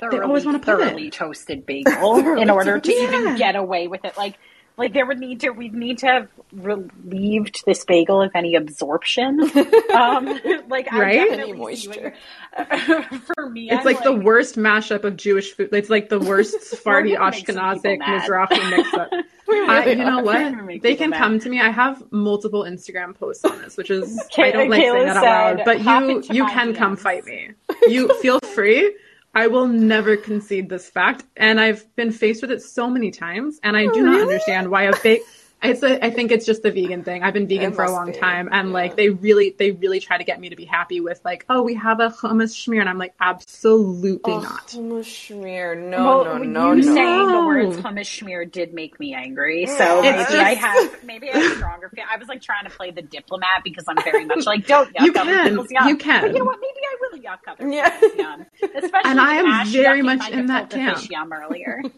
thoroughly, 0.00 0.20
always 0.20 0.44
wanna 0.46 0.58
put 0.58 0.80
it. 0.80 0.84
thoroughly 0.84 1.10
toasted 1.10 1.66
bagel 1.66 2.18
in 2.38 2.50
order 2.50 2.78
to 2.78 2.92
even 2.92 3.36
get 3.36 3.56
away 3.56 3.88
with 3.88 4.04
it. 4.04 4.16
Like 4.16 4.38
Like 4.76 4.92
there 4.92 5.06
would 5.06 5.18
need 5.18 5.40
to 5.40 5.50
we'd 5.50 5.74
need 5.74 5.98
to 5.98 6.06
have 6.06 6.28
relieved 6.52 7.62
this 7.66 7.84
bagel 7.84 8.22
of 8.22 8.30
any 8.34 8.54
absorption. 8.54 9.40
um, 9.94 10.26
like 10.68 10.92
I 10.92 11.00
Right? 11.00 11.14
definitely 11.14 11.42
Any 11.42 11.52
moisture. 11.54 12.14
see- 12.56 13.18
for 13.36 13.50
me, 13.50 13.70
It's 13.70 13.80
I'm 13.80 13.84
like, 13.84 14.02
the 14.02 14.12
worst 14.14 14.56
mashup 14.56 15.04
of 15.04 15.16
Jewish 15.16 15.52
food. 15.54 15.70
It's 15.72 15.90
like 15.90 16.08
the 16.08 16.18
worst 16.20 16.62
Sephardi, 16.62 17.14
gonna 17.14 17.30
make 17.30 17.46
some 17.46 17.56
Ashkenazic, 17.56 17.82
people. 17.82 18.06
Mizrahi 18.06 18.76
mix 18.76 18.94
up. 18.94 19.10
I, 19.50 19.86
you 19.90 19.94
know 19.96 20.18
are. 20.18 20.24
We're 20.24 20.32
gonna 20.50 20.62
what? 20.62 20.66
They 20.68 20.78
people 20.78 20.96
can 20.96 21.10
mad. 21.10 21.18
come 21.18 21.38
to 21.40 21.48
me. 21.48 21.60
I 21.60 21.70
have 21.70 22.02
multiple 22.12 22.62
Instagram 22.64 23.14
posts 23.14 23.44
on 23.44 23.58
this, 23.62 23.76
which 23.76 23.90
is 23.90 24.20
Kay- 24.30 24.48
I 24.48 24.52
don't 24.52 24.68
like 24.70 24.82
Kayla 24.82 24.92
saying 24.92 25.06
that 25.06 25.16
out 25.16 25.56
loud. 25.56 25.64
But 25.64 25.84
you 25.84 26.22
you 26.34 26.46
can 26.46 26.74
come 26.74 26.96
fight 26.96 27.24
me. 27.24 27.50
You 27.86 28.12
feel 28.20 28.40
free. 28.40 28.94
I 29.34 29.46
will 29.46 29.68
never 29.68 30.16
concede 30.16 30.68
this 30.68 30.88
fact, 30.88 31.24
and 31.36 31.60
I've 31.60 31.84
been 31.96 32.10
faced 32.12 32.42
with 32.42 32.50
it 32.50 32.62
so 32.62 32.88
many 32.88 33.10
times, 33.10 33.60
and 33.62 33.76
I 33.76 33.86
do 33.86 34.02
not 34.02 34.14
oh, 34.14 34.18
Really? 34.18 34.22
understand 34.22 34.70
why 34.70 34.84
a 34.84 34.92
bake. 35.02 35.22
It's 35.60 35.82
a, 35.82 36.04
I 36.04 36.10
think 36.10 36.30
it's 36.30 36.46
just 36.46 36.62
the 36.62 36.70
vegan 36.70 37.02
thing. 37.02 37.24
I've 37.24 37.34
been 37.34 37.48
vegan 37.48 37.72
It 37.72 37.74
for 37.74 37.82
a 37.82 37.90
long 37.90 38.12
be, 38.12 38.18
time, 38.18 38.48
and 38.52 38.68
yeah. 38.68 38.74
like 38.74 38.94
they 38.96 39.10
really, 39.10 39.56
they 39.58 39.72
really 39.72 39.98
try 39.98 40.16
to 40.16 40.22
get 40.22 40.38
me 40.38 40.50
to 40.50 40.56
be 40.56 40.64
happy 40.64 41.00
with 41.00 41.20
like, 41.24 41.44
oh, 41.48 41.62
we 41.62 41.74
have 41.74 41.98
a 41.98 42.10
hummus 42.10 42.54
schmear, 42.54 42.78
and 42.80 42.88
I'm 42.88 42.96
like, 42.98 43.14
absolutely 43.20 44.20
Oh, 44.24 44.40
not. 44.40 44.68
hummus 44.68 45.04
schmear. 45.06 45.76
No, 45.76 46.04
well, 46.22 46.24
no, 46.24 46.38
no, 46.44 46.72
you 46.72 46.82
no. 46.82 46.94
saying 46.94 47.18
the 47.26 47.32
No. 47.32 47.46
words 47.46 47.76
hummus 47.78 48.06
schmear 48.06 48.50
did 48.50 48.72
make 48.72 49.00
me 49.00 49.14
angry. 49.14 49.66
Mm. 49.66 49.76
So 49.78 50.02
maybe 50.02 50.18
It's 50.20 50.30
I 50.32 50.54
have 50.54 51.04
maybe 51.04 51.30
I 51.30 51.38
have 51.38 51.56
stronger. 51.56 51.88
feel- 51.94 52.04
I 52.08 52.16
was 52.18 52.28
like 52.28 52.40
trying 52.42 52.64
to 52.64 52.70
play 52.70 52.90
the 52.92 53.02
diplomat 53.02 53.62
because 53.64 53.84
I'm 53.88 54.02
very 54.04 54.24
much 54.26 54.46
like 54.46 54.66
don't 54.66 54.88
yuck 54.94 55.04
You 55.06 55.12
other 55.16 55.32
can. 55.34 55.48
people's 55.50 55.70
yum. 55.72 55.88
You 55.88 55.96
can. 55.96 56.20
But 56.22 56.32
you 56.32 56.38
know 56.38 56.44
what? 56.44 56.58
Maybe 56.60 56.80
I 56.86 56.96
will 57.00 57.18
yuck 57.18 57.38
other 57.48 57.68
Yeah. 57.68 57.90
people's 57.98 58.14
yum. 58.18 58.46
Especially 58.62 59.00
And 59.10 59.20
I 59.20 59.34
am 59.34 59.46
Ash 59.46 59.68
very 59.70 60.02
much 60.02 60.30
in 60.30 60.46
that 60.46 60.70
camp. 60.70 61.10
yum 61.10 61.32
earlier. 61.32 61.82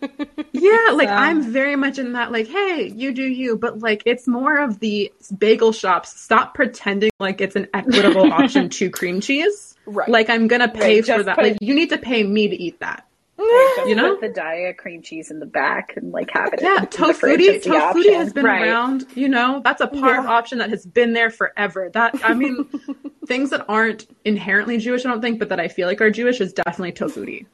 Yeah, 0.53 0.93
like 0.95 1.09
So- 1.09 1.15
I'm 1.15 1.43
very 1.53 1.77
much 1.77 1.99
in 1.99 2.13
that, 2.13 2.33
like, 2.33 2.47
hey, 2.49 2.93
you 2.95 3.13
do 3.13 3.23
you, 3.23 3.50
but 3.57 3.79
like 3.81 4.03
it's 4.07 4.27
more 4.29 4.59
of 4.59 4.81
the 4.81 5.13
bagel 5.39 5.73
shops. 5.73 6.19
Stop 6.21 6.55
pretending 6.55 7.11
like 7.19 7.41
it's 7.41 7.57
an 7.57 7.69
equitable 7.75 8.33
option 8.33 8.69
to 8.71 8.91
cream 8.91 9.21
cheese. 9.21 9.77
Right. 9.87 10.09
Like 10.09 10.31
I'm 10.31 10.47
gonna 10.49 10.69
pay 10.69 10.97
Right, 11.01 11.07
for 11.07 11.23
that. 11.23 11.37
put 11.37 11.45
Like 11.45 11.59
you 11.61 11.75
need 11.75 11.91
to 11.91 11.99
pay 11.99 12.23
me 12.23 12.49
to 12.49 12.57
eat 12.57 12.81
that. 12.81 13.07
Just 13.77 13.89
You 13.89 13.95
know? 13.95 14.17
put 14.17 14.35
the 14.35 14.41
Daiya 14.41 14.77
cream 14.77 15.01
cheese 15.03 15.31
in 15.31 15.41
the 15.41 15.47
back 15.47 15.95
and 15.97 16.13
like 16.13 16.29
have 16.33 16.53
it. 16.53 16.61
Yeah, 16.63 16.85
tofutti. 16.85 17.63
Tofutti 17.63 18.15
has 18.15 18.33
been 18.35 18.45
Right. 18.45 18.63
around. 18.69 19.07
You 19.15 19.29
know, 19.31 19.63
that's 19.65 19.81
a 19.81 19.87
parve 19.87 20.25
Yeah. 20.25 20.31
option 20.31 20.59
that 20.59 20.69
has 20.71 20.85
been 20.85 21.15
there 21.15 21.31
forever. 21.31 21.89
That 21.93 22.21
I 22.23 22.35
mean, 22.35 22.69
things 23.27 23.51
that 23.51 23.65
aren't 23.69 24.07
inherently 24.27 24.77
Jewish, 24.79 25.07
I 25.07 25.09
don't 25.11 25.23
think, 25.23 25.39
but 25.39 25.49
that 25.49 25.59
I 25.61 25.69
feel 25.69 25.89
like 25.89 26.01
are 26.03 26.11
Jewish 26.11 26.41
is 26.41 26.53
definitely 26.53 26.93
tofutti. 26.93 27.47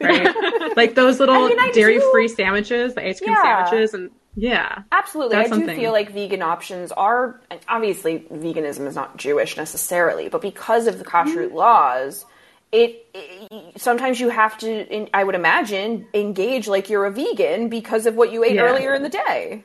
Right? 0.00 0.76
like 0.76 0.94
those 0.94 1.18
little 1.20 1.34
I 1.34 1.48
mean, 1.48 1.72
dairy-free 1.72 2.28
sandwiches, 2.28 2.94
the 2.94 3.06
ice 3.06 3.18
cream 3.20 3.32
Yeah. 3.32 3.64
sandwiches, 3.66 3.94
and 3.94 4.10
yeah. 4.40 4.82
Absolutely. 4.90 5.36
I 5.36 5.44
do 5.44 5.48
something. 5.50 5.76
feel 5.76 5.92
like 5.92 6.12
vegan 6.12 6.42
options 6.42 6.92
are, 6.92 7.40
obviously, 7.68 8.20
veganism 8.32 8.86
is 8.86 8.94
not 8.94 9.16
Jewish 9.16 9.56
necessarily, 9.56 10.28
but 10.28 10.40
because 10.40 10.86
of 10.86 10.98
the 10.98 11.04
kashrut 11.04 11.48
Mm-hmm. 11.48 11.56
laws, 11.56 12.24
it, 12.72 13.06
it 13.14 13.80
sometimes 13.80 14.18
you 14.20 14.28
have 14.30 14.56
to, 14.58 14.68
in, 14.96 15.10
I 15.12 15.24
would 15.24 15.34
imagine, 15.34 16.06
engage 16.14 16.68
like 16.68 16.88
you're 16.88 17.04
a 17.04 17.10
vegan 17.10 17.68
because 17.68 18.06
of 18.06 18.14
what 18.16 18.32
you 18.32 18.42
ate 18.44 18.54
Yeah. 18.54 18.62
earlier 18.62 18.94
in 18.94 19.02
the 19.02 19.08
day. 19.08 19.64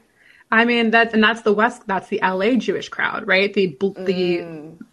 I 0.52 0.66
mean 0.66 0.92
that, 0.92 1.14
and 1.14 1.24
that's 1.24 1.42
the 1.42 1.54
West. 1.54 1.84
That's 1.88 2.08
the 2.10 2.20
LA 2.22 2.56
Jewish 2.56 2.90
crowd, 2.90 3.26
right? 3.28 3.52
The 3.54 3.78
the, 3.98 4.42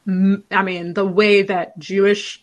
m- 0.07 0.45
I 0.51 0.63
mean 0.63 0.95
the 0.95 1.05
way 1.07 1.43
that 1.43 1.79
Jewish 1.79 2.43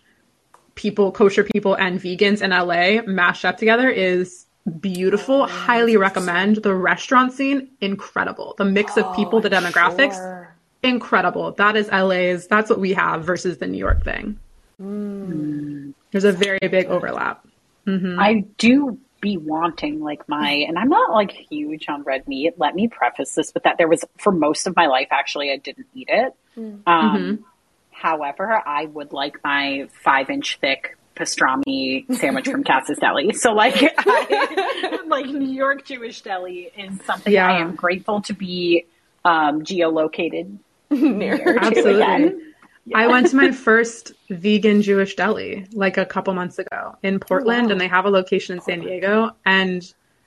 people, 0.75 1.11
kosher 1.11 1.43
people, 1.43 1.73
and 1.75 1.99
vegans 1.99 2.41
in 2.41 2.51
LA 2.51 3.01
mash 3.11 3.45
up 3.45 3.57
together 3.57 3.89
is 3.89 4.45
beautiful. 4.69 5.43
Oh, 5.43 5.47
Highly 5.47 5.97
recommend 5.97 6.57
the 6.57 6.73
restaurant 6.73 7.33
scene. 7.33 7.69
Incredible. 7.81 8.55
The 8.57 8.65
mix 8.65 8.97
of 8.97 9.15
people, 9.15 9.39
oh, 9.39 9.41
the 9.41 9.49
demographics, 9.49 10.15
Sure. 10.15 10.55
incredible. 10.83 11.51
That 11.53 11.75
is 11.75 11.89
LA's. 11.89 12.47
That's 12.47 12.69
what 12.69 12.79
we 12.79 12.93
have 12.93 13.23
versus 13.23 13.57
the 13.57 13.67
New 13.67 13.77
York 13.77 14.03
thing. 14.03 14.39
Mm. 14.81 15.93
There's 16.11 16.23
a 16.23 16.31
very 16.31 16.59
big 16.59 16.87
overlap. 16.87 17.45
Mm-hmm. 17.85 18.19
I 18.19 18.45
do 18.57 18.97
be 19.21 19.37
wanting 19.37 19.99
like 19.99 20.27
my, 20.29 20.49
and 20.49 20.77
I'm 20.77 20.89
not 20.89 21.11
like 21.11 21.31
huge 21.31 21.89
on 21.89 22.03
red 22.03 22.27
meat. 22.27 22.53
Let 22.57 22.75
me 22.75 22.87
preface 22.87 23.35
this 23.35 23.53
with 23.53 23.63
that. 23.63 23.77
There 23.77 23.87
was 23.87 24.05
for 24.17 24.31
most 24.31 24.67
of 24.67 24.75
my 24.75 24.87
life, 24.87 25.07
actually, 25.11 25.51
I 25.51 25.57
didn't 25.57 25.87
eat 25.93 26.07
it. 26.09 26.33
Mm. 26.57 26.81
Um, 26.87 27.17
mm-hmm. 27.17 27.43
However, 27.91 28.61
I 28.65 28.85
would 28.85 29.11
like 29.11 29.43
my 29.43 29.89
five 30.03 30.29
inch 30.29 30.57
thick 30.61 30.97
pastrami 31.19 32.05
sandwich 32.15 32.47
from 32.47 32.63
Katz's 32.63 32.97
Deli. 32.97 33.33
So 33.33 33.51
like, 33.53 33.75
I, 33.97 34.99
like 35.07 35.25
New 35.25 35.51
York 35.51 35.85
Jewish 35.85 36.21
Deli 36.21 36.71
is 36.77 36.99
something 37.05 37.33
Yeah. 37.33 37.47
I 37.47 37.59
am 37.59 37.75
grateful 37.75 38.21
to 38.21 38.33
be 38.33 38.85
um, 39.25 39.63
geolocated 39.63 40.57
near 40.89 41.57
Absolutely. 41.59 41.95
again. 42.01 42.53
I 42.95 43.05
went 43.07 43.27
to 43.27 43.35
my 43.35 43.51
first 43.51 44.13
vegan 44.29 44.81
Jewish 44.81 45.15
deli 45.15 45.67
like 45.73 45.97
a 45.97 46.05
couple 46.05 46.33
months 46.33 46.57
ago 46.57 46.95
in 47.03 47.19
Portland, 47.19 47.71
and 47.71 47.79
they 47.79 47.87
have 47.87 48.05
a 48.05 48.09
location 48.09 48.55
in 48.55 48.61
San 48.61 48.79
Diego. 48.79 49.35
And 49.45 49.83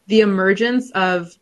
the 0.06 0.20
emergence 0.20 0.90
of, 0.92 1.36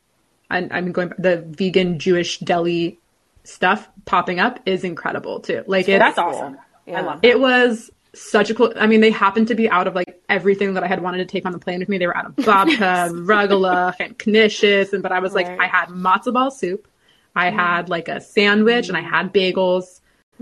and 0.48 0.72
I'm 0.72 0.92
going 0.92 1.12
the 1.18 1.44
vegan 1.46 1.98
Jewish 1.98 2.38
deli 2.38 2.98
stuff 3.44 3.86
popping 4.06 4.40
up 4.40 4.60
is 4.64 4.82
incredible 4.82 5.40
too. 5.40 5.62
Like 5.66 5.88
it's 5.88 5.98
That's 5.98 6.18
awesome. 6.18 6.56
I 6.88 7.00
love 7.02 7.20
that. 7.20 7.28
it 7.28 7.38
was 7.38 7.90
such 8.14 8.50
a 8.50 8.54
cool. 8.54 8.72
I 8.76 8.86
mean, 8.86 9.00
they 9.00 9.10
happened 9.10 9.48
to 9.48 9.54
be 9.54 9.68
out 9.68 9.86
of 9.86 9.94
like 9.94 10.20
everything 10.28 10.74
that 10.74 10.82
I 10.82 10.86
had 10.86 11.02
wanted 11.02 11.18
to 11.18 11.24
take 11.24 11.46
on 11.46 11.52
the 11.52 11.58
plane 11.58 11.80
with 11.80 11.88
me. 11.88 11.98
They 11.98 12.06
were 12.06 12.16
out 12.16 12.26
of 12.26 12.36
babka, 12.36 13.10
rugelach, 13.26 13.96
and 14.00 14.18
knishes, 14.18 14.92
and 14.92 15.02
but 15.02 15.12
I 15.12 15.20
was 15.20 15.34
like, 15.34 15.46
Right. 15.48 15.60
I 15.60 15.66
had 15.66 15.88
matzo 15.90 16.32
ball 16.32 16.50
soup, 16.50 16.88
I 17.36 17.50
had 17.50 17.88
like 17.88 18.08
a 18.08 18.20
sandwich, 18.20 18.88
and 18.88 18.96
I 18.96 19.02
had 19.02 19.32
bagels. 19.32 20.00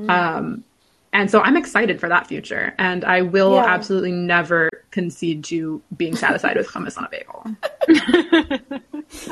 Um, 0.08 0.64
and 1.12 1.30
so 1.30 1.40
I'm 1.40 1.56
excited 1.56 2.00
for 2.00 2.08
that 2.08 2.26
future, 2.26 2.74
and 2.78 3.04
I 3.04 3.22
will 3.22 3.54
Yeah. 3.54 3.64
absolutely 3.66 4.12
never 4.12 4.68
concede 4.90 5.44
to 5.44 5.82
being 5.96 6.14
satisfied 6.16 6.56
with 6.56 6.68
hummus 6.68 6.96
on 6.98 7.04
a 7.04 7.08
bagel. 7.08 7.44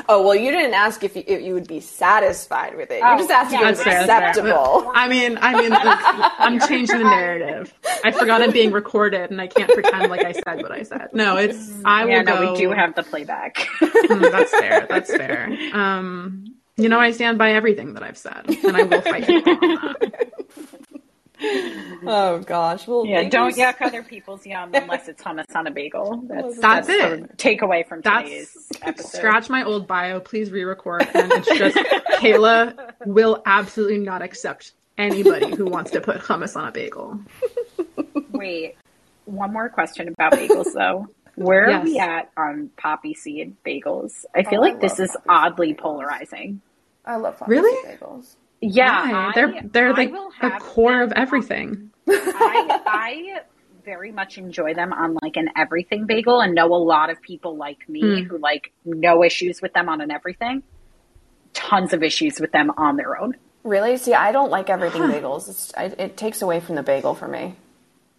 Oh, 0.09 0.23
well, 0.25 0.35
you 0.35 0.51
didn't 0.51 0.73
ask 0.73 1.03
if 1.03 1.15
you, 1.15 1.23
if 1.27 1.41
you 1.41 1.53
would 1.53 1.67
be 1.67 1.79
satisfied 1.79 2.75
with 2.75 2.89
it. 2.91 3.01
Oh, 3.03 3.11
you 3.13 3.17
just 3.19 3.29
asked 3.29 3.51
yeah, 3.51 3.59
if 3.59 3.65
it 3.65 3.69
was 3.69 3.83
fair, 3.83 4.07
that's 4.07 4.37
fair. 4.39 4.47
acceptable. 4.47 4.91
I 4.95 5.07
mean, 5.07 5.37
I 5.39 5.61
mean, 5.61 5.71
I'm 5.73 6.59
changing 6.67 6.97
the 6.97 7.03
narrative. 7.03 7.73
I 8.03 8.11
forgot 8.11 8.41
I'm 8.41 8.51
being 8.51 8.71
recorded, 8.71 9.29
and 9.31 9.39
I 9.39 9.47
can't 9.47 9.71
pretend 9.71 10.09
like 10.09 10.25
I 10.25 10.31
said 10.31 10.61
what 10.63 10.71
I 10.71 10.83
said. 10.83 11.09
No, 11.13 11.37
it's 11.37 11.71
I 11.85 12.05
will 12.05 12.11
Yeah, 12.11 12.21
no, 12.23 12.41
go. 12.41 12.53
we 12.53 12.57
do 12.59 12.71
have 12.71 12.95
the 12.95 13.03
playback. 13.03 13.55
Mm, 13.81 14.31
that's 14.31 14.51
fair. 14.51 14.85
That's 14.89 15.09
fair. 15.15 15.55
Um, 15.73 16.55
you 16.77 16.89
know, 16.89 16.99
I 16.99 17.11
stand 17.11 17.37
by 17.37 17.51
everything 17.53 17.93
that 17.95 18.03
I've 18.03 18.17
said, 18.17 18.45
and 18.63 18.77
I 18.77 18.83
will 18.83 19.01
fight 19.01 19.25
people 19.27 19.51
on 19.53 19.95
that. 20.01 20.33
Oh, 22.09 22.39
gosh. 22.39 22.87
Well, 22.87 23.05
Yeah, 23.05 23.27
don't 23.27 23.55
you 23.57 23.63
yuck 23.63 23.81
other 23.81 24.03
people's 24.03 24.45
yum 24.45 24.71
unless 24.73 25.07
it's 25.07 25.21
hummus 25.21 25.45
on 25.55 25.67
a 25.67 25.71
bagel. 25.71 26.21
That's 26.27 26.59
That's 26.59 26.87
that's, 26.87 26.89
it. 26.89 27.29
the 27.29 27.35
takeaway 27.37 27.87
from 27.87 28.01
That's 28.01 28.23
today's 28.29 28.67
episode. 28.81 29.17
scratch 29.17 29.49
my 29.49 29.63
old 29.63 29.87
bio. 29.87 30.19
Please 30.19 30.51
re-record, 30.51 31.01
and 31.13 31.31
it's 31.33 31.47
just 31.57 31.75
Kayla 32.21 32.93
will 33.05 33.41
absolutely 33.45 33.97
not 33.99 34.21
accept 34.21 34.71
anybody 34.97 35.55
who 35.55 35.65
wants 35.65 35.91
to 35.91 36.01
put 36.01 36.17
hummus 36.21 36.55
on 36.55 36.67
a 36.67 36.71
bagel. 36.71 37.19
Wait, 38.31 38.75
one 39.25 39.51
more 39.53 39.69
question 39.69 40.07
about 40.07 40.33
bagels 40.33 40.73
though. 40.73 41.07
Where 41.35 41.69
Yes. 41.69 41.81
are 41.81 41.85
we 41.85 41.99
at 41.99 42.31
on 42.35 42.69
poppy 42.77 43.13
seed 43.13 43.55
bagels? 43.65 44.25
I 44.35 44.39
oh, 44.45 44.49
feel 44.49 44.59
Oh, 44.61 44.63
I 44.63 44.69
like 44.69 44.81
this 44.81 44.99
is 44.99 45.11
poppy 45.11 45.25
oddly 45.29 45.73
polarizing. 45.75 46.61
I 47.05 47.17
love 47.17 47.37
poppy 47.37 47.51
Really? 47.51 47.89
seed 47.89 47.99
bagels. 47.99 48.35
Yeah, 48.61 48.91
I- 48.91 49.31
they're 49.35 49.61
they're 49.71 49.93
like 49.93 50.11
will 50.11 50.31
the 50.41 50.49
core 50.59 51.01
of 51.01 51.11
everything. 51.13 51.91
I, 52.09 52.81
I 52.87 53.39
very 53.85 54.11
much 54.11 54.37
enjoy 54.37 54.73
them 54.73 54.91
on 54.93 55.17
like 55.21 55.37
an 55.37 55.49
everything 55.55 56.05
bagel 56.05 56.41
and 56.41 56.53
know 56.55 56.73
a 56.73 56.75
lot 56.75 57.09
of 57.09 57.21
people 57.21 57.55
like 57.55 57.87
me 57.87 58.01
Hmm. 58.23 58.27
who 58.27 58.37
like 58.37 58.71
no 58.85 59.23
issues 59.23 59.61
with 59.61 59.73
them 59.73 59.87
on 59.89 60.01
an 60.01 60.11
everything. 60.11 60.63
Tons 61.53 61.93
of 61.93 62.03
issues 62.03 62.39
with 62.39 62.51
them 62.51 62.71
on 62.77 62.97
their 62.97 63.19
own. 63.19 63.35
Really? 63.63 63.97
See, 63.97 64.13
I 64.13 64.31
don't 64.31 64.49
like 64.51 64.69
everything 64.69 65.01
bagels. 65.03 65.49
It's, 65.49 65.73
I, 65.75 65.85
it 65.85 66.17
takes 66.17 66.41
away 66.41 66.59
from 66.59 66.75
the 66.75 66.83
bagel 66.83 67.15
for 67.15 67.27
me. 67.27 67.55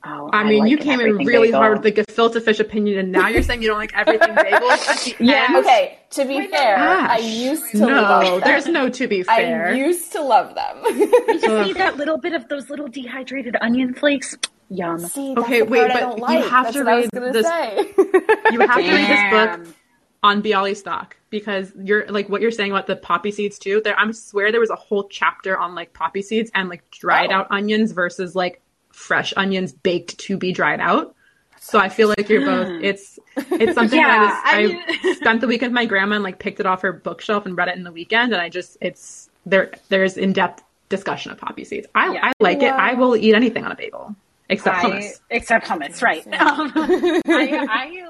Oh, 0.04 0.30
I 0.32 0.44
mean, 0.44 0.60
like 0.60 0.70
you 0.70 0.78
came 0.78 1.00
in 1.00 1.16
really 1.18 1.48
bagel. 1.48 1.60
hard 1.60 1.82
with 1.82 1.94
the 1.94 2.02
gefilte 2.02 2.40
fish 2.42 2.60
opinion, 2.60 2.98
and 2.98 3.10
now 3.10 3.26
you're 3.28 3.42
saying 3.42 3.62
you 3.62 3.68
don't 3.68 3.78
like 3.78 3.94
everything 3.96 4.28
bagels. 4.34 4.88
At 4.88 4.98
the 5.18 5.24
Yeah. 5.24 5.54
Okay, 5.58 5.98
to 6.10 6.24
be 6.24 6.36
oh 6.40 6.48
fair, 6.48 6.76
I 6.78 7.18
used 7.18 7.70
to 7.72 7.78
no, 7.78 7.86
love 7.88 8.22
them. 8.24 8.40
there's 8.44 8.66
no 8.68 8.88
to 8.88 9.08
be 9.08 9.24
fair. 9.24 9.68
I 9.68 9.72
used 9.72 10.12
to 10.12 10.22
love 10.22 10.54
them. 10.54 10.82
You 10.96 11.40
just 11.40 11.66
need 11.66 11.76
that 11.76 11.96
little 11.96 12.16
bit 12.16 12.32
of 12.34 12.48
those 12.48 12.70
little 12.70 12.86
dehydrated 12.88 13.56
onion 13.60 13.92
flakes. 13.92 14.36
Yum. 14.70 14.98
See, 15.00 15.34
that's 15.34 15.44
Okay, 15.46 15.60
the 15.60 15.64
wait, 15.64 15.78
part 15.80 15.90
I 15.90 15.94
but 16.10 16.16
don't 16.18 16.32
you 16.32 16.48
have 16.48 16.64
that's 16.66 16.76
to 16.76 16.84
what 16.84 16.92
I 16.92 16.96
was 17.00 17.08
read 17.12 17.32
this- 17.32 17.46
you 18.52 18.60
have 18.60 18.76
to 18.76 18.92
read 18.92 19.08
this 19.08 19.30
book 19.66 19.74
on 20.22 20.42
Bialystok 20.42 21.12
because 21.30 21.72
you're 21.76 22.06
like 22.08 22.28
what 22.28 22.40
you're 22.40 22.50
saying 22.50 22.70
about 22.70 22.86
the 22.86 22.96
poppy 22.96 23.30
seeds 23.32 23.58
too. 23.58 23.80
There, 23.82 23.98
I 23.98 24.10
swear 24.12 24.52
there 24.52 24.60
was 24.60 24.70
a 24.70 24.76
whole 24.76 25.08
chapter 25.08 25.58
on 25.58 25.74
like 25.74 25.92
poppy 25.92 26.22
seeds 26.22 26.50
and 26.54 26.68
like 26.68 26.88
dried 26.90 27.30
Oh. 27.30 27.36
out 27.36 27.46
onions 27.50 27.92
versus 27.92 28.34
like 28.36 28.60
fresh 28.98 29.32
onions 29.36 29.72
baked 29.72 30.18
to 30.18 30.36
be 30.36 30.52
dried 30.52 30.80
out. 30.80 31.14
So 31.60 31.78
I 31.78 31.88
feel 31.88 32.08
like 32.08 32.28
you're 32.28 32.44
both. 32.44 32.82
It's 32.82 33.18
it's 33.36 33.74
something 33.74 33.98
Yeah, 33.98 34.06
that 34.06 34.42
I, 34.46 34.58
I 34.58 34.62
was, 34.66 34.74
I 35.04 35.12
spent 35.20 35.40
the 35.40 35.46
weekend 35.46 35.70
with 35.72 35.74
my 35.74 35.86
grandma 35.86 36.16
and 36.16 36.24
like 36.24 36.38
picked 36.38 36.60
it 36.60 36.66
off 36.66 36.82
her 36.82 36.92
bookshelf 36.92 37.46
and 37.46 37.56
read 37.56 37.68
it 37.68 37.76
in 37.76 37.84
the 37.84 37.92
weekend, 37.92 38.32
and 38.32 38.40
I 38.40 38.48
just 38.48 38.76
it's 38.80 39.28
there. 39.46 39.72
There's 39.88 40.16
in 40.16 40.32
depth 40.32 40.62
discussion 40.88 41.30
of 41.32 41.38
poppy 41.38 41.64
seeds. 41.64 41.86
I 41.94 42.12
Yeah. 42.14 42.20
I 42.24 42.32
like 42.40 42.62
it. 42.62 42.72
I 42.72 42.94
will 42.94 43.14
eat 43.16 43.34
anything 43.34 43.64
on 43.64 43.72
a 43.72 43.76
bagel 43.76 44.14
except 44.48 44.76
I- 44.78 44.90
hummus. 44.90 45.20
except 45.30 45.66
hummus, 45.66 46.00
right? 46.02 46.26
Um, 46.26 46.72
I, 47.26 47.66
I 47.70 48.08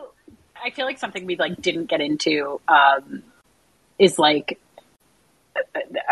I 0.66 0.70
feel 0.70 0.86
like 0.86 0.98
something 0.98 1.26
we 1.26 1.36
like 1.36 1.60
didn't 1.60 1.86
get 1.86 2.00
into 2.00 2.60
um, 2.68 3.22
is 3.98 4.18
like 4.18 4.58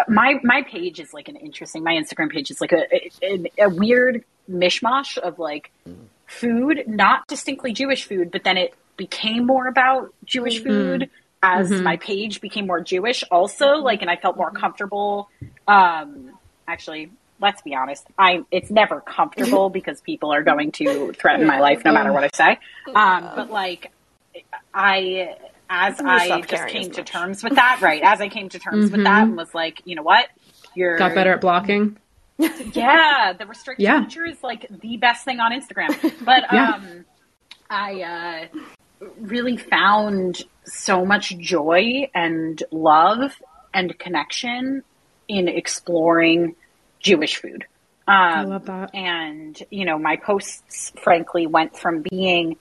my 0.09 0.41
my 0.43 0.62
page 0.62 0.99
is 1.01 1.14
like 1.14 1.29
an 1.29 1.37
interesting. 1.37 1.85
My 1.85 1.95
Instagram 1.95 2.31
page 2.31 2.51
is 2.51 2.61
like 2.61 2.72
a 2.72 2.83
a, 3.22 3.51
a 3.66 3.68
weird 3.68 4.24
mishmash 4.51 5.19
of 5.19 5.39
like 5.39 5.71
mm-hmm. 5.89 6.05
food, 6.27 6.85
not 6.87 7.27
distinctly 7.27 7.73
Jewish 7.73 8.05
food, 8.05 8.31
but 8.31 8.45
then 8.45 8.57
it 8.57 8.75
became 8.97 9.47
more 9.47 9.67
about 9.67 10.15
Jewish 10.25 10.61
mm-hmm. 10.61 10.69
food 10.69 11.11
as 11.43 11.71
mm-hmm. 11.71 11.83
my 11.83 11.97
page 11.97 12.41
became 12.41 12.67
more 12.67 12.81
Jewish 12.81 13.23
also 13.31 13.77
like 13.77 14.03
and 14.03 14.11
I 14.11 14.17
felt 14.17 14.37
more 14.37 14.51
comfortable 14.51 15.29
um 15.69 16.31
actually 16.67 17.11
let's 17.41 17.63
be 17.63 17.75
honest 17.75 18.07
I 18.19 18.43
it's 18.51 18.71
never 18.71 19.01
comfortable 19.01 19.69
because 19.79 20.01
people 20.01 20.33
are 20.33 20.43
going 20.43 20.73
to 20.73 21.13
threaten 21.13 21.47
my 21.47 21.61
life 21.61 21.85
no 21.85 21.93
matter 21.93 22.13
what 22.13 22.25
I 22.25 22.31
say. 22.35 22.59
Um 22.95 23.31
but 23.37 23.51
like 23.51 23.93
I 24.73 25.37
as 25.69 25.97
Some 25.97 26.07
of 26.07 26.13
I 26.13 26.41
just 26.43 26.69
came 26.69 26.91
to 26.93 27.03
terms 27.03 27.43
with 27.43 27.57
that 27.57 27.81
right 27.83 28.03
as 28.03 28.21
I 28.21 28.29
came 28.29 28.49
to 28.51 28.59
terms 28.59 28.91
with 28.91 29.05
that 29.05 29.25
and 29.25 29.37
was 29.37 29.55
like 29.55 29.83
you 29.85 29.95
know 29.95 30.03
what 30.03 30.29
you're 30.75 30.97
Got 30.97 31.15
better 31.15 31.33
at 31.33 31.41
blocking. 31.41 31.97
Yeah, 32.39 33.32
the 33.39 33.47
restricted 33.47 33.84
Yeah. 33.84 34.03
feature 34.05 34.24
is 34.26 34.43
like 34.43 34.66
the 34.82 34.97
best 34.97 35.24
thing 35.24 35.41
on 35.41 35.53
Instagram. 35.53 35.91
But 36.24 36.45
Yeah. 36.53 36.72
um, 36.74 37.05
I 37.70 38.03
uh, 38.03 38.59
really 39.18 39.57
found 39.57 40.43
so 40.64 41.05
much 41.05 41.37
joy 41.39 42.11
and 42.14 42.62
love 42.70 43.32
and 43.74 43.99
connection 43.99 44.82
in 45.28 45.49
exploring 45.49 46.55
Jewish 47.01 47.37
food. 47.37 47.64
Um, 48.09 48.14
I 48.16 48.43
love 48.45 48.66
that. 48.66 48.95
and 48.95 49.61
you 49.70 49.84
know, 49.84 49.99
my 49.99 50.16
posts 50.16 50.93
frankly 51.03 51.47
went 51.49 51.76
from 51.76 52.03
being, 52.09 52.57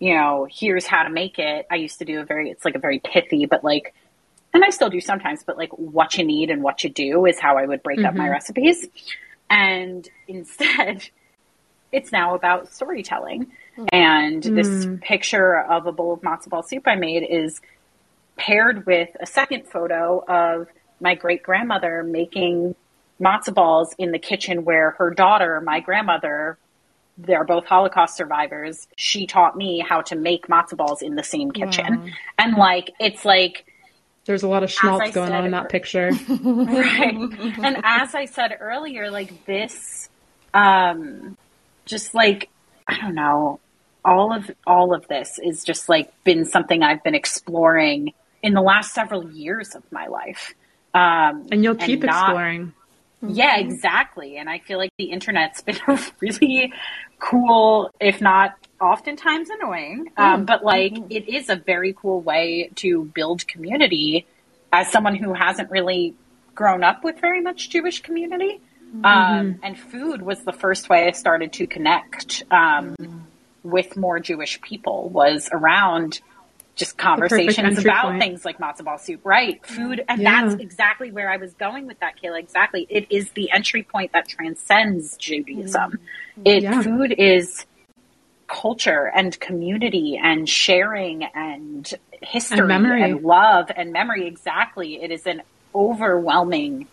you 0.00 0.16
know, 0.16 0.46
here's 0.50 0.86
how 0.86 1.04
to 1.04 1.10
make 1.10 1.38
it. 1.38 1.66
I 1.70 1.76
used 1.76 1.98
to 2.00 2.04
do 2.04 2.20
a 2.20 2.24
very, 2.24 2.50
it's 2.50 2.64
like 2.64 2.74
a 2.74 2.80
very 2.80 2.98
pithy, 2.98 3.46
but 3.46 3.62
like, 3.62 3.94
and 4.54 4.64
I 4.64 4.70
still 4.70 4.90
do 4.90 5.00
sometimes, 5.00 5.42
but 5.44 5.56
like 5.56 5.70
what 5.72 6.16
you 6.18 6.24
need 6.24 6.50
and 6.50 6.62
what 6.62 6.84
you 6.84 6.90
do 6.90 7.26
is 7.26 7.38
how 7.38 7.56
I 7.56 7.66
would 7.66 7.82
break 7.82 8.04
up 8.04 8.14
my 8.14 8.24
mm-hmm. 8.24 8.32
recipes. 8.32 8.86
And 9.48 10.08
instead, 10.28 11.08
it's 11.92 12.12
now 12.12 12.34
about 12.34 12.72
storytelling. 12.72 13.52
And 13.90 14.42
mm. 14.42 14.54
this 14.54 14.86
picture 15.02 15.58
of 15.58 15.86
a 15.86 15.92
bowl 15.92 16.12
of 16.12 16.20
matzo 16.20 16.48
ball 16.48 16.62
soup 16.62 16.86
I 16.86 16.96
made 16.96 17.22
is 17.22 17.60
paired 18.36 18.84
with 18.86 19.08
a 19.20 19.26
second 19.26 19.66
photo 19.66 20.22
of 20.26 20.68
my 21.00 21.14
great 21.14 21.42
grandmother 21.42 22.02
making 22.02 22.74
matzo 23.20 23.54
balls 23.54 23.94
in 23.98 24.12
the 24.12 24.18
kitchen 24.18 24.64
where 24.64 24.92
her 24.92 25.10
daughter, 25.10 25.60
my 25.60 25.80
grandmother, 25.80 26.58
they're 27.16 27.44
both 27.44 27.64
Holocaust 27.64 28.16
survivors. 28.16 28.88
She 28.96 29.26
taught 29.26 29.56
me 29.56 29.80
how 29.80 30.02
to 30.02 30.16
make 30.16 30.48
matzo 30.48 30.76
balls 30.76 31.02
in 31.02 31.14
the 31.14 31.22
same 31.22 31.50
kitchen. 31.50 31.86
Mm. 31.86 32.10
And 32.38 32.56
like, 32.56 32.92
it's 32.98 33.24
like, 33.24 33.66
There's 34.24 34.42
a 34.44 34.48
lot 34.48 34.62
of 34.62 34.70
schmaltz 34.70 35.10
going 35.12 35.32
on 35.32 35.44
in 35.44 35.50
that 35.50 35.68
picture. 35.68 36.10
right. 36.30 37.14
And 37.14 37.78
as 37.84 38.14
I 38.14 38.26
said 38.26 38.56
earlier, 38.60 39.10
like 39.10 39.44
this, 39.46 40.08
um, 40.54 41.36
just 41.86 42.14
like 42.14 42.48
I 42.86 42.98
don't 43.00 43.14
know, 43.14 43.58
all 44.04 44.32
of 44.32 44.50
all 44.66 44.94
of 44.94 45.08
this 45.08 45.38
is 45.42 45.64
just 45.64 45.88
like 45.88 46.12
been 46.24 46.44
something 46.44 46.82
I've 46.82 47.02
been 47.02 47.14
exploring 47.14 48.12
in 48.42 48.54
the 48.54 48.62
last 48.62 48.94
several 48.94 49.30
years 49.30 49.74
of 49.74 49.82
my 49.92 50.06
life. 50.06 50.54
Um, 50.94 51.46
And 51.50 51.64
you'll 51.64 51.74
keep 51.74 52.02
not- 52.02 52.28
exploring. 52.28 52.74
Yeah, 53.22 53.58
exactly. 53.58 54.36
And 54.36 54.48
I 54.48 54.58
feel 54.58 54.78
like 54.78 54.90
the 54.98 55.04
internet's 55.04 55.62
been 55.62 55.78
a 55.88 55.98
really 56.20 56.72
cool, 57.18 57.90
if 58.00 58.20
not 58.20 58.54
oftentimes 58.80 59.48
annoying, 59.50 60.10
um, 60.16 60.44
but 60.44 60.64
like 60.64 60.94
it 61.10 61.28
is 61.28 61.48
a 61.48 61.56
very 61.56 61.92
cool 61.92 62.20
way 62.20 62.70
to 62.76 63.04
build 63.04 63.46
community 63.46 64.26
as 64.72 64.90
someone 64.90 65.14
who 65.14 65.32
hasn't 65.32 65.70
really 65.70 66.14
grown 66.54 66.82
up 66.82 67.04
with 67.04 67.20
very 67.20 67.40
much 67.40 67.70
Jewish 67.70 68.02
community. 68.02 68.60
Um, 69.04 69.58
and 69.62 69.78
food 69.78 70.20
was 70.20 70.42
the 70.44 70.52
first 70.52 70.90
way 70.90 71.06
I 71.06 71.12
started 71.12 71.54
to 71.54 71.66
connect 71.66 72.42
um, 72.50 72.94
with 73.62 73.96
more 73.96 74.20
Jewish 74.20 74.60
people 74.60 75.08
was 75.08 75.48
around 75.50 76.20
just 76.74 76.96
conversations 76.96 77.78
about 77.78 78.06
point. 78.06 78.20
things 78.20 78.44
like 78.44 78.58
matzo 78.58 78.84
ball 78.84 78.98
soup, 78.98 79.20
right? 79.24 79.64
Food, 79.66 80.04
and 80.08 80.20
Yeah. 80.20 80.46
that's 80.46 80.60
exactly 80.60 81.10
where 81.10 81.30
I 81.30 81.36
was 81.36 81.52
going 81.54 81.86
with 81.86 82.00
that, 82.00 82.14
Kayla. 82.22 82.38
Exactly, 82.38 82.86
it 82.88 83.06
is 83.10 83.30
the 83.32 83.50
entry 83.50 83.82
point 83.82 84.12
that 84.12 84.28
transcends 84.28 85.16
Judaism. 85.16 85.98
Mm. 86.38 86.46
It 86.46 86.62
Yeah. 86.64 86.82
food 86.82 87.14
is 87.16 87.66
culture 88.48 89.10
and 89.14 89.38
community 89.40 90.18
and 90.22 90.48
sharing 90.48 91.24
and 91.24 91.92
history 92.22 92.58
And 92.58 92.68
memory. 92.68 93.12
love 93.14 93.70
and 93.74 93.92
memory. 93.92 94.26
Exactly, 94.26 95.02
it 95.02 95.10
is 95.10 95.26
an 95.26 95.42
overwhelming 95.74 96.86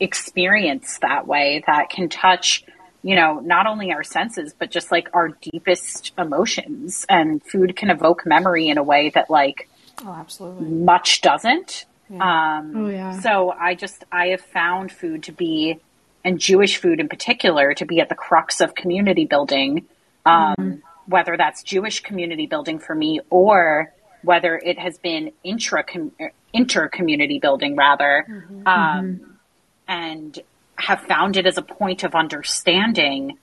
experience 0.00 0.98
that 0.98 1.26
way 1.26 1.62
that 1.66 1.88
can 1.88 2.08
touch 2.08 2.64
you 3.04 3.14
know 3.14 3.38
not 3.40 3.66
only 3.66 3.92
our 3.92 4.02
senses 4.02 4.54
but 4.58 4.70
just 4.70 4.90
like 4.90 5.08
our 5.12 5.28
deepest 5.52 6.12
emotions. 6.18 7.06
And 7.08 7.40
food 7.42 7.76
can 7.76 7.90
evoke 7.90 8.26
memory 8.26 8.66
in 8.68 8.78
a 8.78 8.82
way 8.82 9.10
that 9.14 9.30
like 9.30 9.68
Oh, 10.04 10.12
absolutely. 10.12 10.66
much 10.68 11.20
doesn't. 11.20 11.84
Um 12.10 12.72
Oh, 12.76 12.88
yeah. 12.88 13.12
so 13.20 13.50
i 13.68 13.74
just 13.74 14.04
i 14.10 14.24
have 14.28 14.40
found 14.40 14.90
food 14.90 15.22
to 15.24 15.32
be 15.32 15.78
and 16.24 16.38
jewish 16.38 16.74
food 16.78 16.98
in 17.00 17.08
particular 17.08 17.74
to 17.74 17.84
be 17.84 18.00
at 18.00 18.08
the 18.08 18.14
crux 18.26 18.60
of 18.60 18.74
community 18.74 19.24
building. 19.26 19.86
Um 20.26 20.82
whether 21.06 21.36
that's 21.36 21.62
jewish 21.62 22.00
community 22.00 22.46
building 22.46 22.78
for 22.78 22.94
me 22.94 23.20
or 23.30 23.92
whether 24.22 24.56
it 24.56 24.78
has 24.78 24.96
been 24.98 25.32
intra 25.44 25.84
inter 26.52 26.88
community 26.88 27.38
building 27.38 27.76
rather. 27.76 28.14
Um 28.66 29.36
and 29.86 30.38
have 30.76 31.00
found 31.02 31.36
it 31.36 31.46
as 31.46 31.58
a 31.58 31.62
point 31.62 32.04
of 32.04 32.14
understanding, 32.14 33.38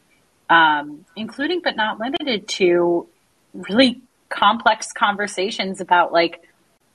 um, 0.49 1.05
including 1.15 1.61
but 1.63 1.75
not 1.75 1.99
limited 1.99 2.47
to 2.47 3.07
really 3.53 4.01
complex 4.29 4.91
conversations 4.91 5.81
about 5.81 6.11
like 6.11 6.41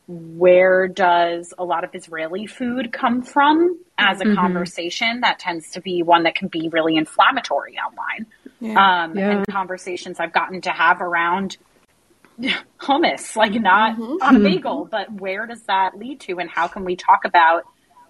where 0.08 0.86
does 0.86 1.52
a 1.58 1.64
lot 1.64 1.82
of 1.82 1.94
Israeli 1.94 2.46
food 2.46 2.92
come 2.92 3.22
from 3.22 3.78
as 3.98 4.20
a 4.20 4.34
conversation? 4.34 5.20
That 5.20 5.38
tends 5.38 5.72
to 5.72 5.80
be 5.80 6.02
one 6.02 6.22
that 6.24 6.36
can 6.36 6.48
be 6.48 6.68
really 6.68 6.96
inflammatory 6.96 7.76
online. 7.78 8.26
Um, 8.76 9.18
Yeah. 9.18 9.30
And 9.30 9.46
conversations 9.46 10.20
I've 10.20 10.32
gotten 10.32 10.60
to 10.62 10.70
have 10.70 11.00
around 11.00 11.56
hummus, 12.80 13.34
like 13.36 13.54
not 13.54 13.98
on 13.98 14.36
a 14.36 14.40
bagel, 14.40 14.84
but 14.90 15.12
where 15.12 15.46
does 15.46 15.62
that 15.64 15.98
lead 15.98 16.20
to, 16.20 16.38
and 16.38 16.48
how 16.48 16.68
can 16.68 16.84
we 16.84 16.94
talk 16.94 17.24
about 17.24 17.64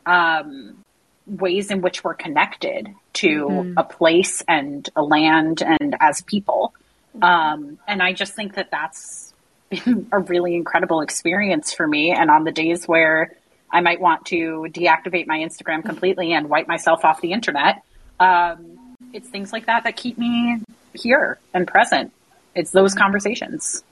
um, 0.04 0.84
ways 1.26 1.70
in 1.70 1.80
which 1.80 2.04
we're 2.04 2.14
connected 2.14 2.94
to 3.14 3.74
a 3.76 3.84
place 3.84 4.42
and 4.46 4.88
a 4.94 5.02
land 5.02 5.62
and 5.62 5.96
as 6.00 6.20
people? 6.22 6.74
Um, 7.20 7.78
and 7.86 8.02
I 8.02 8.12
just 8.12 8.34
think 8.34 8.54
that 8.54 8.70
that's 8.70 9.32
been 9.70 10.08
a 10.12 10.18
really 10.18 10.54
incredible 10.54 11.00
experience 11.00 11.72
for 11.72 11.86
me. 11.86 12.12
And 12.12 12.30
on 12.30 12.44
the 12.44 12.52
days 12.52 12.86
where 12.86 13.32
I 13.70 13.80
might 13.80 14.00
want 14.00 14.26
to 14.26 14.66
deactivate 14.70 15.26
my 15.26 15.38
Instagram 15.38 15.84
completely 15.84 16.32
and 16.32 16.48
wipe 16.48 16.68
myself 16.68 17.04
off 17.04 17.20
the 17.20 17.32
internet, 17.32 17.82
um, 18.20 18.78
it's 19.12 19.28
things 19.28 19.52
like 19.52 19.66
that 19.66 19.84
that 19.84 19.96
keep 19.96 20.18
me 20.18 20.62
here 20.94 21.38
and 21.52 21.66
present. 21.66 22.12
It's 22.54 22.70
those 22.70 22.94
conversations. 22.94 23.82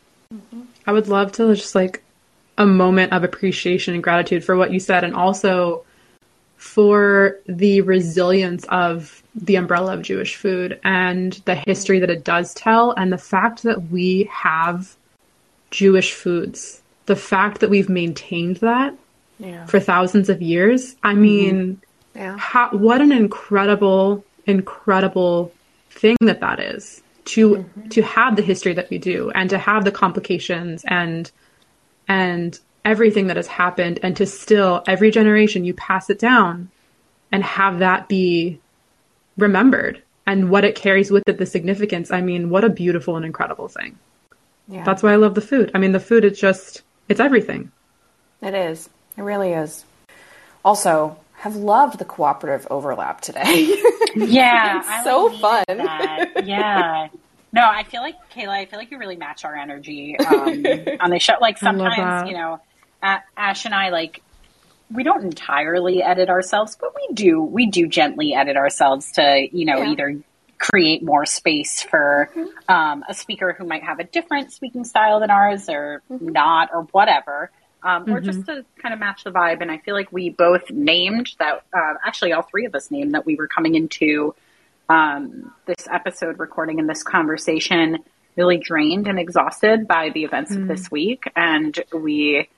I 0.87 0.93
would 0.93 1.09
love 1.09 1.33
to 1.33 1.55
just 1.55 1.75
like 1.75 2.03
a 2.57 2.67
moment 2.67 3.13
of 3.13 3.25
appreciation 3.25 3.95
and 3.95 4.03
gratitude 4.03 4.45
for 4.45 4.57
what 4.57 4.73
you 4.73 4.81
said 4.81 5.05
and 5.05 5.15
also 5.15 5.85
for 6.65 7.39
the 7.47 7.83
resilience 7.83 8.65
of 8.71 9.23
the 9.35 9.55
umbrella 9.55 9.93
of 9.93 10.01
Jewish 10.01 10.35
food 10.35 10.81
and 10.83 11.35
the 11.45 11.55
history 11.55 11.99
that 11.99 12.09
it 12.09 12.25
does 12.25 12.55
tell 12.55 12.93
and 12.93 13.13
the 13.13 13.19
fact 13.19 13.65
that 13.65 13.91
we 13.91 14.31
have 14.33 14.97
Jewish 15.71 16.15
foods. 16.15 16.81
The 17.05 17.17
fact 17.17 17.61
that 17.61 17.69
we've 17.69 17.91
maintained 17.91 18.57
that 18.57 18.95
Yeah. 19.39 19.67
for 19.67 19.79
thousands 19.79 20.31
of 20.31 20.41
years. 20.41 20.97
I 21.03 21.13
mm-hmm. 21.13 21.23
mean, 21.23 21.81
Yeah. 22.15 22.39
how, 22.39 22.71
what 22.71 23.03
an 23.03 23.13
incredible, 23.13 24.25
incredible 24.47 25.53
thing 25.91 26.17
that 26.23 26.41
that 26.41 26.61
is 26.61 27.03
to 27.27 27.51
mm-hmm. 27.51 27.89
to 27.89 28.03
have 28.03 28.37
the 28.37 28.43
history 28.43 28.73
that 28.73 28.89
we 28.89 28.97
do 28.97 29.31
and 29.35 29.51
to 29.51 29.59
have 29.59 29.85
the 29.85 29.93
complications 29.93 30.83
and 30.89 31.31
and 32.09 32.59
everything 32.85 33.27
that 33.29 33.37
has 33.37 33.47
happened 33.47 33.99
and 34.03 34.17
to 34.17 34.27
still 34.27 34.83
every 34.87 35.11
generation 35.11 35.65
you 35.65 35.75
pass 35.75 36.11
it 36.11 36.19
down 36.19 36.71
and 37.33 37.43
have 37.43 37.79
that 37.79 38.09
be 38.09 38.59
remembered 39.37 40.03
and 40.27 40.51
what 40.51 40.65
it 40.65 40.75
carries 40.77 41.11
with 41.11 41.23
it 41.27 41.39
the 41.39 41.47
significance 41.47 42.11
i 42.11 42.21
mean 42.21 42.51
what 42.51 42.65
a 42.65 42.69
beautiful 42.69 43.17
and 43.17 43.25
incredible 43.25 43.69
thing 43.69 43.99
Yeah. 44.69 44.85
That's 44.85 45.03
why 45.03 45.13
I 45.13 45.17
love 45.17 45.35
the 45.35 45.43
food. 45.43 45.71
I 45.75 45.79
mean, 45.79 45.93
the 45.93 46.01
food 46.01 46.25
is 46.25 46.39
just, 46.41 46.81
it's 47.11 47.21
everything. 47.21 47.71
It 48.41 48.55
is. 48.55 48.89
It 49.19 49.21
really 49.23 49.53
is. 49.53 49.85
Also, 50.65 51.19
have 51.35 51.55
loved 51.55 51.99
the 51.99 52.07
cooperative 52.07 52.67
overlap 52.71 53.21
today. 53.21 53.69
Yeah, 54.17 54.79
It's 54.79 55.05
so 55.05 55.27
like 55.27 55.41
fun. 55.41 55.77
that. 55.77 56.31
Yeah. 56.47 57.09
No, 57.53 57.63
I 57.69 57.83
feel 57.83 58.01
like 58.01 58.15
Kayla. 58.33 58.49
I 58.63 58.65
feel 58.65 58.79
like 58.79 58.91
you 58.91 58.97
really 58.99 59.17
match 59.17 59.45
our 59.45 59.55
energy 59.57 60.17
um, 60.19 60.65
on 61.01 61.11
the 61.11 61.19
show. 61.19 61.35
Like 61.41 61.59
sometimes, 61.59 62.29
you 62.31 62.35
know, 62.37 62.55
A- 62.55 62.61
Ash 63.37 63.65
and 63.65 63.75
I 63.75 63.91
like 63.91 64.23
we 64.93 65.03
don't 65.03 65.23
entirely 65.25 66.03
edit 66.03 66.29
ourselves, 66.29 66.77
but 66.81 66.95
we 66.95 67.15
do 67.15 67.41
we 67.41 67.67
do 67.67 67.87
gently 67.87 68.35
edit 68.35 68.57
ourselves 68.57 69.13
to 69.13 69.49
you 69.53 69.65
know 69.65 69.79
Yeah. 69.79 69.91
either 69.91 70.23
create 70.59 71.03
more 71.03 71.27
space 71.27 71.83
for 71.83 72.31
um, 72.69 73.05
a 73.09 73.13
speaker 73.15 73.53
who 73.53 73.65
might 73.67 73.83
have 73.83 73.99
a 73.99 74.05
different 74.05 74.53
speaking 74.53 74.85
style 74.85 75.21
than 75.21 75.31
ours 75.31 75.69
or 75.69 76.03
not 76.09 76.71
or 76.73 76.83
whatever. 76.93 77.51
Um, 77.83 78.09
or 78.11 78.19
just 78.21 78.47
to 78.47 78.65
kind 78.81 78.95
of 78.95 78.99
match 78.99 79.25
the 79.25 79.31
vibe. 79.31 79.61
And 79.61 79.71
I 79.71 79.77
feel 79.77 79.95
like 79.95 80.11
we 80.11 80.31
both 80.31 80.71
named 80.71 81.33
that, 81.39 81.65
uh, 81.71 81.95
actually, 82.03 82.33
all 82.33 82.41
three 82.41 82.65
of 82.65 82.75
us 82.75 82.91
named 82.91 83.13
that 83.13 83.27
we 83.27 83.37
were 83.37 83.47
coming 83.47 83.75
into 83.75 84.35
um, 84.89 85.53
this 85.67 85.87
episode 85.91 86.39
recording 86.39 86.81
and 86.81 86.89
this 86.89 87.03
conversation 87.03 87.99
really 88.37 88.57
drained 88.57 89.07
and 89.07 89.19
exhausted 89.19 89.87
by 89.87 90.09
the 90.15 90.25
events 90.25 90.53
of 90.55 90.67
this 90.67 90.91
week. 90.91 91.31
And 91.37 91.79
we 91.93 92.49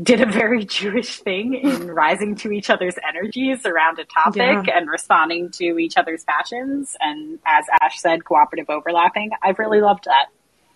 did 0.00 0.20
a 0.20 0.26
very 0.26 0.64
Jewish 0.78 1.18
thing 1.20 1.54
in 1.54 1.88
rising 1.90 2.36
to 2.36 2.52
each 2.52 2.70
other's 2.70 2.94
energies 3.08 3.66
around 3.66 3.98
a 3.98 4.04
topic 4.04 4.66
Yeah. 4.66 4.76
and 4.78 4.88
responding 4.88 5.50
to 5.52 5.78
each 5.78 5.96
other's 5.96 6.24
passions. 6.24 6.94
And 7.00 7.38
as 7.44 7.64
Ash 7.80 7.98
said, 8.00 8.24
cooperative 8.24 8.70
overlapping. 8.70 9.30
I've 9.42 9.58
really 9.58 9.80
loved 9.80 10.04
that. 10.04 10.26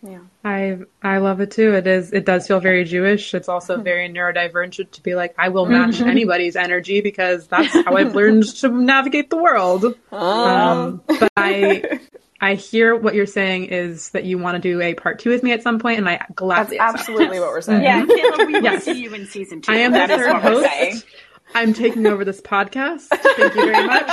yeah. 0.03 0.19
I 0.45 0.79
I 1.03 1.19
love 1.19 1.41
it 1.41 1.51
too. 1.51 1.73
It 1.75 1.87
is 1.87 2.13
it 2.13 2.25
does 2.27 2.47
feel 2.47 2.61
very 2.61 2.85
Jewish. 2.85 3.33
It's 3.35 3.49
also 3.49 3.81
very 3.81 4.09
neurodivergent 4.09 4.91
to 4.93 5.03
be 5.03 5.15
like 5.15 5.35
I 5.39 5.49
will 5.49 5.67
match 5.67 6.01
anybody's 6.01 6.55
energy 6.55 7.01
because 7.01 7.47
that's 7.53 7.73
how 7.73 7.97
I've 7.97 8.15
learned 8.15 8.45
to 8.59 8.69
navigate 8.69 9.31
the 9.31 9.39
world. 9.39 9.85
Um, 10.13 11.01
but 11.07 11.31
I 11.37 12.01
I 12.41 12.55
hear 12.55 12.95
what 12.95 13.15
you're 13.15 13.27
saying 13.27 13.67
is 13.67 14.11
that 14.11 14.25
you 14.25 14.39
want 14.39 14.61
to 14.61 14.61
do 14.61 14.81
a 14.81 14.95
part 14.95 15.19
two 15.19 15.31
with 15.31 15.43
me 15.43 15.53
at 15.53 15.63
some 15.63 15.79
point, 15.79 15.99
and 15.99 16.09
I 16.09 16.17
That's 16.19 16.33
gladly 16.35 16.79
accept. 16.79 17.01
absolutely 17.01 17.41
what 17.41 17.49
we're 17.51 17.61
saying. 17.63 17.83
Yeah, 17.83 18.05
Kayla, 18.05 18.47
we 18.47 18.53
will 18.55 18.63
Yes. 18.63 18.85
see 18.85 19.01
you 19.01 19.15
in 19.15 19.27
season 19.27 19.61
two. 19.61 19.73
I 19.73 19.77
am 19.77 19.93
the 19.93 19.99
That 19.99 20.11
is 20.11 20.17
third 20.19 20.37
host. 20.43 21.07
I'm 21.55 21.73
taking 21.73 22.07
over 22.07 22.25
this 22.25 22.41
podcast. 22.41 23.07
Thank 23.09 23.55
you 23.55 23.65
very 23.65 23.87
much. 23.87 24.05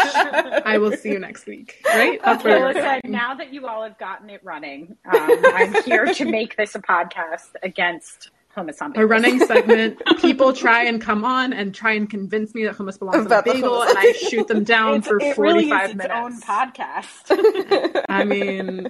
I 0.66 0.78
will 0.78 0.92
see 0.96 1.10
you 1.12 1.20
next 1.20 1.46
week. 1.48 1.82
Right? 1.86 2.22
That's 2.24 2.44
where 2.44 2.60
Kayla 2.60 2.74
we're 2.76 2.82
said, 2.82 3.02
now 3.06 3.34
that 3.36 3.52
you 3.54 3.66
all 3.68 3.84
have 3.84 3.98
gotten 3.98 4.30
it 4.30 4.42
running, 4.44 4.96
um, 5.12 5.30
I'm 5.54 5.74
here 5.84 6.06
to 6.06 6.26
make 6.26 6.56
this 6.56 6.76
a 6.76 6.80
podcast 6.82 7.50
against 7.64 8.30
hummus 8.56 8.82
on 8.82 8.94
a 8.96 9.06
running 9.06 9.40
segment. 9.40 10.02
People 10.20 10.54
try 10.54 10.84
and 10.86 11.02
come 11.02 11.26
on 11.26 11.54
and 11.54 11.74
try 11.74 11.94
and 11.94 12.10
convince 12.10 12.54
me 12.54 12.66
that 12.66 12.76
hummus 12.76 13.00
belongs 13.00 13.26
on 13.26 13.26
a 13.26 13.30
the 13.30 13.42
bagel, 13.54 13.82
and 13.84 13.98
I 13.98 14.12
shoot 14.14 14.48
them 14.48 14.64
down 14.64 14.98
It's, 14.98 15.08
for 15.08 15.18
it 15.20 15.36
45 15.36 15.38
really 15.38 15.70
is 15.70 15.90
its 15.90 15.96
minutes. 15.96 16.14
own 16.16 16.42
podcast. 16.42 18.04
I 18.10 18.24
mean, 18.24 18.90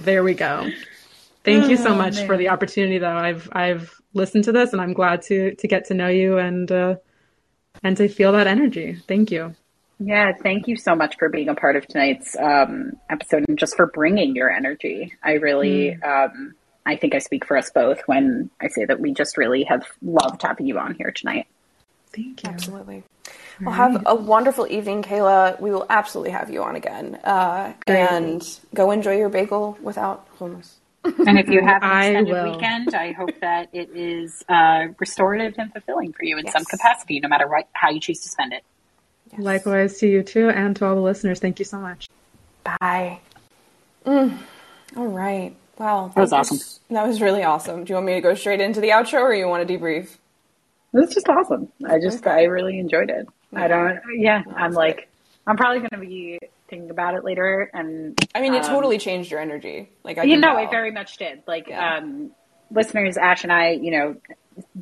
there 0.00 0.22
we 0.24 0.34
go. 0.34 0.70
Thank 1.44 1.70
you 1.70 1.76
so 1.76 1.90
Oh, 1.90 1.94
much 1.94 2.24
for 2.24 2.36
the 2.36 2.48
opportunity, 2.48 2.98
though. 2.98 3.16
I've 3.16 3.48
I've 3.52 3.94
listened 4.14 4.44
to 4.44 4.52
this, 4.52 4.72
and 4.72 4.82
I'm 4.82 4.92
glad 4.92 5.22
to 5.22 5.54
to 5.54 5.68
get 5.68 5.86
to 5.86 5.94
know 5.94 6.08
you 6.08 6.38
and 6.38 6.70
uh, 6.70 6.96
and 7.82 7.96
to 7.96 8.08
feel 8.08 8.32
that 8.32 8.46
energy. 8.46 8.96
Thank 9.06 9.30
you. 9.30 9.54
yeah, 10.00 10.32
thank 10.42 10.66
you 10.68 10.76
so 10.76 10.94
much 10.94 11.16
for 11.18 11.28
being 11.28 11.48
a 11.48 11.54
part 11.54 11.76
of 11.76 11.86
tonight's 11.86 12.36
um, 12.36 12.92
episode 13.08 13.44
and 13.48 13.58
just 13.58 13.76
for 13.76 13.86
bringing 13.86 14.34
your 14.36 14.50
energy. 14.50 15.12
I 15.22 15.32
really, 15.34 16.00
um, 16.02 16.54
I 16.88 16.96
think 16.96 17.14
I 17.14 17.18
speak 17.18 17.44
for 17.44 17.58
us 17.58 17.70
both 17.70 18.00
when 18.06 18.48
I 18.62 18.68
say 18.68 18.86
that 18.86 18.98
we 18.98 19.12
just 19.12 19.36
really 19.36 19.64
have 19.64 19.86
loved 20.00 20.40
having 20.40 20.66
you 20.66 20.78
on 20.78 20.94
here 20.94 21.10
tonight. 21.10 21.46
Thank 22.14 22.42
you. 22.42 22.48
Absolutely. 22.48 23.04
Well, 23.60 23.74
have 23.74 24.04
a 24.06 24.14
wonderful 24.14 24.66
evening, 24.66 25.02
Kayla. 25.02 25.60
We 25.60 25.70
will 25.70 25.84
absolutely 25.90 26.30
have 26.30 26.48
you 26.48 26.62
on 26.62 26.76
again. 26.76 27.16
Uh, 27.16 27.74
and 27.86 28.42
go 28.72 28.90
enjoy 28.90 29.18
your 29.18 29.28
bagel 29.28 29.76
without 29.82 30.26
hummus. 30.38 30.76
And 31.04 31.38
if 31.38 31.50
you 31.50 31.62
have 31.62 31.82
an 31.82 31.90
I 31.90 32.06
extended 32.06 32.32
will. 32.32 32.52
weekend, 32.52 32.94
I 32.94 33.12
hope 33.12 33.38
that 33.42 33.68
it 33.74 33.90
is 33.94 34.42
uh, 34.48 34.86
restorative 34.98 35.56
and 35.58 35.70
fulfilling 35.70 36.14
for 36.14 36.24
you 36.24 36.38
in 36.38 36.48
some 36.48 36.64
capacity, 36.64 37.20
no 37.20 37.28
matter 37.28 37.46
what, 37.46 37.68
how 37.74 37.90
you 37.90 38.00
choose 38.00 38.20
to 38.20 38.30
spend 38.30 38.54
it. 38.54 38.64
Likewise 39.36 39.98
to 39.98 40.08
you 40.08 40.22
too, 40.22 40.48
and 40.48 40.74
to 40.76 40.86
all 40.86 40.94
the 40.94 41.02
listeners. 41.02 41.38
Thank 41.38 41.58
you 41.58 41.66
so 41.66 41.78
much. 41.78 42.08
Bye. 42.64 43.20
Mm. 44.06 44.38
All 44.96 45.06
right. 45.06 45.54
Wow. 45.78 46.12
That 46.14 46.20
was 46.22 46.30
thank 46.30 46.30
you 46.30 46.36
awesome. 46.40 46.56
s- 46.56 46.80
That 46.90 47.06
was 47.06 47.20
really 47.20 47.42
awesome. 47.44 47.84
Do 47.84 47.90
you 47.90 47.94
want 47.94 48.06
me 48.06 48.14
to 48.14 48.20
go 48.20 48.34
straight 48.34 48.60
into 48.60 48.80
the 48.80 48.88
outro 48.88 49.20
or 49.22 49.34
you 49.34 49.46
want 49.48 49.66
to 49.66 49.78
debrief? 49.78 50.04
It 50.92 50.98
was 51.00 51.14
just 51.14 51.28
awesome. 51.28 51.68
I 51.86 51.98
just, 52.00 52.26
I 52.26 52.44
really 52.44 52.78
enjoyed 52.78 53.10
it. 53.10 53.28
I 53.54 53.68
don't, 53.68 53.98
yeah, 54.16 54.42
I'm 54.56 54.70
that's 54.72 54.74
like, 54.76 55.08
I'm 55.46 55.56
probably 55.56 55.78
going 55.80 55.90
to 55.90 55.98
be 55.98 56.38
thinking 56.68 56.90
about 56.90 57.14
it 57.14 57.24
later. 57.24 57.70
And 57.72 58.18
I 58.34 58.40
mean, 58.40 58.54
it 58.54 58.64
um, 58.64 58.70
totally 58.70 58.98
changed 58.98 59.30
your 59.30 59.40
energy. 59.40 59.90
Like 60.04 60.18
I 60.18 60.24
you 60.24 60.36
know, 60.36 60.54
tell. 60.54 60.64
it 60.64 60.70
very 60.70 60.90
much 60.90 61.16
did. 61.18 61.42
Like, 61.46 61.68
Yeah. 61.68 61.96
um, 61.98 62.30
listeners, 62.70 63.16
Ash 63.16 63.44
and 63.44 63.52
I, 63.52 63.70
you 63.70 63.90
know, 63.90 64.16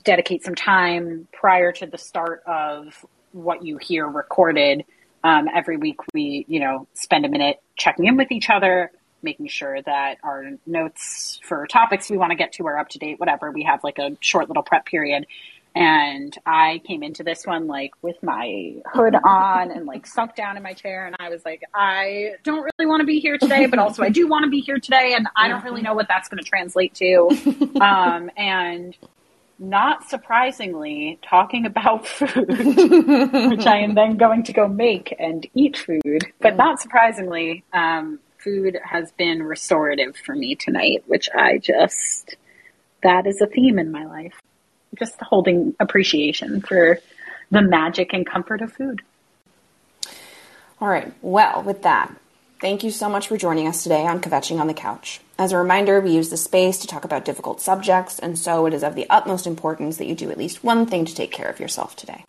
dedicate 0.04 0.42
some 0.44 0.54
time 0.54 1.28
prior 1.32 1.70
to 1.72 1.86
the 1.86 1.98
start 1.98 2.42
of 2.46 3.04
what 3.32 3.64
you 3.64 3.76
hear 3.76 4.06
recorded. 4.06 4.84
Um, 5.22 5.48
every 5.52 5.76
week, 5.76 5.98
we, 6.14 6.44
you 6.48 6.60
know, 6.60 6.86
spend 6.94 7.24
a 7.26 7.28
minute 7.28 7.60
checking 7.76 8.06
in 8.06 8.16
with 8.16 8.30
each 8.32 8.48
other, 8.48 8.90
making 9.22 9.48
sure 9.48 9.80
that 9.82 10.16
our 10.22 10.52
notes 10.66 11.40
for 11.42 11.66
topics 11.66 12.10
we 12.10 12.16
want 12.16 12.30
to 12.30 12.36
get 12.36 12.52
to 12.52 12.66
are 12.66 12.78
up 12.78 12.88
to 12.90 12.98
date, 12.98 13.18
whatever. 13.18 13.50
We 13.50 13.64
have 13.64 13.82
like 13.84 13.98
a 13.98 14.16
short 14.20 14.48
little 14.48 14.62
prep 14.62 14.86
period. 14.86 15.26
And 15.74 16.34
I 16.46 16.80
came 16.86 17.02
into 17.02 17.22
this 17.22 17.44
one 17.44 17.66
like 17.66 17.90
with 18.00 18.22
my 18.22 18.76
hood 18.86 19.14
on 19.14 19.70
and 19.70 19.84
like 19.84 20.06
sunk 20.06 20.34
down 20.34 20.56
in 20.56 20.62
my 20.62 20.72
chair. 20.72 21.06
And 21.06 21.14
I 21.18 21.28
was 21.28 21.44
like, 21.44 21.62
I 21.74 22.36
don't 22.44 22.62
really 22.62 22.88
want 22.88 23.02
to 23.02 23.06
be 23.06 23.20
here 23.20 23.36
today, 23.36 23.66
but 23.66 23.78
also 23.78 24.02
I 24.02 24.08
do 24.08 24.26
want 24.26 24.44
to 24.44 24.50
be 24.50 24.60
here 24.60 24.78
today. 24.78 25.12
And 25.14 25.28
I 25.36 25.48
don't 25.48 25.62
really 25.64 25.82
know 25.82 25.92
what 25.92 26.08
that's 26.08 26.30
going 26.30 26.42
to 26.42 26.48
translate 26.48 26.94
to. 26.94 27.30
Um, 27.80 28.30
and 28.36 28.96
not 29.58 30.08
surprisingly, 30.08 31.18
talking 31.22 31.66
about 31.66 32.06
food, 32.06 32.48
which 32.48 33.66
I 33.66 33.78
am 33.78 33.94
then 33.94 34.16
going 34.16 34.42
to 34.44 34.52
go 34.52 34.68
make 34.68 35.14
and 35.18 35.46
eat 35.54 35.76
food. 35.76 36.32
But 36.40 36.56
not 36.56 36.80
surprisingly, 36.80 37.64
um, 37.72 38.18
food 38.46 38.78
has 38.84 39.10
been 39.12 39.42
restorative 39.42 40.16
for 40.16 40.32
me 40.32 40.54
tonight, 40.54 41.02
which 41.08 41.28
I 41.34 41.58
just, 41.58 42.36
that 43.02 43.26
is 43.26 43.40
a 43.40 43.46
theme 43.46 43.76
in 43.76 43.90
my 43.90 44.06
life. 44.06 44.40
Just 44.96 45.20
holding 45.20 45.74
appreciation 45.80 46.60
for 46.60 47.00
the 47.50 47.60
magic 47.60 48.12
and 48.12 48.24
comfort 48.24 48.62
of 48.62 48.72
food. 48.72 49.02
All 50.80 50.88
right. 50.88 51.12
Well, 51.22 51.64
with 51.64 51.82
that, 51.82 52.14
thank 52.60 52.84
you 52.84 52.92
so 52.92 53.08
much 53.08 53.26
for 53.26 53.36
joining 53.36 53.66
us 53.66 53.82
today 53.82 54.06
on 54.06 54.20
Kvetching 54.20 54.60
on 54.60 54.68
the 54.68 54.74
Couch. 54.74 55.20
As 55.38 55.50
a 55.50 55.58
reminder, 55.58 56.00
we 56.00 56.12
use 56.12 56.30
the 56.30 56.36
space 56.36 56.78
to 56.78 56.86
talk 56.86 57.04
about 57.04 57.24
difficult 57.24 57.60
subjects, 57.60 58.20
and 58.20 58.38
so 58.38 58.66
it 58.66 58.74
is 58.74 58.84
of 58.84 58.94
the 58.94 59.10
utmost 59.10 59.48
importance 59.48 59.96
that 59.96 60.06
you 60.06 60.14
do 60.14 60.30
at 60.30 60.38
least 60.38 60.62
one 60.62 60.86
thing 60.86 61.04
to 61.04 61.14
take 61.14 61.32
care 61.32 61.48
of 61.48 61.58
yourself 61.58 61.96
today. 61.96 62.24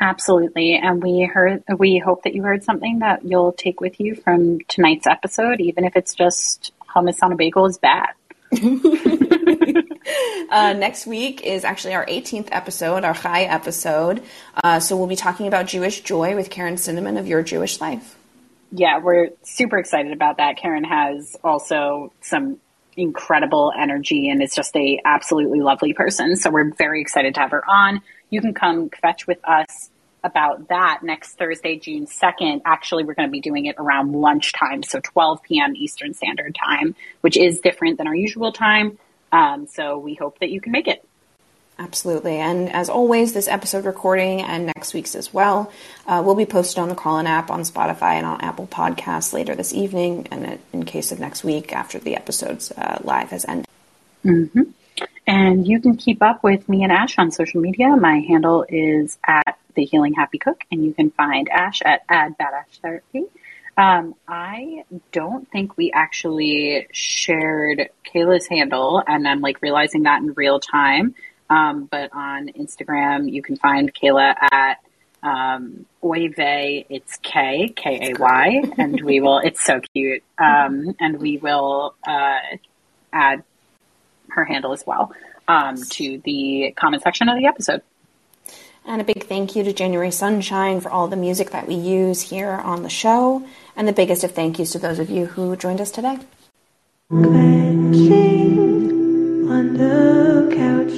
Absolutely. 0.00 0.76
And 0.76 1.02
we 1.02 1.24
heard, 1.24 1.62
we 1.78 1.98
hope 1.98 2.22
that 2.24 2.34
you 2.34 2.42
heard 2.42 2.64
something 2.64 3.00
that 3.00 3.24
you'll 3.24 3.52
take 3.52 3.80
with 3.80 4.00
you 4.00 4.14
from 4.14 4.60
tonight's 4.60 5.06
episode, 5.06 5.60
even 5.60 5.84
if 5.84 5.94
it's 5.94 6.14
just 6.14 6.72
hummus 6.88 7.22
on 7.22 7.32
a 7.32 7.36
bagel 7.36 7.66
is 7.66 7.78
bad. 7.78 8.08
Uh, 10.50 10.72
next 10.72 11.06
week 11.06 11.42
is 11.42 11.64
actually 11.64 11.94
our 11.94 12.04
18th 12.06 12.48
episode, 12.50 13.04
our 13.04 13.14
Chai 13.14 13.42
episode. 13.42 14.22
Uh, 14.62 14.80
so 14.80 14.96
we'll 14.96 15.06
be 15.06 15.14
talking 15.14 15.46
about 15.46 15.66
Jewish 15.66 16.00
joy 16.00 16.34
with 16.34 16.50
Karen 16.50 16.76
Cinnamon 16.76 17.16
of 17.16 17.28
Your 17.28 17.42
Jewish 17.42 17.80
Life. 17.80 18.16
Yeah, 18.72 18.98
we're 18.98 19.30
super 19.42 19.78
excited 19.78 20.12
about 20.12 20.38
that. 20.38 20.56
Karen 20.56 20.82
has 20.82 21.36
also 21.44 22.12
some 22.20 22.58
incredible 22.96 23.72
energy 23.78 24.28
and 24.28 24.42
is 24.42 24.54
just 24.54 24.74
a 24.74 25.00
absolutely 25.04 25.60
lovely 25.60 25.94
person. 25.94 26.34
So 26.34 26.50
we're 26.50 26.72
very 26.74 27.00
excited 27.00 27.34
to 27.34 27.40
have 27.40 27.52
her 27.52 27.64
on. 27.68 28.02
You 28.30 28.40
can 28.40 28.54
come 28.54 28.90
fetch 28.90 29.26
with 29.26 29.38
us 29.44 29.90
about 30.22 30.68
that 30.68 31.00
next 31.02 31.34
Thursday, 31.34 31.78
June 31.78 32.06
2nd. 32.06 32.62
Actually, 32.64 33.04
we're 33.04 33.14
going 33.14 33.28
to 33.28 33.32
be 33.32 33.40
doing 33.40 33.66
it 33.66 33.76
around 33.78 34.12
lunchtime, 34.12 34.82
so 34.82 35.00
12 35.00 35.42
p.m. 35.42 35.74
Eastern 35.76 36.14
Standard 36.14 36.54
Time, 36.54 36.94
which 37.20 37.36
is 37.36 37.60
different 37.60 37.98
than 37.98 38.06
our 38.06 38.14
usual 38.14 38.52
time. 38.52 38.98
Um, 39.32 39.66
so 39.66 39.98
we 39.98 40.14
hope 40.14 40.38
that 40.40 40.50
you 40.50 40.60
can 40.60 40.72
make 40.72 40.88
it. 40.88 41.06
Absolutely. 41.78 42.36
And 42.36 42.70
as 42.70 42.90
always, 42.90 43.32
this 43.32 43.48
episode 43.48 43.86
recording 43.86 44.42
and 44.42 44.66
next 44.66 44.92
week's 44.92 45.14
as 45.14 45.32
well 45.32 45.72
uh, 46.06 46.22
will 46.24 46.34
be 46.34 46.44
posted 46.44 46.78
on 46.78 46.90
the 46.90 46.94
Callin 46.94 47.26
app 47.26 47.50
on 47.50 47.62
Spotify 47.62 48.14
and 48.16 48.26
on 48.26 48.42
Apple 48.42 48.66
Podcasts 48.66 49.32
later 49.32 49.54
this 49.54 49.72
evening. 49.72 50.28
And 50.30 50.58
in 50.74 50.84
case 50.84 51.10
of 51.10 51.18
next 51.18 51.42
week, 51.42 51.72
after 51.72 51.98
the 51.98 52.16
episode's 52.16 52.70
uh, 52.72 53.00
live 53.02 53.30
has 53.30 53.46
ended. 53.46 53.66
And 55.30 55.64
you 55.64 55.80
can 55.80 55.96
keep 55.96 56.24
up 56.24 56.42
with 56.42 56.68
me 56.68 56.82
and 56.82 56.90
Ash 56.90 57.16
on 57.16 57.30
social 57.30 57.60
media. 57.60 57.94
My 57.94 58.18
handle 58.18 58.66
is 58.68 59.16
at 59.24 59.60
the 59.76 59.84
Healing 59.84 60.12
Happy 60.12 60.38
Cook, 60.38 60.64
and 60.72 60.84
you 60.84 60.92
can 60.92 61.12
find 61.12 61.48
Ash 61.48 61.80
at 61.84 62.02
Add 62.08 62.36
Badash 62.36 62.80
Therapy. 62.82 63.26
Um, 63.76 64.16
I 64.26 64.82
don't 65.12 65.48
think 65.48 65.76
we 65.76 65.92
actually 65.92 66.88
shared 66.90 67.90
Kayla's 68.04 68.48
handle, 68.48 69.04
and 69.06 69.28
I'm 69.28 69.40
like 69.40 69.62
realizing 69.62 70.02
that 70.02 70.20
in 70.20 70.32
real 70.32 70.58
time. 70.58 71.14
Um, 71.48 71.84
but 71.84 72.10
on 72.12 72.48
Instagram, 72.48 73.30
you 73.30 73.40
can 73.40 73.56
find 73.56 73.94
Kayla 73.94 74.34
at 74.50 74.78
um, 75.22 75.86
Oive. 76.02 76.86
It's 76.90 77.18
K 77.22 77.72
K 77.76 78.10
A 78.10 78.18
Y, 78.18 78.62
and 78.78 79.00
we 79.02 79.20
will. 79.20 79.38
It's 79.38 79.64
so 79.64 79.80
cute, 79.94 80.24
um, 80.38 80.96
and 80.98 81.20
we 81.20 81.36
will 81.36 81.94
uh, 82.04 82.56
add 83.12 83.44
her 84.30 84.44
handle 84.44 84.72
as 84.72 84.84
well 84.86 85.12
um, 85.48 85.76
to 85.90 86.18
the 86.24 86.72
comment 86.76 87.02
section 87.02 87.28
of 87.28 87.38
the 87.38 87.46
episode. 87.46 87.82
And 88.84 89.00
a 89.00 89.04
big 89.04 89.24
thank 89.24 89.54
you 89.54 89.62
to 89.64 89.72
January 89.72 90.10
Sunshine 90.10 90.80
for 90.80 90.90
all 90.90 91.06
the 91.06 91.16
music 91.16 91.50
that 91.50 91.68
we 91.68 91.74
use 91.74 92.22
here 92.22 92.50
on 92.50 92.82
the 92.82 92.88
show. 92.88 93.46
And 93.76 93.86
the 93.86 93.92
biggest 93.92 94.24
of 94.24 94.32
thank 94.32 94.58
yous 94.58 94.72
to 94.72 94.78
those 94.78 94.98
of 94.98 95.10
you 95.10 95.26
who 95.26 95.54
joined 95.56 95.80
us 95.80 95.90
today. 95.90 96.18
Kvetching 97.12 98.30
on 99.50 99.74
the 99.74 100.50
couch. 100.56 100.92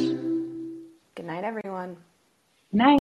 Good 1.16 1.26
night, 1.26 1.44
everyone. 1.44 1.96
Night. 2.72 3.00